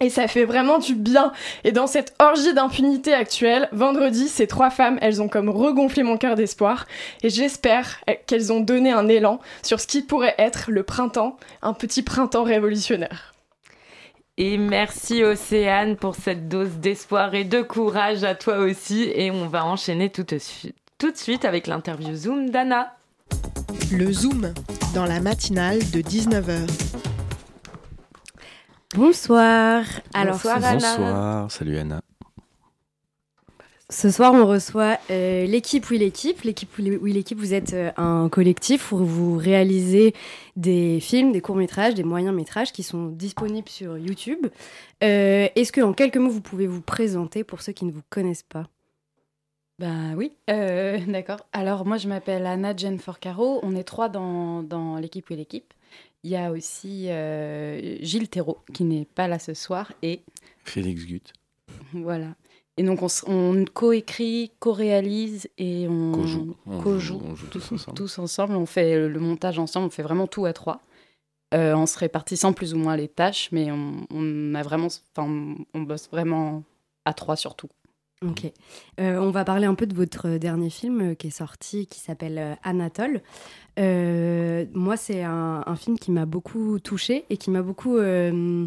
et 0.00 0.10
ça 0.10 0.28
fait 0.28 0.44
vraiment 0.44 0.78
du 0.78 0.94
bien. 0.94 1.32
Et 1.64 1.72
dans 1.72 1.86
cette 1.86 2.14
orgie 2.18 2.54
d'impunité 2.54 3.14
actuelle, 3.14 3.68
vendredi, 3.72 4.28
ces 4.28 4.46
trois 4.46 4.70
femmes, 4.70 4.98
elles 5.00 5.22
ont 5.22 5.28
comme 5.28 5.48
regonflé 5.48 6.02
mon 6.02 6.16
cœur 6.16 6.34
d'espoir. 6.34 6.86
Et 7.22 7.30
j'espère 7.30 8.00
qu'elles 8.26 8.52
ont 8.52 8.60
donné 8.60 8.92
un 8.92 9.08
élan 9.08 9.40
sur 9.62 9.80
ce 9.80 9.86
qui 9.86 10.02
pourrait 10.02 10.34
être 10.38 10.70
le 10.70 10.82
printemps, 10.82 11.36
un 11.62 11.72
petit 11.72 12.02
printemps 12.02 12.44
révolutionnaire. 12.44 13.34
Et 14.40 14.56
merci 14.56 15.24
Océane 15.24 15.96
pour 15.96 16.14
cette 16.14 16.48
dose 16.48 16.76
d'espoir 16.76 17.34
et 17.34 17.42
de 17.42 17.60
courage 17.60 18.22
à 18.22 18.36
toi 18.36 18.58
aussi. 18.58 19.10
Et 19.14 19.32
on 19.32 19.48
va 19.48 19.64
enchaîner 19.64 20.10
tout 20.10 20.22
de 20.22 20.38
suite, 20.38 20.76
tout 20.96 21.10
de 21.10 21.16
suite 21.16 21.44
avec 21.44 21.66
l'interview 21.66 22.14
Zoom 22.14 22.50
d'Anna. 22.50 22.94
Le 23.90 24.12
Zoom, 24.12 24.52
dans 24.94 25.06
la 25.06 25.20
matinale 25.20 25.78
de 25.90 26.00
19h. 26.00 27.07
Bonsoir. 28.94 29.84
Alors, 30.14 30.34
Bonsoir, 30.34 30.60
Bonsoir. 30.60 31.50
Salut 31.50 31.76
Anna. 31.76 32.00
Ce 33.90 34.10
soir, 34.10 34.34
on 34.34 34.46
reçoit 34.46 34.98
euh, 35.10 35.46
l'équipe 35.46 35.88
Oui 35.90 35.98
l'équipe. 35.98 36.42
L'équipe 36.42 36.70
Oui 36.78 37.12
l'équipe, 37.12 37.38
vous 37.38 37.54
êtes 37.54 37.72
euh, 37.72 37.90
un 37.96 38.28
collectif 38.28 38.92
où 38.92 38.98
vous 38.98 39.36
réalisez 39.36 40.14
des 40.56 41.00
films, 41.00 41.32
des 41.32 41.40
courts-métrages, 41.40 41.94
des 41.94 42.02
moyens-métrages 42.02 42.72
qui 42.72 42.82
sont 42.82 43.06
disponibles 43.06 43.68
sur 43.68 43.96
YouTube. 43.96 44.46
Euh, 45.02 45.48
est-ce 45.54 45.72
que, 45.72 45.80
en 45.80 45.94
quelques 45.94 46.18
mots, 46.18 46.30
vous 46.30 46.42
pouvez 46.42 46.66
vous 46.66 46.82
présenter 46.82 47.44
pour 47.44 47.62
ceux 47.62 47.72
qui 47.72 47.86
ne 47.86 47.92
vous 47.92 48.02
connaissent 48.10 48.42
pas? 48.42 48.64
Ben 49.78 50.14
oui, 50.16 50.32
d'accord. 50.48 51.40
Alors 51.52 51.86
moi 51.86 51.98
je 51.98 52.08
m'appelle 52.08 52.46
Anna 52.46 52.76
Jen 52.76 52.98
Forcaro, 52.98 53.60
on 53.62 53.76
est 53.76 53.84
trois 53.84 54.08
dans, 54.08 54.62
dans 54.62 54.96
l'équipe 54.96 55.30
Oui 55.30 55.36
l'équipe. 55.36 55.72
Il 56.24 56.30
y 56.30 56.36
a 56.36 56.50
aussi 56.50 57.06
euh, 57.10 57.96
Gilles 58.00 58.28
Thérault, 58.28 58.58
qui 58.74 58.84
n'est 58.84 59.04
pas 59.04 59.28
là 59.28 59.38
ce 59.38 59.54
soir, 59.54 59.92
et... 60.02 60.22
Félix 60.64 61.04
Gut. 61.06 61.32
Voilà. 61.92 62.34
Et 62.76 62.82
donc, 62.82 63.02
on, 63.02 63.08
on 63.26 63.64
co-écrit, 63.64 64.52
co-réalise 64.60 65.48
et 65.58 65.88
on 65.88 66.12
co-joue. 66.12 66.56
On, 66.66 67.34
joue, 67.34 67.46
tous, 67.48 68.18
ensemble. 68.18 68.54
On 68.54 68.66
fait 68.66 69.08
le 69.08 69.18
montage 69.18 69.58
ensemble, 69.58 69.86
on 69.86 69.90
fait 69.90 70.02
vraiment 70.02 70.26
tout 70.26 70.44
à 70.44 70.52
trois. 70.52 70.80
Euh, 71.54 71.72
en 71.72 71.86
se 71.86 71.98
répartissant 71.98 72.52
plus 72.52 72.74
ou 72.74 72.78
moins 72.78 72.96
les 72.96 73.08
tâches, 73.08 73.48
mais 73.52 73.70
on, 73.72 74.54
a 74.54 74.62
vraiment, 74.62 74.88
on 75.16 75.80
bosse 75.80 76.08
vraiment 76.10 76.62
à 77.04 77.14
trois 77.14 77.36
surtout. 77.36 77.68
Ok. 78.26 78.50
Euh, 78.98 79.16
on 79.18 79.30
va 79.30 79.44
parler 79.44 79.66
un 79.66 79.74
peu 79.74 79.86
de 79.86 79.94
votre 79.94 80.38
dernier 80.38 80.70
film 80.70 81.00
euh, 81.10 81.14
qui 81.14 81.28
est 81.28 81.30
sorti, 81.30 81.86
qui 81.86 82.00
s'appelle 82.00 82.38
euh, 82.38 82.54
Anatole. 82.64 83.22
Euh, 83.78 84.64
moi, 84.74 84.96
c'est 84.96 85.22
un, 85.22 85.62
film 85.76 85.96
qui 86.00 86.10
m'a 86.10 86.26
beaucoup 86.26 86.80
touchée 86.80 87.26
et 87.30 87.36
qui 87.36 87.52
m'a 87.52 87.62
beaucoup 87.62 87.96
euh, 87.96 88.66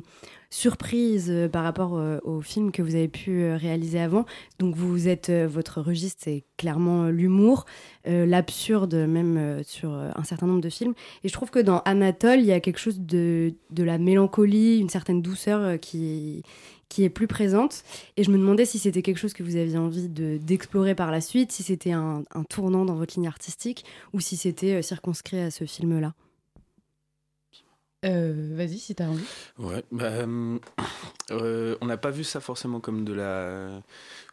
surprise 0.49 1.29
euh, 1.29 1.49
par 1.49 1.63
rapport 1.63 1.97
euh, 1.97 2.19
au 2.23 2.39
film 2.39 2.71
que 2.71 2.81
vous 2.81 2.95
avez 2.95 3.09
pu 3.09 3.41
euh, 3.41 3.57
réaliser 3.57 3.99
avant. 3.99 4.25
Donc, 4.57 4.73
vous 4.75 5.09
êtes, 5.09 5.29
euh, 5.29 5.49
votre 5.49 5.81
registre, 5.81 6.21
c'est 6.23 6.45
clairement 6.55 7.03
euh, 7.03 7.11
l'humour, 7.11 7.65
euh, 8.07 8.25
l'absurde, 8.25 8.95
même 8.95 9.35
euh, 9.35 9.63
sur 9.63 9.91
euh, 9.91 10.11
un 10.15 10.23
certain 10.23 10.47
nombre 10.47 10.61
de 10.61 10.69
films. 10.69 10.93
Et 11.25 11.27
je 11.27 11.33
trouve 11.33 11.51
que 11.51 11.59
dans 11.59 11.79
Anatole, 11.79 12.39
il 12.39 12.45
y 12.45 12.53
a 12.53 12.61
quelque 12.61 12.79
chose 12.79 13.01
de, 13.01 13.53
de 13.71 13.83
la 13.83 13.97
mélancolie, 13.97 14.79
une 14.79 14.89
certaine 14.89 15.21
douceur 15.21 15.59
euh, 15.59 15.75
qui, 15.75 16.43
qui 16.91 17.05
est 17.05 17.09
plus 17.09 17.27
présente. 17.27 17.83
Et 18.17 18.23
je 18.25 18.31
me 18.31 18.37
demandais 18.37 18.65
si 18.65 18.77
c'était 18.77 19.01
quelque 19.01 19.17
chose 19.17 19.33
que 19.33 19.43
vous 19.43 19.55
aviez 19.55 19.77
envie 19.77 20.09
de- 20.09 20.37
d'explorer 20.37 20.93
par 20.93 21.09
la 21.09 21.21
suite, 21.21 21.51
si 21.53 21.63
c'était 21.63 21.93
un, 21.93 22.23
un 22.35 22.43
tournant 22.43 22.83
dans 22.83 22.95
votre 22.95 23.15
ligne 23.15 23.27
artistique 23.27 23.85
ou 24.13 24.19
si 24.19 24.35
c'était 24.35 24.73
euh, 24.73 24.81
circonscrit 24.81 25.39
à 25.39 25.51
ce 25.51 25.63
film-là. 25.63 26.13
Euh, 28.03 28.53
Vas-y, 28.55 28.79
si 28.79 28.95
t'as 28.95 29.05
envie. 29.07 29.23
Ouais, 29.59 29.83
bah, 29.91 30.05
euh, 30.05 30.57
euh, 31.31 31.75
on 31.81 31.85
n'a 31.85 31.97
pas 31.97 32.09
vu 32.09 32.23
ça 32.23 32.39
forcément 32.39 32.79
comme 32.79 33.05
de 33.05 33.13
la, 33.13 33.83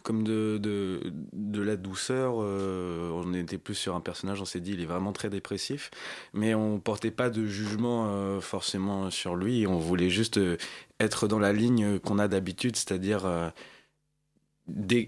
comme 0.02 0.22
de, 0.24 0.58
de, 0.58 1.12
de 1.34 1.62
la 1.62 1.76
douceur. 1.76 2.36
euh, 2.40 3.10
on 3.12 3.34
était 3.34 3.58
plus 3.58 3.74
sur 3.74 3.94
un 3.94 4.00
personnage, 4.00 4.40
on 4.40 4.46
s'est 4.46 4.60
dit 4.60 4.72
il 4.72 4.80
est 4.80 4.86
vraiment 4.86 5.12
très 5.12 5.28
dépressif, 5.28 5.90
mais 6.32 6.54
on 6.54 6.80
portait 6.80 7.10
pas 7.10 7.28
de 7.28 7.44
jugement 7.46 8.40
forcément 8.40 9.10
sur 9.10 9.36
lui. 9.36 9.66
On 9.66 9.78
voulait 9.78 10.10
juste 10.10 10.40
être 10.98 11.28
dans 11.28 11.38
la 11.38 11.52
ligne 11.52 11.98
qu'on 11.98 12.18
a 12.18 12.26
d'habitude, 12.28 12.74
c'est-à-dire 12.76 13.52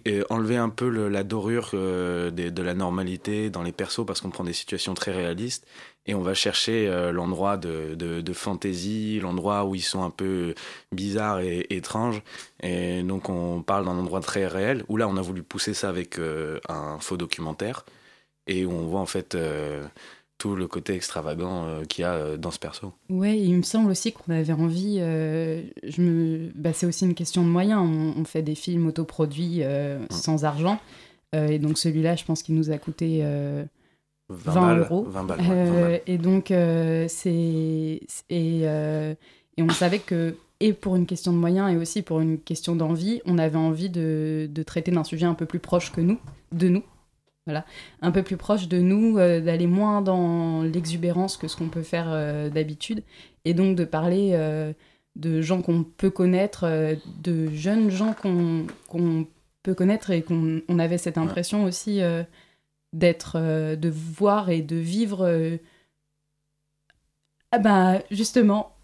euh, 0.08 0.24
enlever 0.30 0.56
un 0.56 0.70
peu 0.70 0.88
la 1.08 1.22
dorure 1.22 1.70
euh, 1.74 2.30
de 2.30 2.62
la 2.62 2.74
normalité 2.74 3.50
dans 3.50 3.62
les 3.62 3.72
persos 3.72 4.06
parce 4.06 4.20
qu'on 4.20 4.30
prend 4.30 4.44
des 4.44 4.54
situations 4.54 4.94
très 4.94 5.12
réalistes 5.12 5.66
et 6.06 6.14
on 6.14 6.22
va 6.22 6.32
chercher 6.32 6.88
euh, 6.88 7.12
l'endroit 7.12 7.58
de, 7.58 7.94
de, 7.94 8.32
fantaisie, 8.32 9.20
l'endroit 9.20 9.66
où 9.66 9.74
ils 9.74 9.82
sont 9.82 10.02
un 10.02 10.10
peu 10.10 10.54
bizarres 10.92 11.40
et 11.40 11.66
étranges. 11.70 12.22
Et 12.62 13.02
donc 13.02 13.28
on 13.28 13.62
parle 13.62 13.84
d'un 13.84 13.98
endroit 13.98 14.20
très 14.20 14.46
réel, 14.46 14.82
où 14.88 14.96
là 14.96 15.06
on 15.08 15.16
a 15.18 15.22
voulu 15.22 15.42
pousser 15.42 15.74
ça 15.74 15.90
avec 15.90 16.18
un 16.68 16.98
faux 17.00 17.18
documentaire, 17.18 17.84
et 18.46 18.64
où 18.64 18.72
on 18.72 18.86
voit 18.86 19.00
en 19.00 19.06
fait 19.06 19.36
tout 20.40 20.56
le 20.56 20.66
côté 20.66 20.94
extravagant 20.94 21.66
euh, 21.66 21.84
qu'il 21.84 22.02
y 22.02 22.04
a 22.06 22.14
euh, 22.14 22.36
dans 22.38 22.50
ce 22.50 22.58
perso. 22.58 22.92
Ouais, 23.10 23.38
il 23.38 23.54
me 23.54 23.62
semble 23.62 23.90
aussi 23.90 24.10
qu'on 24.12 24.32
avait 24.32 24.54
envie. 24.54 24.96
euh, 25.00 25.62
je 25.86 26.00
me... 26.00 26.50
bah, 26.54 26.72
c'est 26.72 26.86
aussi 26.86 27.04
une 27.04 27.14
question 27.14 27.42
de 27.44 27.48
moyens. 27.48 27.80
On, 27.82 28.18
on 28.18 28.24
fait 28.24 28.42
des 28.42 28.54
films 28.54 28.86
autoproduits 28.88 29.62
sans 30.10 30.44
argent. 30.44 30.80
Et 31.32 31.60
donc 31.60 31.78
celui-là, 31.78 32.16
je 32.16 32.24
pense 32.24 32.42
qu'il 32.42 32.56
nous 32.56 32.72
a 32.72 32.78
coûté 32.78 33.20
euh, 33.22 33.62
20, 34.30 34.52
20 34.52 34.60
balles, 34.60 34.78
euros. 34.80 35.06
20 35.08 35.24
balles, 35.24 35.40
ouais, 35.40 35.46
20 35.46 35.80
balles. 35.80 36.00
et 36.06 36.18
donc, 36.18 36.46
c'est. 37.08 38.00
Et, 38.30 38.60
et 38.62 39.62
on 39.62 39.68
savait 39.68 39.98
que, 39.98 40.34
et 40.60 40.72
pour 40.72 40.96
une 40.96 41.06
question 41.06 41.32
de 41.32 41.38
moyens 41.38 41.70
et 41.72 41.76
aussi 41.76 42.00
pour 42.02 42.20
une 42.20 42.38
question 42.38 42.74
d'envie, 42.74 43.20
on 43.26 43.36
avait 43.38 43.58
envie 43.58 43.90
de, 43.90 44.48
de 44.50 44.62
traiter 44.62 44.90
d'un 44.90 45.04
sujet 45.04 45.26
un 45.26 45.34
peu 45.34 45.46
plus 45.46 45.58
proche 45.58 45.92
que 45.92 46.00
nous, 46.00 46.18
de 46.52 46.68
nous. 46.68 46.82
Voilà. 47.46 47.64
Un 48.02 48.10
peu 48.10 48.22
plus 48.22 48.36
proche 48.36 48.68
de 48.68 48.78
nous, 48.78 49.18
euh, 49.18 49.40
d'aller 49.40 49.66
moins 49.66 50.02
dans 50.02 50.62
l'exubérance 50.62 51.36
que 51.36 51.48
ce 51.48 51.56
qu'on 51.56 51.68
peut 51.68 51.82
faire 51.82 52.06
euh, 52.10 52.50
d'habitude. 52.50 53.02
Et 53.44 53.54
donc 53.54 53.76
de 53.76 53.84
parler 53.84 54.30
euh, 54.34 54.72
de 55.16 55.40
gens 55.40 55.62
qu'on 55.62 55.82
peut 55.84 56.10
connaître, 56.10 56.66
de 57.22 57.50
jeunes 57.50 57.90
gens 57.90 58.14
qu'on 58.14 59.26
peut 59.62 59.74
connaître 59.74 60.10
et 60.10 60.22
qu'on 60.22 60.60
on 60.68 60.78
avait 60.78 60.98
cette 60.98 61.18
impression 61.18 61.64
aussi 61.64 62.00
d'être, 62.92 63.38
de 63.74 63.88
voir 63.88 64.50
et 64.50 64.62
de 64.62 64.76
vivre, 64.76 65.58
ah 67.50 67.58
bah, 67.58 67.98
justement, 68.10 68.76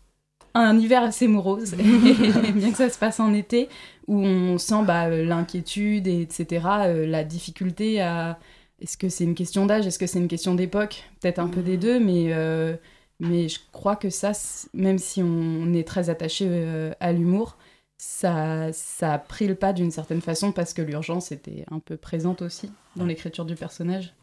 un 0.60 0.78
hiver 0.78 1.02
assez 1.02 1.28
morose, 1.28 1.74
et 1.78 2.52
bien 2.52 2.70
que 2.70 2.76
ça 2.76 2.90
se 2.90 2.98
passe 2.98 3.20
en 3.20 3.32
été, 3.34 3.68
où 4.06 4.18
on 4.18 4.58
sent 4.58 4.84
bah, 4.84 5.08
l'inquiétude, 5.08 6.06
et 6.06 6.22
etc., 6.22 6.66
euh, 6.66 7.06
la 7.06 7.24
difficulté 7.24 8.00
à... 8.00 8.38
Est-ce 8.80 8.98
que 8.98 9.08
c'est 9.08 9.24
une 9.24 9.34
question 9.34 9.64
d'âge 9.64 9.86
Est-ce 9.86 9.98
que 9.98 10.06
c'est 10.06 10.18
une 10.18 10.28
question 10.28 10.54
d'époque? 10.54 11.04
Peut-être 11.20 11.38
un 11.38 11.48
peu 11.48 11.62
des 11.62 11.78
deux, 11.78 11.98
mais, 11.98 12.34
euh, 12.34 12.76
mais 13.20 13.48
je 13.48 13.58
crois 13.72 13.96
que 13.96 14.10
ça, 14.10 14.32
même 14.74 14.98
si 14.98 15.22
on 15.22 15.72
est 15.72 15.86
très 15.86 16.10
attaché 16.10 16.46
euh, 16.46 16.92
à 17.00 17.12
l'humour, 17.12 17.56
ça, 17.96 18.70
ça 18.72 19.14
a 19.14 19.18
pris 19.18 19.46
le 19.46 19.54
pas 19.54 19.72
d'une 19.72 19.90
certaine 19.90 20.20
façon 20.20 20.52
parce 20.52 20.74
que 20.74 20.82
l'urgence 20.82 21.32
était 21.32 21.64
un 21.70 21.78
peu 21.78 21.96
présente 21.96 22.42
aussi 22.42 22.70
dans 22.94 23.06
l'écriture 23.06 23.46
du 23.46 23.54
personnage. 23.54 24.14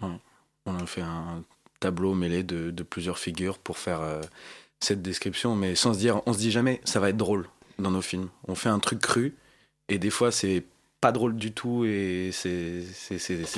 On 0.66 0.76
a 0.76 0.86
fait 0.86 1.02
un 1.02 1.44
tableau 1.80 2.14
mêlé 2.14 2.44
de, 2.44 2.72
de 2.72 2.84
plusieurs 2.84 3.18
figures 3.18 3.58
pour 3.58 3.78
faire 3.78 4.02
euh, 4.02 4.22
cette 4.84 5.02
description, 5.02 5.56
mais 5.56 5.76
sans 5.76 5.94
se 5.94 6.00
dire, 6.00 6.22
on 6.26 6.34
se 6.34 6.40
dit 6.40 6.52
jamais, 6.52 6.82
ça 6.84 7.00
va 7.00 7.10
être 7.10 7.18
drôle 7.18 7.48
dans 7.80 7.92
nos 7.92 8.02
films. 8.02 8.30
On 8.48 8.56
fait 8.56 8.70
un 8.70 8.80
truc 8.80 9.00
cru, 9.00 9.36
et 9.90 9.98
des 9.98 10.10
fois 10.10 10.32
c'est 10.32 10.64
pas 11.02 11.12
drôle 11.12 11.36
du 11.36 11.52
tout, 11.52 11.84
et 11.86 12.30
c'est 12.32 12.84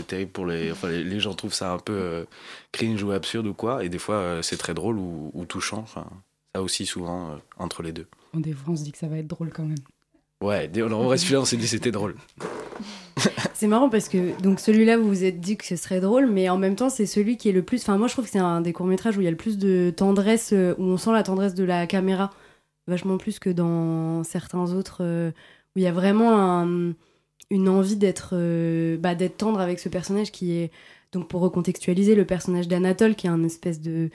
terrible 0.08 0.32
pour 0.32 0.46
les, 0.46 0.72
enfin, 0.72 0.90
les. 0.90 1.20
gens 1.20 1.34
trouvent 1.36 1.54
ça 1.54 1.74
un 1.74 1.80
peu 1.80 1.94
euh, 1.94 2.26
cringe 2.72 3.04
ou 3.04 3.12
absurde 3.12 3.46
ou 3.46 3.54
quoi, 3.54 3.84
et 3.84 3.90
des 3.90 4.00
fois 4.00 4.16
euh, 4.16 4.42
c'est 4.42 4.58
très 4.58 4.74
drôle 4.74 4.98
ou, 4.98 5.32
ou 5.34 5.46
touchant. 5.46 5.86
Ça 5.86 6.06
aussi 6.62 6.86
souvent 6.86 7.32
euh, 7.32 7.36
entre 7.58 7.84
les 7.84 7.92
deux. 7.92 8.08
Des 8.34 8.54
fois, 8.54 8.74
on 8.74 8.78
se 8.78 8.84
dit 8.84 8.92
que 8.92 8.98
ça 8.98 9.08
va 9.08 9.18
être 9.18 9.28
drôle 9.28 9.50
quand 9.50 9.66
même. 9.66 9.78
Ouais, 10.42 10.68
dès- 10.68 10.82
en 10.84 11.04
vrai, 11.04 11.18
celui-là, 11.18 11.42
on 11.42 11.46
s'est 11.46 11.58
dit 11.58 11.68
c'était 11.68 11.92
drôle. 11.92 12.16
C'est 13.54 13.68
marrant 13.68 13.90
parce 13.90 14.10
que 14.10 14.40
donc 14.42 14.60
celui-là 14.60 14.98
vous 14.98 15.08
vous 15.08 15.24
êtes 15.24 15.40
dit 15.40 15.56
que 15.56 15.66
ce 15.66 15.78
serait 15.78 16.02
drôle, 16.02 16.28
mais 16.30 16.50
en 16.50 16.58
même 16.58 16.76
temps 16.76 16.90
c'est 16.90 17.06
celui 17.06 17.38
qui 17.38 17.48
est 17.48 17.54
le 17.54 17.64
plus. 17.64 17.82
Enfin 17.82 17.98
moi 17.98 18.08
je 18.10 18.14
trouve 18.14 18.26
que 18.26 18.32
c'est 18.32 18.38
un 18.38 18.60
des 18.60 18.74
courts 18.74 18.86
métrages 18.86 19.18
où 19.18 19.22
il 19.22 19.24
y 19.24 19.28
a 19.28 19.32
le 19.32 19.38
plus 19.38 19.58
de 19.58 19.94
tendresse, 19.96 20.50
euh, 20.52 20.76
où 20.78 20.84
on 20.84 20.98
sent 20.98 21.14
la 21.14 21.24
tendresse 21.24 21.54
de 21.56 21.64
la 21.64 21.88
caméra, 21.88 22.32
vachement 22.88 23.18
plus 23.18 23.40
que 23.40 23.50
dans 23.50 24.24
certains 24.26 24.74
autres 24.74 24.98
euh, 25.02 25.32
où 25.76 25.80
il 25.80 25.84
y 25.84 25.88
a 25.88 25.94
vraiment 25.94 26.38
un- 26.38 26.94
une 27.50 27.70
envie 27.70 27.96
d'être 27.96 28.32
euh, 28.34 28.98
bah, 28.98 29.16
d'être 29.16 29.38
tendre 29.38 29.62
avec 29.62 29.80
ce 29.80 29.88
personnage 29.88 30.34
qui 30.34 30.52
est 30.58 30.72
donc 31.14 31.30
pour 31.30 31.40
recontextualiser 31.40 32.14
le 32.16 32.26
personnage 32.26 32.68
d'Anatole 32.68 33.16
qui 33.16 33.28
est 33.28 33.30
un 33.30 33.44
espèce 33.46 33.80
de 33.80 34.10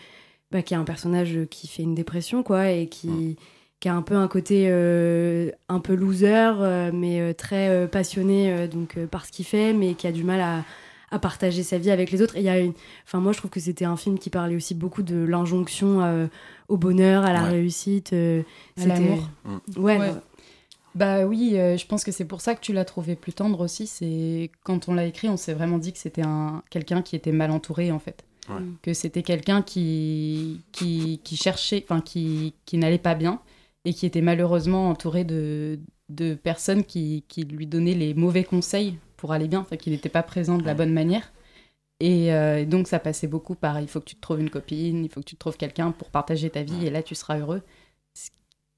bah, 0.51 0.61
qui 0.61 0.75
est 0.75 0.77
un 0.77 0.85
personnage 0.85 1.39
qui 1.51 1.66
fait 1.66 1.83
une 1.83 1.95
dépression 1.95 2.43
quoi 2.43 2.71
et 2.71 2.89
qui 2.89 3.39
qui 3.81 3.89
a 3.89 3.95
un 3.95 4.03
peu 4.03 4.14
un 4.14 4.28
côté 4.28 4.66
euh, 4.68 5.51
un 5.68 5.81
peu 5.81 5.95
loser, 5.95 6.53
euh, 6.61 6.91
mais 6.93 7.20
euh, 7.20 7.33
très 7.33 7.68
euh, 7.70 7.87
passionné 7.87 8.53
euh, 8.53 8.66
donc 8.68 8.97
euh, 8.99 9.07
par 9.07 9.24
ce 9.26 9.33
qu'il 9.33 9.47
fait, 9.47 9.72
mais 9.72 9.95
qui 9.95 10.07
a 10.07 10.12
du 10.12 10.22
mal 10.22 10.41
à, 10.41 10.64
à 11.11 11.18
partager 11.18 11.62
sa 11.62 11.78
vie 11.78 11.91
avec 11.91 12.11
les 12.11 12.20
autres. 12.22 12.37
Et 12.37 12.41
il 12.41 12.45
y 12.45 12.49
a 12.51 12.59
une... 12.59 12.74
enfin, 13.07 13.20
moi, 13.20 13.33
je 13.33 13.39
trouve 13.39 13.51
que 13.51 13.59
c'était 13.61 13.87
un 13.87 13.97
film 13.97 14.18
qui 14.18 14.28
parlait 14.31 14.55
aussi 14.55 14.74
beaucoup 14.74 15.03
de 15.03 15.16
l'injonction 15.16 16.03
euh, 16.03 16.26
au 16.68 16.76
bonheur, 16.76 17.24
à 17.24 17.33
la 17.33 17.45
Ouais. 17.45 17.49
réussite, 17.51 18.12
euh, 18.12 18.43
À 18.81 18.87
l'amour. 18.87 19.28
Ouais. 19.76 19.99
Ouais. 19.99 20.12
Bah 20.95 21.24
oui, 21.24 21.53
euh, 21.55 21.76
je 21.76 21.87
pense 21.87 22.03
que 22.03 22.11
c'est 22.12 22.24
pour 22.24 22.41
ça 22.41 22.55
que 22.57 22.61
tu 22.61 22.72
l'as 22.72 22.85
trouvé 22.85 23.14
plus 23.14 23.33
tendre 23.33 23.61
aussi. 23.61 23.87
C'est 23.87 24.51
quand 24.64 24.89
on 24.89 24.95
l'a 24.95 25.07
écrit, 25.07 25.28
on 25.28 25.37
s'est 25.37 25.55
vraiment 25.55 25.78
dit 25.78 25.93
que 25.93 25.99
c'était 26.01 26.22
un 26.26 26.62
quelqu'un 26.68 27.01
qui 27.01 27.14
était 27.16 27.31
mal 27.33 27.51
entouré 27.53 27.93
en 27.93 28.01
fait. 28.01 28.24
Ouais. 28.49 28.57
Que 28.83 28.93
c'était 28.93 29.22
quelqu'un 29.22 29.62
qui, 29.62 30.61
qui 30.72 31.20
qui 31.22 31.37
cherchait, 31.37 31.85
enfin 31.89 32.01
qui 32.01 32.55
qui 32.66 32.76
n'allait 32.76 32.99
pas 32.99 33.14
bien 33.14 33.39
et 33.85 33.95
qui 33.95 34.07
était 34.07 34.20
malheureusement 34.22 34.89
entouré 34.91 35.24
de 35.24 35.78
de 36.09 36.35
personnes 36.35 36.85
qui 36.85 37.24
qui 37.28 37.45
lui 37.45 37.66
donnaient 37.66 37.95
les 37.95 38.14
mauvais 38.14 38.45
conseils 38.45 38.97
pour 39.16 39.33
aller 39.33 39.49
bien, 39.49 39.61
enfin 39.61 39.76
qu'il 39.76 39.93
n'était 39.93 40.09
pas 40.09 40.22
présent 40.22 40.59
de 40.59 40.64
la 40.64 40.74
bonne 40.74 40.93
manière. 40.93 41.33
Et 42.01 42.33
euh, 42.33 42.64
donc 42.64 42.89
ça 42.89 42.99
passait 42.99 43.26
beaucoup 43.28 43.55
par 43.55 43.78
il 43.81 43.87
faut 43.89 44.01
que 44.01 44.07
tu 44.07 44.16
te 44.16 44.20
trouves 44.20 44.41
une 44.41 44.51
copine, 44.51 45.05
il 45.05 45.11
faut 45.11 45.20
que 45.20 45.26
tu 45.26 45.35
te 45.35 45.41
trouves 45.41 45.57
quelqu'un 45.59 45.93
pour 45.93 46.09
partager 46.11 46.49
ta 46.51 46.62
vie 46.62 46.87
et 46.87 46.91
là 46.91 47.03
tu 47.03 47.14
seras 47.14 47.39
heureux. 47.39 47.62
Ce 48.14 48.31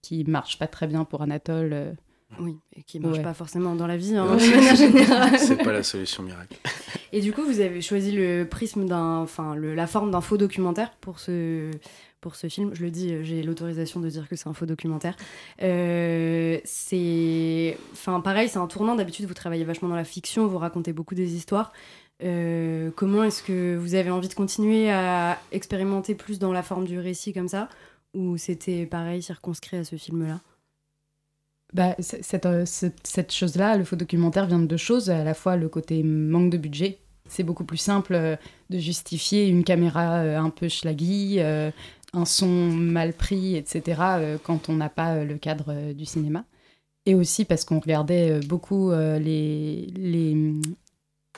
qui 0.03 0.25
marche 0.25 0.59
pas 0.59 0.67
très 0.67 0.87
bien 0.89 1.05
pour 1.05 1.23
Anatole. 1.23 1.73
euh. 1.73 1.93
Oui, 2.41 2.57
et 2.75 2.83
qui 2.83 2.99
marche 2.99 3.19
Ouais. 3.19 3.23
pas 3.23 3.35
forcément 3.35 3.75
dans 3.75 3.87
la 3.87 3.97
vie, 3.99 4.17
hein, 4.17 4.35
de 4.35 4.39
c'est- 4.41 4.55
manière 4.57 4.75
générale. 4.75 5.39
C'est 5.39 5.63
pas 5.63 5.73
la 5.73 5.83
solution 5.83 6.23
miracle. 6.23 6.57
Et 7.13 7.21
du 7.21 7.31
coup, 7.33 7.43
vous 7.45 7.61
avez 7.61 7.83
choisi 7.83 8.11
le 8.11 8.45
prisme 8.45 8.87
d'un, 8.87 9.19
enfin, 9.19 9.55
le- 9.55 9.75
la 9.75 9.87
forme 9.87 10.11
d'un 10.11 10.23
faux 10.23 10.39
documentaire 10.39 10.93
pour 11.03 11.19
ce, 11.21 11.71
pour 12.23 12.37
ce 12.37 12.49
film. 12.49 12.71
Je 12.73 12.83
le 12.83 12.91
dis, 12.91 13.13
euh, 13.13 13.23
j'ai 13.23 13.43
l'autorisation 13.43 14.01
de 14.01 14.09
dire 14.09 14.27
que 14.27 14.37
c'est 14.37 14.49
un 14.49 14.55
faux 14.55 14.65
documentaire. 14.65 15.15
Euh, 15.61 16.59
c'est, 16.65 17.77
enfin, 17.93 18.21
pareil, 18.21 18.49
c'est 18.49 18.59
un 18.59 18.67
tournant. 18.67 18.95
D'habitude, 18.95 19.27
vous 19.27 19.35
travaillez 19.35 19.65
vachement 19.65 19.89
dans 19.89 19.97
la 19.97 20.05
fiction, 20.05 20.47
vous 20.47 20.57
racontez 20.57 20.95
beaucoup 20.95 21.15
des 21.15 21.35
histoires. 21.35 21.73
Euh, 22.23 22.91
comment 22.97 23.25
est-ce 23.25 23.43
que 23.43 23.77
vous 23.77 23.95
avez 23.95 24.11
envie 24.11 24.29
de 24.29 24.35
continuer 24.35 24.91
à 24.91 25.39
expérimenter 25.51 26.15
plus 26.15 26.39
dans 26.39 26.53
la 26.53 26.63
forme 26.63 26.87
du 26.87 26.99
récit 26.99 27.33
comme 27.35 27.49
ça, 27.49 27.69
ou 28.15 28.37
c'était 28.39 28.87
pareil 28.87 29.21
circonscrit 29.21 29.77
à 29.77 29.85
ce 29.85 29.97
film-là? 29.97 30.41
Bah, 31.75 31.97
cette, 31.99 32.47
cette, 32.67 33.07
cette 33.07 33.33
chose-là, 33.33 33.77
le 33.77 33.85
faux 33.85 33.97
documentaire 33.97 34.47
vient 34.47 34.61
de 34.61 34.67
deux 34.67 34.77
choses. 34.77 35.11
À 35.11 35.25
la 35.25 35.35
fois 35.35 35.57
le 35.57 35.69
côté 35.69 36.03
manque 36.05 36.51
de 36.51 36.59
budget. 36.59 36.99
C'est 37.29 37.45
beaucoup 37.45 37.65
plus 37.65 37.79
simple 37.79 38.37
de 38.69 38.79
justifier 38.79 39.49
une 39.49 39.65
caméra 39.65 40.19
un 40.21 40.51
peu 40.51 40.69
schlaggy, 40.69 41.39
un 42.13 42.25
son 42.25 42.49
mal 42.49 43.13
pris, 43.13 43.57
etc., 43.57 44.01
euh, 44.01 44.39
quand 44.43 44.69
on 44.69 44.75
n'a 44.75 44.89
pas 44.89 45.15
euh, 45.15 45.25
le 45.25 45.39
cadre 45.39 45.67
euh, 45.69 45.93
du 45.93 46.05
cinéma. 46.05 46.45
Et 47.05 47.15
aussi 47.15 47.45
parce 47.45 47.65
qu'on 47.65 47.81
regardait 47.81 48.39
beaucoup 48.47 48.93
les, 48.93 49.89
les 49.97 50.53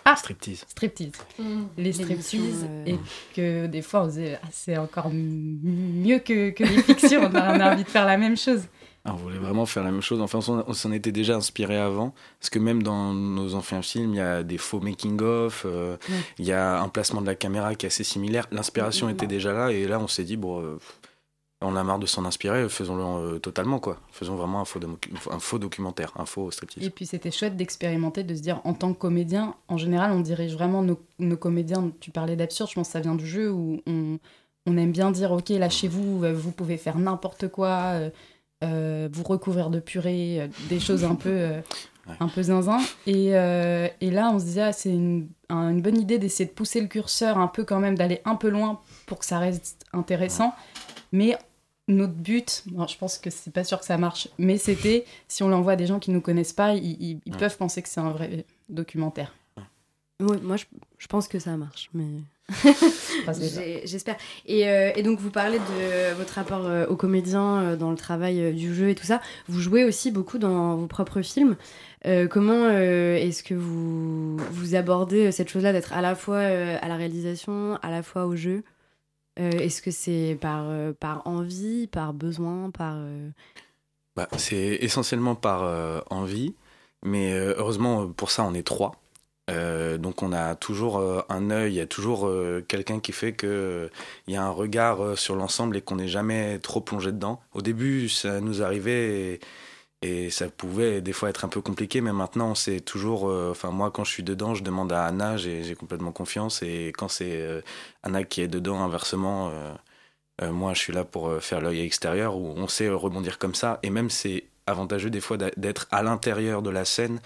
ah 0.05 0.15
Striptease. 0.15 0.65
Striptease. 0.69 1.13
Mmh. 1.39 1.63
Les 1.79 1.93
striptease. 1.95 2.67
Et 2.85 2.97
que 3.35 3.67
des 3.67 3.81
fois, 3.81 4.03
on 4.03 4.07
disait, 4.09 4.39
ah, 4.43 4.49
c'est 4.53 4.77
encore 4.77 5.09
mieux 5.11 6.19
que, 6.19 6.51
que 6.51 6.65
les 6.65 6.83
fictions. 6.83 7.23
on, 7.23 7.35
a, 7.35 7.73
envie 7.73 7.85
de 7.85 7.89
faire 7.89 8.05
la 8.05 8.19
même 8.19 8.37
chose. 8.37 8.65
Ah, 9.07 9.13
on 9.13 9.17
voulait 9.17 9.39
vraiment 9.39 9.67
faire 9.67 9.85
la 9.85 9.91
même 9.91 10.01
chose. 10.01 10.23
Enfin, 10.23 10.39
on 10.49 10.73
s'en 10.73 10.93
était 10.93 11.13
déjà 11.13 11.37
inspiré 11.37 11.77
avant. 11.77 12.15
Parce 12.41 12.49
que 12.49 12.59
même 12.59 12.83
dans 12.83 13.13
nos 13.13 13.55
anciens 13.55 13.83
films, 13.83 14.15
il 14.15 14.17
y 14.17 14.21
a 14.21 14.43
des 14.43 14.57
faux 14.57 14.81
making-of, 14.81 15.65
euh, 15.67 15.99
il 16.39 16.47
y 16.47 16.53
a 16.53 16.81
un 16.81 16.89
placement 16.89 17.21
de 17.21 17.27
la 17.27 17.35
caméra 17.35 17.75
qui 17.75 17.85
est 17.85 17.89
assez 17.89 18.05
similaire. 18.05 18.47
L'inspiration 18.51 19.11
était 19.11 19.27
déjà 19.27 19.53
là. 19.53 19.73
Et 19.73 19.87
là, 19.87 20.01
on 20.01 20.09
s'est 20.09 20.25
dit, 20.25 20.39
bon, 20.39 20.63
euh, 20.63 20.79
on 21.61 21.77
a 21.77 21.85
marre 21.85 21.99
de 21.99 22.07
s'en 22.07 22.25
inspirer, 22.25 22.67
faisons-le 22.71 23.03
euh, 23.35 23.39
totalement, 23.39 23.79
quoi. 23.79 23.99
Faisons 24.11 24.37
vraiment 24.37 24.61
un 24.63 24.65
faux, 24.65 24.81
un 25.31 25.39
faux 25.39 25.59
documentaire, 25.59 26.13
un 26.17 26.25
faux 26.25 26.51
striptease. 26.51 26.85
Et 26.85 26.91
puis 26.91 27.05
c'était 27.05 27.31
chouette 27.31 27.59
d'expérimenter, 27.59 28.25
de 28.25 28.35
se 28.35 28.41
dire, 28.41 28.63
en 28.65 28.73
tant 28.73 28.95
que 28.95 28.99
comédien, 28.99 29.55
en 29.69 29.77
général, 29.77 30.13
on 30.13 30.21
dirige 30.21 30.55
vraiment 30.55 30.83
nos, 30.83 31.37
comédiens. 31.37 31.91
Tu 32.01 32.11
parlais 32.11 32.37
d'absurde, 32.37 32.71
je 32.71 32.75
pense 32.75 32.89
que 32.89 32.93
ça 32.93 33.01
vient 33.01 33.15
du 33.15 33.27
jeu 33.27 33.51
où 33.51 33.83
on, 33.87 34.19
aime 34.67 34.93
bien 34.93 35.11
dire, 35.11 35.33
ok, 35.33 35.51
lâchez-vous, 35.51 36.25
vous 36.35 36.53
pouvez 36.53 36.79
faire 36.79 36.97
n'importe 36.97 37.49
quoi, 37.49 38.01
vous 38.65 39.23
recouvrir 39.23 39.71
de 39.71 39.81
purée, 39.81 40.49
des 40.69 40.81
choses 40.81 41.05
un 41.05 41.15
peu, 41.15 41.49
un 42.21 42.29
peu 42.29 42.43
zinzin. 42.43 42.79
Et, 43.07 43.29
et, 43.29 44.11
là, 44.11 44.31
on 44.33 44.39
se 44.39 44.45
disait, 44.45 44.63
ah, 44.63 44.73
c'est 44.73 44.91
une, 44.91 45.29
une, 45.51 45.83
bonne 45.83 45.99
idée 45.99 46.19
d'essayer 46.19 46.49
de 46.49 46.55
pousser 46.55 46.81
le 46.81 46.89
curseur 46.89 47.39
un 47.39 47.49
peu 47.49 47.65
quand 47.65 47.81
même, 47.81 47.97
d'aller 47.97 48.21
un 48.25 48.37
peu 48.37 48.49
loin 48.49 48.81
pour 49.07 49.19
que 49.19 49.25
ça 49.25 49.39
reste 49.39 49.85
intéressant. 49.93 50.55
Mais 51.13 51.37
notre 51.89 52.15
but, 52.15 52.65
je 52.67 52.97
pense 52.97 53.19
que 53.19 53.31
c'est 53.31 53.51
pas 53.53 53.65
sûr 53.65 53.79
que 53.79 53.85
ça 53.85 53.99
marche, 53.99 54.29
mais 54.39 54.57
c'était 54.57 55.05
si 55.29 55.43
on 55.43 55.49
l'envoie 55.49 55.73
à 55.73 55.77
des 55.77 55.87
gens 55.87 55.99
qui 55.99 56.11
nous 56.11 56.21
connaissent 56.21 56.53
pas, 56.53 56.75
ils, 56.75 57.21
peuvent 57.39 57.57
penser 57.57 57.83
que 57.83 57.89
c'est 57.89 58.01
un 58.01 58.11
vrai 58.11 58.47
documentaire. 58.69 59.35
moi 60.21 60.57
je, 60.57 61.07
pense 61.07 61.29
que 61.29 61.39
ça 61.39 61.57
marche, 61.57 61.91
mais 61.93 62.07
j'espère. 63.85 64.17
Et, 64.47 64.69
euh, 64.69 64.93
et, 64.95 65.03
donc 65.03 65.19
vous 65.19 65.31
parlez 65.31 65.59
de 65.59 66.15
votre 66.15 66.35
rapport 66.35 66.67
euh, 66.67 66.87
aux 66.87 66.97
comédiens 66.97 67.63
euh, 67.63 67.77
dans 67.77 67.91
le 67.91 67.97
travail 67.97 68.53
du 68.53 68.75
jeu 68.75 68.91
et 68.91 68.95
tout 68.95 69.07
ça. 69.07 69.21
Vous 69.49 69.61
jouez 69.61 69.85
aussi 69.85 70.11
beaucoup 70.11 70.39
dans 70.39 70.77
vos 70.77 70.87
propres 70.87 71.23
films. 71.23 71.57
comment 72.31 72.69
est-ce 72.69 73.43
que 73.43 73.55
vous, 73.55 74.37
vous 74.37 74.75
abordez 74.75 75.33
cette 75.33 75.49
chose-là 75.49 75.73
d'être 75.73 75.95
à 75.95 76.03
la 76.03 76.15
fois 76.15 76.41
à 76.41 76.89
la 76.89 76.97
réalisation, 76.97 77.79
à 77.83 77.91
la 77.91 78.03
fois 78.03 78.27
au 78.27 78.37
jeu? 78.37 78.63
Euh, 79.41 79.51
est-ce 79.51 79.83
que 79.83 79.91
c'est 79.91 80.39
par, 80.41 80.65
euh, 80.69 80.93
par 80.93 81.27
envie, 81.27 81.87
par 81.89 82.13
besoin, 82.13 82.71
par... 82.71 82.95
Euh, 82.97 83.31
bah, 84.15 84.29
c'est 84.37 84.79
essentiellement 84.81 85.35
par 85.35 86.05
envie, 86.09 86.55
mais 87.03 87.33
heureusement 87.33 88.07
pour 88.13 88.31
ça 88.31 88.45
on 88.45 88.55
est 88.55 88.63
trois. 88.63 88.93
Donc 89.49 90.23
on 90.23 90.33
a 90.33 90.55
toujours 90.55 91.25
un 91.29 91.51
œil, 91.51 91.73
il 91.73 91.77
y 91.77 91.81
a 91.81 91.87
toujours 91.87 92.31
quelqu'un 92.69 93.01
qui 93.01 93.13
fait 93.13 93.35
qu'il 93.37 93.91
y 94.29 94.37
a 94.37 94.43
un 94.43 94.51
regard 94.51 95.19
sur 95.19 95.37
l'ensemble 95.37 95.77
et 95.77 95.83
qu'on 95.83 95.97
n'est 95.97 96.09
jamais 96.09 96.59
trop 96.61 96.81
plongé 96.81 97.13
dedans. 97.13 97.41
Au 97.53 97.63
début 97.63 98.09
ça 98.09 98.41
nous 98.41 98.63
arrivait... 98.63 99.41
Et, 100.05 100.29
ça 100.31 100.49
pouvait 100.51 101.01
des 101.01 101.13
fois 101.15 101.31
être 101.31 101.45
un 101.47 101.49
peu 101.49 101.63
compliqué, 101.63 102.01
mais 102.03 102.13
maintenant, 102.13 102.55
c'est 102.55 102.81
toujours. 102.81 103.29
Euh, 103.31 103.51
enfin, 103.53 103.71
moi, 103.71 103.91
quand 103.91 104.05
je 104.05 104.11
suis 104.11 104.23
dedans, 104.23 104.55
je 104.55 104.63
demande 104.63 104.93
à 104.93 105.07
Anna, 105.07 105.37
j'ai 105.39 105.75
complètement 105.75 106.13
confiance. 106.13 106.63
Et 106.63 106.93
quand 106.97 107.09
c'est 107.09 107.41
euh, 107.41 107.63
Anna 108.03 108.23
qui 108.25 108.43
est 108.43 108.49
dedans, 108.49 108.83
inversement, 108.83 109.51
euh, 110.43 110.53
moi, 110.53 110.75
je 110.75 110.81
suis 110.81 110.93
là 110.93 111.05
pour 111.05 111.41
faire 111.41 111.61
l'œil 111.61 111.81
extérieur, 111.81 112.37
où 112.37 112.55
on 112.57 112.69
sait 112.69 112.89
rebondir 112.91 113.39
comme 113.39 113.55
ça. 113.55 113.79
Et 113.83 113.91
même, 113.91 114.11
c'est 114.11 114.45
avantageux 114.67 115.11
des 115.11 115.21
fois 115.21 115.39
d'être 115.39 115.87
à 115.91 116.03
l'intérieur 116.03 116.63
de 116.63 116.71
la 116.71 116.85
scène 116.85 117.21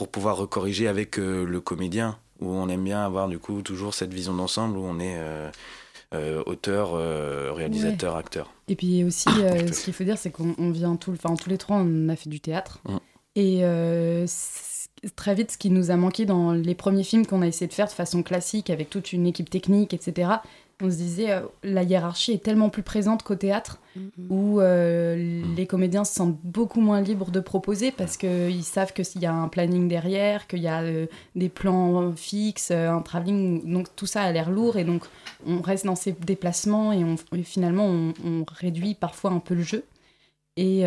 pour 0.00 0.08
pouvoir 0.08 0.38
recorriger 0.38 0.88
avec 0.88 1.18
le 1.18 1.60
comédien, 1.60 2.16
où 2.40 2.48
on 2.48 2.70
aime 2.70 2.84
bien 2.84 3.04
avoir 3.04 3.28
du 3.28 3.38
coup 3.38 3.60
toujours 3.60 3.92
cette 3.92 4.14
vision 4.14 4.32
d'ensemble, 4.32 4.78
où 4.78 4.82
on 4.82 4.98
est 4.98 5.14
euh, 6.12 6.42
auteur, 6.44 6.94
euh, 6.94 7.52
réalisateur, 7.52 8.16
acteur. 8.16 8.52
Et 8.66 8.74
puis 8.74 9.04
aussi, 9.04 9.28
euh, 9.38 9.70
ce 9.70 9.84
qu'il 9.84 9.94
faut 9.94 10.02
dire, 10.02 10.18
c'est 10.18 10.32
qu'on 10.32 10.70
vient 10.72 10.96
tout, 10.96 11.12
enfin, 11.12 11.36
tous 11.36 11.48
les 11.48 11.56
trois, 11.56 11.76
on 11.76 12.08
a 12.08 12.16
fait 12.16 12.28
du 12.28 12.40
théâtre. 12.40 12.80
Mm. 12.84 12.96
Et 13.36 13.62
très 15.14 15.36
vite, 15.36 15.52
ce 15.52 15.58
qui 15.58 15.70
nous 15.70 15.92
a 15.92 15.96
manqué 15.96 16.26
dans 16.26 16.52
les 16.52 16.74
premiers 16.74 17.04
films 17.04 17.26
qu'on 17.26 17.42
a 17.42 17.46
essayé 17.46 17.68
de 17.68 17.72
faire 17.72 17.86
de 17.86 17.92
façon 17.92 18.24
classique, 18.24 18.70
avec 18.70 18.90
toute 18.90 19.12
une 19.12 19.24
équipe 19.24 19.50
technique, 19.50 19.94
etc., 19.94 20.32
on 20.82 20.90
se 20.90 20.96
disait, 20.96 21.32
euh, 21.32 21.40
la 21.62 21.82
hiérarchie 21.82 22.32
est 22.32 22.42
tellement 22.42 22.68
plus 22.68 22.82
présente 22.82 23.22
qu'au 23.22 23.34
théâtre, 23.34 23.78
mm-hmm. 23.96 24.28
où 24.30 24.60
euh, 24.60 25.42
les 25.56 25.66
comédiens 25.66 26.04
se 26.04 26.14
sentent 26.14 26.38
beaucoup 26.44 26.80
moins 26.80 27.00
libres 27.00 27.30
de 27.30 27.40
proposer 27.40 27.90
parce 27.90 28.16
qu'ils 28.16 28.64
savent 28.64 28.92
que 28.92 29.02
s'il 29.02 29.22
y 29.22 29.26
a 29.26 29.32
un 29.32 29.48
planning 29.48 29.88
derrière, 29.88 30.46
qu'il 30.46 30.60
y 30.60 30.68
a 30.68 30.82
euh, 30.82 31.06
des 31.34 31.48
plans 31.48 32.12
fixes, 32.12 32.70
un 32.70 33.00
travelling, 33.00 33.72
donc 33.72 33.88
tout 33.96 34.06
ça 34.06 34.22
a 34.22 34.32
l'air 34.32 34.50
lourd 34.50 34.76
et 34.76 34.84
donc 34.84 35.04
on 35.46 35.60
reste 35.60 35.86
dans 35.86 35.96
ces 35.96 36.12
déplacements 36.12 36.92
et, 36.92 37.04
on, 37.04 37.16
finalement 37.42 37.86
on, 37.86 38.44
réduit 38.50 38.94
parfois 38.94 39.30
un 39.30 39.40
peu 39.40 39.54
le 39.54 39.62
jeu. 39.62 39.84
Et, 40.56 40.84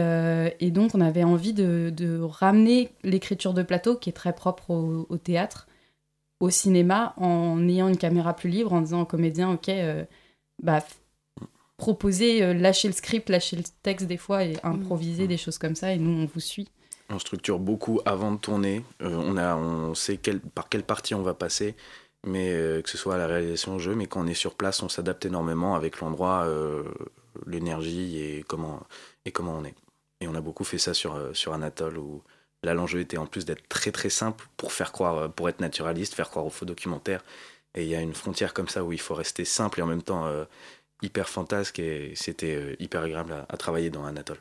donc 0.70 0.92
on 0.94 1.02
avait 1.02 1.24
envie 1.24 1.54
de, 1.54 2.20
ramener 2.22 2.92
l'écriture 3.04 3.54
de 3.54 3.64
plateau 3.64 3.96
qui 3.96 4.10
est 4.10 4.14
très 4.14 4.34
propre 4.34 4.72
au 4.72 5.18
théâtre 5.18 5.68
au 6.44 6.50
cinéma 6.50 7.14
en 7.16 7.66
ayant 7.70 7.88
une 7.88 7.98
caméra 7.98 8.36
plus 8.36 8.50
libre, 8.50 8.74
en 8.74 8.82
disant 8.82 9.04
aux 9.04 9.06
comédiens, 9.06 9.52
ok, 9.52 9.70
euh, 9.70 10.04
bah, 10.62 10.84
proposer, 11.78 12.44
euh, 12.44 12.54
lâcher 12.54 12.90
le 12.90 12.94
script, 12.94 13.30
lâcher 13.30 13.56
le 13.56 13.64
texte 13.82 14.08
des 14.08 14.18
fois 14.18 14.44
et 14.44 14.58
improviser 14.62 15.24
mm. 15.24 15.28
des 15.28 15.38
choses 15.38 15.58
comme 15.58 15.76
ça, 15.76 15.94
et 15.94 15.98
nous, 15.98 16.24
on 16.24 16.26
vous 16.26 16.42
suit. 16.42 16.68
On 17.10 17.18
structure 17.18 17.60
beaucoup 17.60 18.02
avant 18.06 18.34
de 18.34 18.38
tourner, 18.38 18.84
euh, 19.02 19.16
on, 19.16 19.38
a, 19.38 19.56
on 19.56 19.94
sait 19.94 20.18
quel, 20.18 20.42
par 20.42 20.68
quelle 20.68 20.84
partie 20.84 21.16
on 21.16 21.22
va 21.22 21.34
passer, 21.34 21.76
mais 22.26 22.52
que 22.84 22.90
ce 22.90 22.98
soit 22.98 23.16
à 23.16 23.18
la 23.18 23.28
réalisation 23.28 23.76
au 23.76 23.80
jeu, 23.80 23.96
mais 23.96 24.08
quand 24.08 24.22
on 24.22 24.28
est 24.28 24.34
sur 24.34 24.56
place, 24.56 24.82
on 24.82 24.88
s'adapte 24.88 25.26
énormément 25.26 25.76
avec 25.76 26.00
l'endroit, 26.00 26.48
l'énergie 27.46 28.18
et 28.18 28.46
comment, 28.48 28.80
et 29.26 29.32
comment 29.32 29.58
on 29.58 29.66
est. 29.66 29.76
Et 30.22 30.30
on 30.30 30.36
a 30.36 30.40
beaucoup 30.40 30.64
fait 30.64 30.78
ça 30.78 30.94
sur, 30.94 31.20
sur 31.34 31.52
Anatole, 31.52 31.98
où 31.98 32.24
Là, 32.64 32.74
l'enjeu 32.74 33.02
était 33.02 33.18
en 33.18 33.26
plus 33.26 33.46
d'être 33.46 33.68
très 33.68 33.92
très 33.92 34.10
simple 34.10 34.48
pour 34.56 34.72
faire 34.72 34.92
croire, 34.92 35.18
euh, 35.18 35.28
pour 35.28 35.50
être 35.50 35.60
naturaliste, 35.60 36.16
faire 36.16 36.30
croire 36.30 36.46
au 36.46 36.50
faux 36.50 36.66
documentaire. 36.66 37.24
Et 37.76 37.84
il 37.84 37.90
y 37.90 37.96
a 37.96 38.02
une 38.02 38.14
frontière 38.14 38.54
comme 38.54 38.70
ça 38.70 38.84
où 38.84 38.94
il 38.94 39.00
faut 39.00 39.16
rester 39.16 39.46
simple 39.46 39.80
et 39.80 39.84
en 39.84 39.88
même 39.88 40.02
temps 40.02 40.26
euh, 40.26 40.46
hyper 41.02 41.28
fantasque. 41.28 41.80
Et 41.80 42.14
c'était 42.16 42.56
euh, 42.56 42.76
hyper 42.80 43.02
agréable 43.02 43.46
à, 43.50 43.58
travailler 43.58 43.90
dans 43.90 44.06
Anatole. 44.06 44.38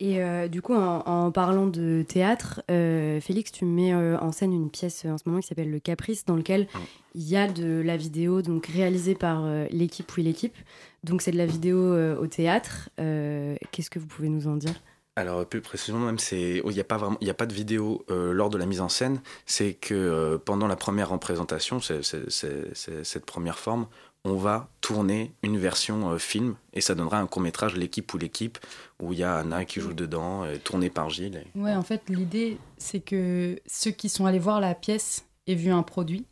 Et 0.00 0.18
du 0.48 0.60
coup, 0.60 0.74
en, 0.74 1.30
parlant 1.30 1.68
de 1.68 2.04
théâtre, 2.06 2.62
Félix, 2.68 3.52
tu 3.52 3.64
mets 3.64 3.94
en 3.94 4.32
scène 4.32 4.52
une 4.52 4.68
pièce 4.68 5.04
en 5.04 5.16
ce 5.16 5.22
moment 5.24 5.40
qui 5.40 5.46
s'appelle 5.46 5.70
Le 5.70 5.78
Caprice, 5.78 6.26
dans 6.26 6.34
lequel 6.34 6.66
il 7.14 7.22
y 7.22 7.36
a 7.36 7.46
de 7.46 7.80
la 7.80 7.96
vidéo 7.96 8.42
donc 8.42 8.66
réalisée 8.66 9.14
par 9.14 9.46
l'équipe 9.70 10.12
Oui 10.16 10.24
l'équipe. 10.24 10.56
Donc 11.04 11.22
c'est 11.22 11.30
de 11.30 11.38
la 11.38 11.46
vidéo 11.46 11.78
au 12.16 12.26
théâtre. 12.26 12.90
Qu'est-ce 12.96 13.88
que 13.88 14.00
vous 14.00 14.08
pouvez 14.08 14.28
nous 14.28 14.48
en 14.48 14.56
dire? 14.56 14.74
Alors 15.16 15.46
plus 15.46 15.60
précisément 15.60 16.00
même, 16.00 16.18
c'est 16.18 16.60
il 16.64 16.70
n'y 16.70 16.80
a 16.80 16.84
pas 16.84 16.96
vraiment, 16.96 17.16
il 17.20 17.30
a 17.30 17.34
pas 17.34 17.46
de 17.46 17.54
vidéo 17.54 18.04
euh, 18.10 18.32
lors 18.32 18.50
de 18.50 18.58
la 18.58 18.66
mise 18.66 18.80
en 18.80 18.88
scène. 18.88 19.20
C'est 19.46 19.74
que 19.74 19.94
euh, 19.94 20.38
pendant 20.38 20.66
la 20.66 20.76
première 20.76 21.10
représentation, 21.10 21.80
c'est, 21.80 22.02
cette 22.32 23.26
première 23.26 23.58
forme, 23.58 23.86
on 24.24 24.34
va 24.34 24.68
tourner 24.80 25.32
une 25.42 25.58
version 25.58 26.10
euh, 26.10 26.18
film 26.18 26.56
et 26.72 26.80
ça 26.80 26.94
donnera 26.94 27.20
un 27.20 27.26
court 27.26 27.42
métrage 27.42 27.76
l'équipe 27.76 28.12
ou 28.12 28.18
l'équipe 28.18 28.58
où 29.00 29.12
il 29.12 29.20
y 29.20 29.22
a 29.22 29.36
Anna 29.36 29.64
qui 29.64 29.80
joue 29.80 29.92
dedans, 29.92 30.44
tourné 30.64 30.90
par 30.90 31.10
Gilles. 31.10 31.44
Ouais, 31.54 31.74
en 31.74 31.82
fait 31.82 32.02
l'idée 32.08 32.58
c'est 32.78 33.00
que 33.00 33.60
ceux 33.66 33.90
qui 33.90 34.08
sont 34.08 34.26
allés 34.26 34.38
voir 34.38 34.60
la 34.60 34.74
pièce 34.74 35.26
aient 35.46 35.54
vu 35.54 35.70
un 35.70 35.82
produit 35.82 36.24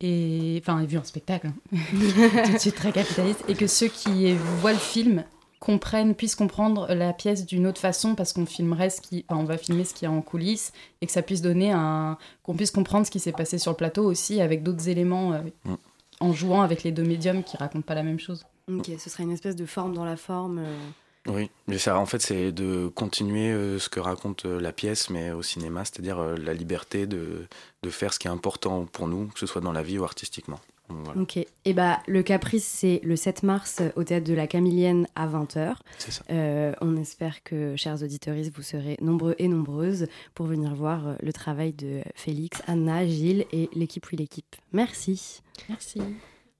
et 0.00 0.60
enfin 0.60 0.80
aient 0.80 0.86
vu 0.86 0.96
un 0.96 1.04
spectacle, 1.04 1.48
hein. 1.48 1.78
tout 2.46 2.52
de 2.52 2.58
suite 2.58 2.74
très 2.74 2.92
capitaliste, 2.92 3.44
et 3.46 3.54
que 3.54 3.66
ceux 3.66 3.88
qui 3.88 4.34
voient 4.60 4.72
le 4.72 4.78
film 4.78 5.24
comprennent, 5.64 6.14
puissent 6.14 6.36
comprendre 6.36 6.86
la 6.94 7.12
pièce 7.12 7.46
d'une 7.46 7.66
autre 7.66 7.80
façon 7.80 8.14
parce 8.14 8.32
qu'on 8.32 8.46
filmerait 8.46 8.90
ce 8.90 9.00
qui, 9.00 9.24
on 9.30 9.44
va 9.44 9.56
filmer 9.56 9.84
ce 9.84 9.94
qu'il 9.94 10.06
y 10.06 10.12
a 10.12 10.14
en 10.14 10.20
coulisses 10.20 10.72
et 11.00 11.06
que 11.06 11.12
ça 11.12 11.22
puisse 11.22 11.40
donner 11.40 11.72
un, 11.72 12.18
qu'on 12.42 12.54
puisse 12.54 12.70
comprendre 12.70 13.06
ce 13.06 13.10
qui 13.10 13.18
s'est 13.18 13.32
passé 13.32 13.58
sur 13.58 13.72
le 13.72 13.76
plateau 13.76 14.04
aussi 14.04 14.40
avec 14.40 14.62
d'autres 14.62 14.88
éléments 14.88 15.32
euh, 15.32 15.40
mm. 15.64 15.76
en 16.20 16.32
jouant 16.32 16.60
avec 16.60 16.82
les 16.82 16.92
deux 16.92 17.02
médiums 17.02 17.42
qui 17.42 17.56
racontent 17.56 17.86
pas 17.86 17.94
la 17.94 18.02
même 18.02 18.20
chose. 18.20 18.44
Ok, 18.70 18.90
ce 18.98 19.10
serait 19.10 19.22
une 19.22 19.32
espèce 19.32 19.56
de 19.56 19.64
forme 19.64 19.94
dans 19.94 20.04
la 20.04 20.16
forme. 20.16 20.58
Euh. 20.58 20.76
Oui, 21.26 21.50
mais 21.66 21.78
ça, 21.78 21.98
en 21.98 22.04
fait, 22.04 22.20
c'est 22.20 22.52
de 22.52 22.88
continuer 22.88 23.50
euh, 23.50 23.78
ce 23.78 23.88
que 23.88 24.00
raconte 24.00 24.44
la 24.44 24.72
pièce, 24.72 25.08
mais 25.08 25.32
au 25.32 25.42
cinéma, 25.42 25.86
c'est-à-dire 25.86 26.18
la 26.20 26.52
liberté 26.52 27.06
de, 27.06 27.46
de 27.82 27.90
faire 27.90 28.12
ce 28.12 28.18
qui 28.18 28.26
est 28.26 28.30
important 28.30 28.84
pour 28.84 29.08
nous, 29.08 29.28
que 29.28 29.38
ce 29.38 29.46
soit 29.46 29.62
dans 29.62 29.72
la 29.72 29.82
vie 29.82 29.98
ou 29.98 30.04
artistiquement. 30.04 30.60
Ok. 31.16 31.36
Et 31.38 31.48
eh 31.64 31.72
bah, 31.72 32.00
le 32.06 32.22
Caprice, 32.22 32.64
c'est 32.64 33.00
le 33.04 33.16
7 33.16 33.42
mars 33.42 33.82
au 33.96 34.04
théâtre 34.04 34.26
de 34.26 34.34
la 34.34 34.46
Camilienne 34.46 35.06
à 35.14 35.26
20h. 35.26 35.76
C'est 35.98 36.10
ça. 36.10 36.22
Euh, 36.30 36.72
on 36.80 36.96
espère 36.96 37.42
que, 37.42 37.74
chers 37.76 38.02
auditeurs, 38.02 38.36
vous 38.54 38.62
serez 38.62 38.96
nombreux 39.00 39.34
et 39.38 39.48
nombreuses 39.48 40.06
pour 40.34 40.46
venir 40.46 40.74
voir 40.74 41.06
euh, 41.06 41.14
le 41.22 41.32
travail 41.32 41.72
de 41.72 42.02
Félix, 42.14 42.62
Anna, 42.66 43.06
Gilles 43.06 43.46
et 43.52 43.70
l'équipe 43.74 44.06
Oui 44.12 44.18
l'équipe. 44.18 44.56
Merci. 44.72 45.42
Merci. 45.68 46.02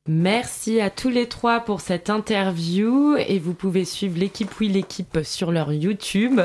Merci 0.07 0.83
à 0.83 0.91
tous 0.91 1.09
les 1.09 1.31
trois 1.31 1.61
pour 1.61 1.81
cette 1.81 2.11
interview 2.11 3.17
et 3.17 3.39
vous 3.39 3.55
pouvez 3.55 3.87
suivre 3.87 4.19
l'équipe 4.19 4.51
Oui 4.61 4.69
l'équipe 4.69 5.21
sur 5.23 5.51
leur 5.51 5.73
YouTube. 5.73 6.43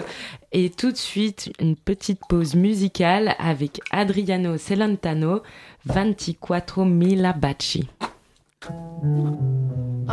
Et 0.53 0.70
tout 0.70 0.93
de 0.93 0.97
suite, 0.97 1.51
une 1.60 1.76
petite 1.76 2.22
pause 2.30 2.55
musicale 2.55 3.36
avec 3.38 3.82
Adriano 3.91 4.57
Celentano, 4.57 5.41
24 5.86 6.86
Mila 6.86 7.34
Baci. 7.34 7.89
Con 8.62 10.07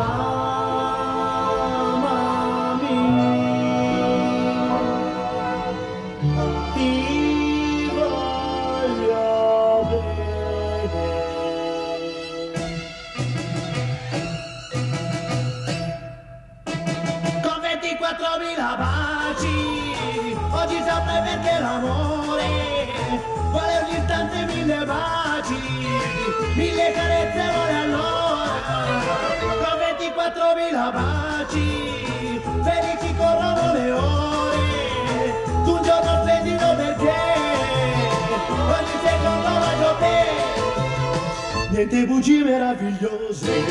Niente 41.87 42.05
bugie 42.05 42.43
meravigliose 42.43 43.63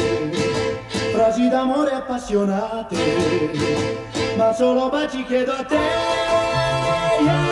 frasi 1.11 1.49
d'amore 1.49 1.91
appassionate, 1.91 2.95
ma 4.37 4.53
solo 4.53 4.87
baci 4.87 5.25
chiedo 5.25 5.51
a 5.51 5.63
te. 5.65 5.75
Yeah, 7.19 7.43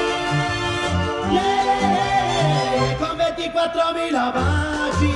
yeah, 1.31 2.95
con 2.97 3.17
24.000 3.17 4.31
baci, 4.31 5.11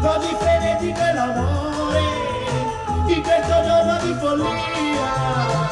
così 0.00 0.32
frenetico 0.38 1.00
è 1.00 1.12
l'amore, 1.12 2.00
in 3.08 3.20
questo 3.20 3.62
giorno 3.66 3.98
di 4.00 4.14
follia, 4.14 5.71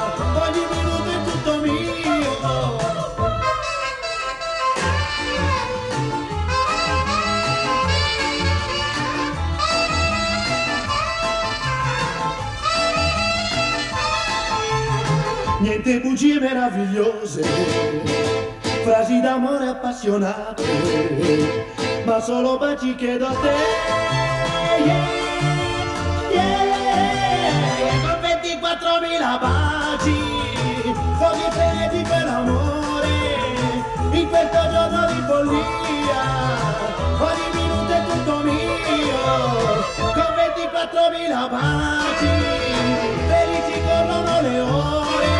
Niente 15.71 16.01
bugie 16.01 16.41
meravigliose, 16.41 17.43
frasi 18.83 19.21
d'amore 19.21 19.69
appassionate, 19.69 20.65
ma 22.05 22.21
solo 22.21 22.59
baci 22.59 22.97
chiedo 22.97 23.29
a 23.29 23.31
te. 23.31 23.55
Yeah, 24.85 25.07
yeah, 26.33 26.59
con 28.03 28.19
24.000 28.21 29.39
baci, 29.39 30.19
così 31.21 31.47
freddi 31.51 32.03
per 32.03 32.25
l'amore, 32.25 33.15
in 34.11 34.29
questo 34.29 34.71
giorno 34.73 35.07
di 35.07 35.23
follia, 35.29 36.23
ogni 37.21 37.49
minuto 37.55 37.93
è 37.93 38.03
tutto 38.09 38.39
mio, 38.43 38.75
con 40.15 40.35
24.000 40.35 41.49
baci, 41.49 42.27
felici 43.29 43.81
corrono 43.87 44.41
le 44.41 44.61
ore, 44.61 45.40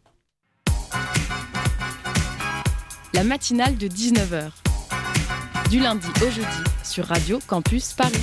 La 3.13 3.25
matinale 3.25 3.77
de 3.77 3.89
19h. 3.89 4.51
Du 5.69 5.81
lundi 5.81 6.07
au 6.21 6.29
jeudi 6.29 6.47
sur 6.81 7.05
Radio 7.05 7.39
Campus 7.45 7.91
Paris. 7.91 8.13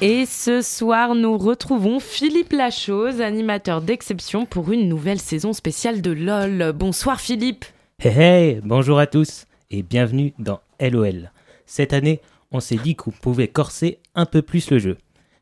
Et 0.00 0.24
ce 0.24 0.62
soir, 0.62 1.14
nous 1.14 1.36
retrouvons 1.36 2.00
Philippe 2.00 2.52
Lachose, 2.52 3.20
animateur 3.20 3.82
d'exception 3.82 4.46
pour 4.46 4.72
une 4.72 4.88
nouvelle 4.88 5.20
saison 5.20 5.52
spéciale 5.52 6.00
de 6.00 6.12
LOL. 6.12 6.72
Bonsoir 6.72 7.20
Philippe. 7.20 7.66
Hey 7.98 8.18
hey, 8.18 8.60
bonjour 8.64 8.98
à 8.98 9.06
tous 9.06 9.44
et 9.70 9.82
bienvenue 9.82 10.32
dans 10.38 10.60
LOL. 10.80 11.30
Cette 11.66 11.92
année, 11.92 12.22
on 12.52 12.60
s'est 12.60 12.76
dit 12.76 12.96
qu'on 12.96 13.10
pouvait 13.10 13.48
corser 13.48 13.98
un 14.14 14.24
peu 14.24 14.40
plus 14.40 14.70
le 14.70 14.78
jeu. 14.78 14.96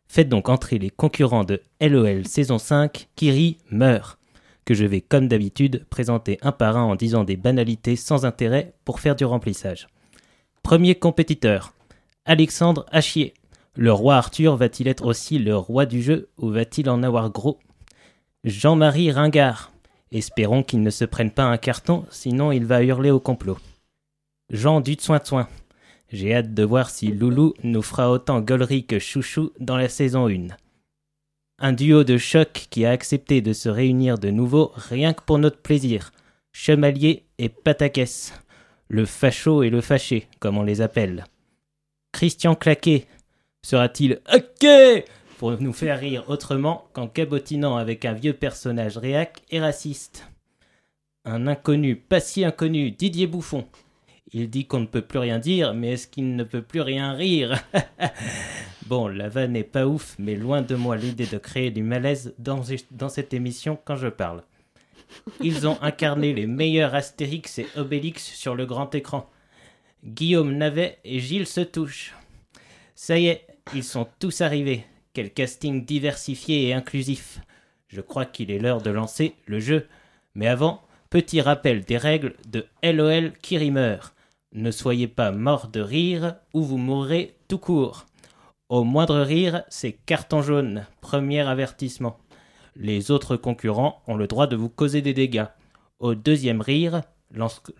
Faites 0.08 0.28
donc 0.28 0.48
entrer 0.48 0.78
les 0.78 0.90
concurrents 0.90 1.44
de 1.44 1.62
LOL 1.80 2.26
saison 2.26 2.58
5, 2.58 3.06
Kiri 3.14 3.58
meurt, 3.70 4.19
que 4.64 4.74
je 4.74 4.84
vais 4.84 5.00
comme 5.00 5.28
d'habitude 5.28 5.86
présenter 5.90 6.38
un 6.42 6.52
par 6.52 6.76
un 6.76 6.84
en 6.84 6.96
disant 6.96 7.24
des 7.24 7.36
banalités 7.36 7.96
sans 7.96 8.24
intérêt 8.24 8.74
pour 8.84 9.00
faire 9.00 9.16
du 9.16 9.24
remplissage. 9.24 9.88
Premier 10.62 10.94
compétiteur, 10.94 11.74
Alexandre 12.24 12.86
Achier. 12.90 13.34
Le 13.74 13.92
roi 13.92 14.16
Arthur 14.16 14.56
va-t-il 14.56 14.88
être 14.88 15.06
aussi 15.06 15.38
le 15.38 15.56
roi 15.56 15.86
du 15.86 16.02
jeu 16.02 16.28
ou 16.36 16.50
va-t-il 16.50 16.90
en 16.90 17.02
avoir 17.02 17.30
gros? 17.30 17.58
Jean-Marie 18.44 19.12
Ringard. 19.12 19.72
Espérons 20.12 20.62
qu'il 20.62 20.82
ne 20.82 20.90
se 20.90 21.04
prenne 21.04 21.30
pas 21.30 21.44
un 21.44 21.56
carton, 21.56 22.04
sinon 22.10 22.52
il 22.52 22.66
va 22.66 22.82
hurler 22.82 23.10
au 23.10 23.20
complot. 23.20 23.58
Jean 24.50 24.80
Dutsoin-Soin. 24.80 25.48
J'ai 26.08 26.34
hâte 26.34 26.52
de 26.52 26.64
voir 26.64 26.90
si 26.90 27.12
Loulou 27.12 27.54
nous 27.62 27.82
fera 27.82 28.10
autant 28.10 28.40
gaulerie 28.40 28.84
que 28.84 28.98
Chouchou 28.98 29.52
dans 29.60 29.76
la 29.76 29.88
saison 29.88 30.28
1. 30.28 30.48
Un 31.62 31.74
duo 31.74 32.04
de 32.04 32.16
choc 32.16 32.68
qui 32.70 32.86
a 32.86 32.90
accepté 32.90 33.42
de 33.42 33.52
se 33.52 33.68
réunir 33.68 34.16
de 34.16 34.30
nouveau 34.30 34.72
rien 34.74 35.12
que 35.12 35.22
pour 35.22 35.38
notre 35.38 35.58
plaisir. 35.58 36.10
Chevalier 36.52 37.26
et 37.36 37.50
Patakès. 37.50 38.32
Le 38.88 39.04
facho 39.04 39.62
et 39.62 39.68
le 39.68 39.82
fâché, 39.82 40.26
comme 40.38 40.56
on 40.56 40.62
les 40.62 40.80
appelle. 40.80 41.26
Christian 42.12 42.54
Claquet. 42.54 43.06
Sera-t-il 43.62 44.22
OK 44.34 45.04
pour 45.36 45.60
nous 45.60 45.74
faire 45.74 46.00
rire 46.00 46.24
autrement 46.28 46.88
qu'en 46.94 47.08
cabotinant 47.08 47.76
avec 47.76 48.06
un 48.06 48.14
vieux 48.14 48.32
personnage 48.32 48.96
réac 48.96 49.42
et 49.50 49.60
raciste? 49.60 50.26
Un 51.26 51.46
inconnu, 51.46 51.94
pas 51.94 52.20
si 52.20 52.42
inconnu, 52.42 52.90
Didier 52.90 53.26
Bouffon. 53.26 53.66
Il 54.32 54.48
dit 54.48 54.66
qu'on 54.66 54.80
ne 54.80 54.86
peut 54.86 55.02
plus 55.02 55.18
rien 55.18 55.38
dire, 55.38 55.74
mais 55.74 55.92
est-ce 55.92 56.08
qu'il 56.08 56.36
ne 56.36 56.44
peut 56.44 56.62
plus 56.62 56.80
rien 56.80 57.12
rire? 57.12 57.62
Bon, 58.90 59.06
la 59.06 59.28
vanne 59.28 59.52
n'est 59.52 59.62
pas 59.62 59.86
ouf, 59.86 60.16
mais 60.18 60.34
loin 60.34 60.62
de 60.62 60.74
moi 60.74 60.96
l'idée 60.96 61.26
de 61.26 61.38
créer 61.38 61.70
du 61.70 61.84
malaise 61.84 62.34
dans, 62.38 63.08
cette 63.08 63.32
émission 63.32 63.78
quand 63.84 63.94
je 63.94 64.08
parle. 64.08 64.42
Ils 65.40 65.68
ont 65.68 65.80
incarné 65.80 66.34
les 66.34 66.48
meilleurs 66.48 66.96
Astérix 66.96 67.60
et 67.60 67.68
Obélix 67.76 68.24
sur 68.24 68.56
le 68.56 68.66
grand 68.66 68.92
écran. 68.96 69.30
Guillaume 70.04 70.56
Navet 70.56 70.98
et 71.04 71.20
Gilles 71.20 71.46
se 71.46 71.60
touchent. 71.60 72.16
Ça 72.96 73.16
y 73.16 73.28
est, 73.28 73.46
ils 73.76 73.84
sont 73.84 74.08
tous 74.18 74.40
arrivés. 74.40 74.84
Quel 75.12 75.32
casting 75.32 75.84
diversifié 75.84 76.66
et 76.66 76.74
inclusif. 76.74 77.38
Je 77.86 78.00
crois 78.00 78.26
qu'il 78.26 78.50
est 78.50 78.58
l'heure 78.58 78.82
de 78.82 78.90
lancer 78.90 79.36
le 79.46 79.60
jeu. 79.60 79.86
Mais 80.34 80.48
avant, 80.48 80.82
petit 81.10 81.40
rappel 81.40 81.84
des 81.84 81.96
règles 81.96 82.34
de 82.48 82.66
LOL 82.82 83.34
Kirimer. 83.40 83.98
Ne 84.52 84.72
soyez 84.72 85.06
pas 85.06 85.30
mort 85.30 85.68
de 85.68 85.80
rire 85.80 86.34
ou 86.54 86.64
vous 86.64 86.76
mourrez 86.76 87.36
tout 87.46 87.58
court. 87.58 88.06
Au 88.70 88.84
moindre 88.84 89.18
rire, 89.18 89.64
c'est 89.68 89.90
carton 90.06 90.42
jaune, 90.42 90.86
premier 91.00 91.40
avertissement. 91.40 92.18
Les 92.76 93.10
autres 93.10 93.34
concurrents 93.34 94.00
ont 94.06 94.14
le 94.14 94.28
droit 94.28 94.46
de 94.46 94.54
vous 94.54 94.68
causer 94.68 95.02
des 95.02 95.12
dégâts. 95.12 95.46
Au 95.98 96.14
deuxième 96.14 96.60
rire, 96.60 97.00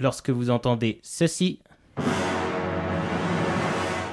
lorsque 0.00 0.30
vous 0.30 0.50
entendez 0.50 0.98
ceci, 1.04 1.60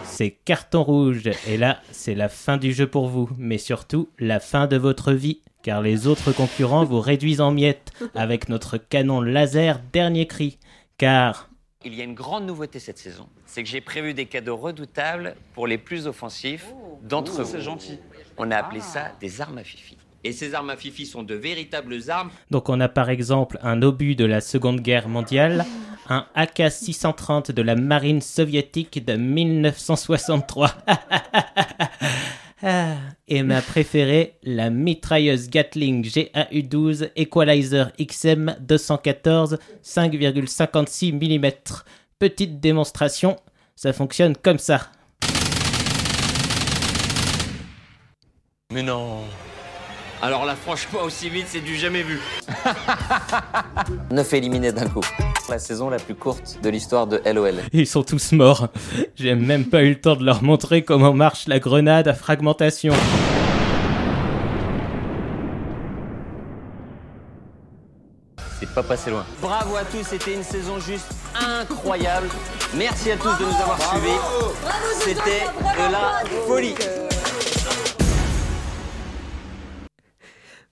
c'est 0.04 0.30
carton 0.30 0.84
rouge. 0.84 1.24
Et 1.48 1.58
là, 1.58 1.80
c'est 1.90 2.14
la 2.14 2.30
fin 2.30 2.58
du 2.58 2.72
jeu 2.74 2.86
pour 2.86 3.08
vous, 3.08 3.28
mais 3.40 3.58
surtout 3.58 4.10
la 4.20 4.40
fin 4.40 4.68
de 4.68 4.78
votre 4.78 5.14
vie, 5.14 5.42
car 5.64 5.82
les 5.82 6.06
autres 6.06 6.32
concurrents 6.32 6.86
vous 6.86 7.02
réduisent 7.02 7.42
en 7.42 7.50
miettes 7.50 7.92
avec 8.14 8.50
notre 8.50 8.78
canon 8.78 9.22
laser 9.22 9.82
dernier 9.92 10.28
cri. 10.28 10.60
Car 11.00 11.47
Il 11.86 11.94
y 11.94 12.02
a 12.02 12.04
une 12.04 12.16
grande 12.16 12.46
nouveauté 12.48 12.80
cette 12.80 12.98
saison, 12.98 13.30
c'est 13.46 13.62
que 13.62 13.70
j'ai 13.70 13.82
prévu 13.82 14.16
des 14.16 14.26
cadeaux 14.26 14.58
redoutables 14.58 15.36
pour 15.54 15.68
les 15.68 15.78
plus 15.78 16.08
offensifs 16.08 16.74
d'entre 17.04 17.44
vous. 17.44 17.46
C'est 17.46 17.62
gentil. 17.62 18.00
On 18.38 18.50
a 18.50 18.58
appelé 18.58 18.82
ça 18.82 19.12
des 19.22 19.42
armes 19.42 19.60
à 19.60 19.64
fifi. 19.64 19.96
Et 20.24 20.32
ces 20.32 20.56
armes 20.56 20.72
à 20.72 20.76
fifi 20.76 21.06
sont 21.06 21.22
de 21.22 21.36
véritables 21.36 21.96
armes. 22.10 22.32
Donc 22.50 22.70
on 22.70 22.80
a 22.80 22.90
par 22.90 23.12
exemple 23.12 23.60
un 23.62 23.84
obus 23.84 24.16
de 24.16 24.26
la 24.26 24.42
Seconde 24.42 24.82
Guerre 24.82 25.08
mondiale, 25.08 25.66
un 26.10 26.26
AK-630 26.36 27.52
de 27.52 27.62
la 27.62 27.76
marine 27.76 28.22
soviétique 28.22 29.06
de 29.06 29.14
1963. 29.14 30.72
Ah, 32.64 32.96
et 33.28 33.44
ma 33.44 33.62
préférée, 33.62 34.40
la 34.42 34.72
mitrailleuse 34.72 35.48
Gatling 35.48 36.04
G1U12 36.04 37.12
Equalizer 37.16 37.92
XM 38.00 38.56
214 38.62 39.60
5,56 39.84 41.14
mm. 41.14 41.52
Petite 42.18 42.60
démonstration, 42.60 43.36
ça 43.76 43.94
fonctionne 43.94 44.36
comme 44.36 44.58
ça. 44.58 44.90
Mais 48.74 48.82
non. 48.82 49.22
Alors 50.22 50.46
là, 50.46 50.56
franchement, 50.56 51.02
aussi 51.04 51.30
vite, 51.30 51.46
c'est 51.48 51.60
du 51.62 51.76
jamais 51.76 52.02
vu. 52.02 52.20
Neuf 54.12 54.34
éliminés 54.34 54.72
d'un 54.72 54.88
coup. 54.88 55.04
La 55.48 55.60
saison 55.60 55.90
la 55.90 56.00
plus 56.00 56.16
courte 56.16 56.58
de 56.62 56.70
l'histoire 56.70 57.06
de 57.06 57.22
LOL. 57.32 57.56
Ils 57.72 57.86
sont 57.86 58.04
tous 58.04 58.32
morts. 58.32 58.70
J'ai 59.16 59.36
même 59.36 59.66
pas 59.66 59.84
eu 59.84 59.90
le 59.90 60.02
temps 60.02 60.16
de 60.16 60.26
leur 60.26 60.42
montrer 60.42 60.84
comment 60.84 61.14
marche 61.14 61.48
la 61.48 61.60
grenade 61.60 62.08
à 62.08 62.16
fragmentation. 62.16 62.94
C'est 68.60 68.74
pas 68.74 68.84
passé 68.84 69.12
loin. 69.12 69.24
Bravo 69.40 69.76
à 69.76 69.84
tous, 69.84 70.04
c'était 70.04 70.34
une 70.34 70.44
saison 70.44 70.80
juste 70.80 71.14
incroyable. 71.40 72.28
Merci 72.76 73.12
à 73.12 73.18
tous 73.18 73.38
de 73.38 73.46
nous 73.46 73.62
avoir 73.62 73.80
suivis. 73.80 74.18
C'était 75.00 75.46
de 75.46 75.92
la 75.92 76.24
folie. 76.48 76.74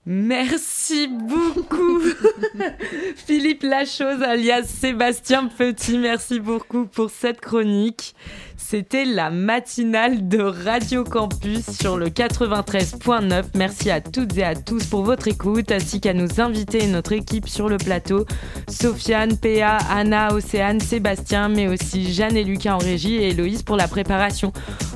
Merci 0.08 1.08
beaucoup, 1.08 2.00
Philippe 3.16 3.64
Lachose, 3.64 4.22
alias 4.22 4.66
Sébastien 4.66 5.48
Petit. 5.48 5.98
Merci 5.98 6.40
beaucoup 6.40 6.86
pour 6.86 7.10
cette 7.10 7.42
chronique. 7.42 8.14
C'était 8.58 9.06
la 9.06 9.30
matinale 9.30 10.28
de 10.28 10.40
Radio 10.40 11.04
Campus 11.04 11.70
sur 11.70 11.98
le 11.98 12.08
93.9. 12.08 13.44
Merci 13.56 13.92
à 13.92 14.02
toutes 14.02 14.38
et 14.38 14.44
à 14.44 14.56
tous 14.56 14.86
pour 14.86 15.04
votre 15.04 15.28
écoute, 15.28 15.72
ainsi 15.72 16.02
qu'à 16.02 16.14
nos 16.14 16.42
invités 16.42 16.84
et 16.84 16.88
notre 16.88 17.12
équipe 17.12 17.48
sur 17.48 17.70
le 17.70 17.78
plateau. 17.78 18.26
Sofiane, 18.68 19.38
Péa, 19.38 19.78
Anna, 19.90 20.34
Océane, 20.34 20.80
Sébastien, 20.80 21.50
mais 21.50 21.68
aussi 21.68 22.12
Jeanne 22.12 22.38
et 22.38 22.44
Lucas 22.44 22.76
en 22.76 22.80
régie 22.80 23.16
et 23.16 23.30
Héloïse 23.30 23.64
pour 23.64 23.78
la 23.78 23.88
préparation. 23.88 24.52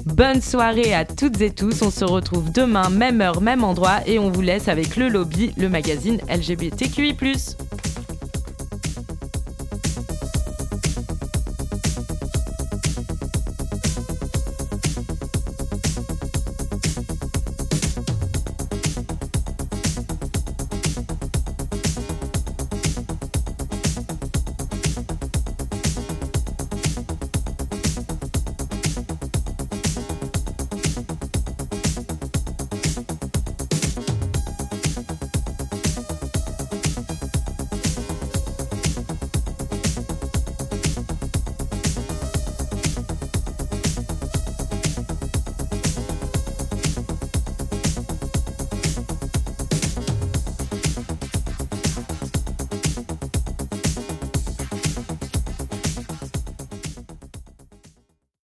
Bonne 0.05 0.41
soirée 0.41 0.93
à 0.93 1.05
toutes 1.05 1.41
et 1.41 1.51
tous. 1.51 1.82
On 1.82 1.91
se 1.91 2.05
retrouve 2.05 2.51
demain, 2.51 2.89
même 2.89 3.22
heure, 3.22 3.41
même 3.41 3.64
endroit, 3.64 3.99
et 4.05 4.20
on 4.20 4.32
vous 4.32 4.41
laisse 4.41 4.68
avec 4.68 4.95
le 4.95 5.10
lobby, 5.10 5.53
le 5.57 5.70
magazine 5.70 6.20
LGBTQI+. 6.30 7.16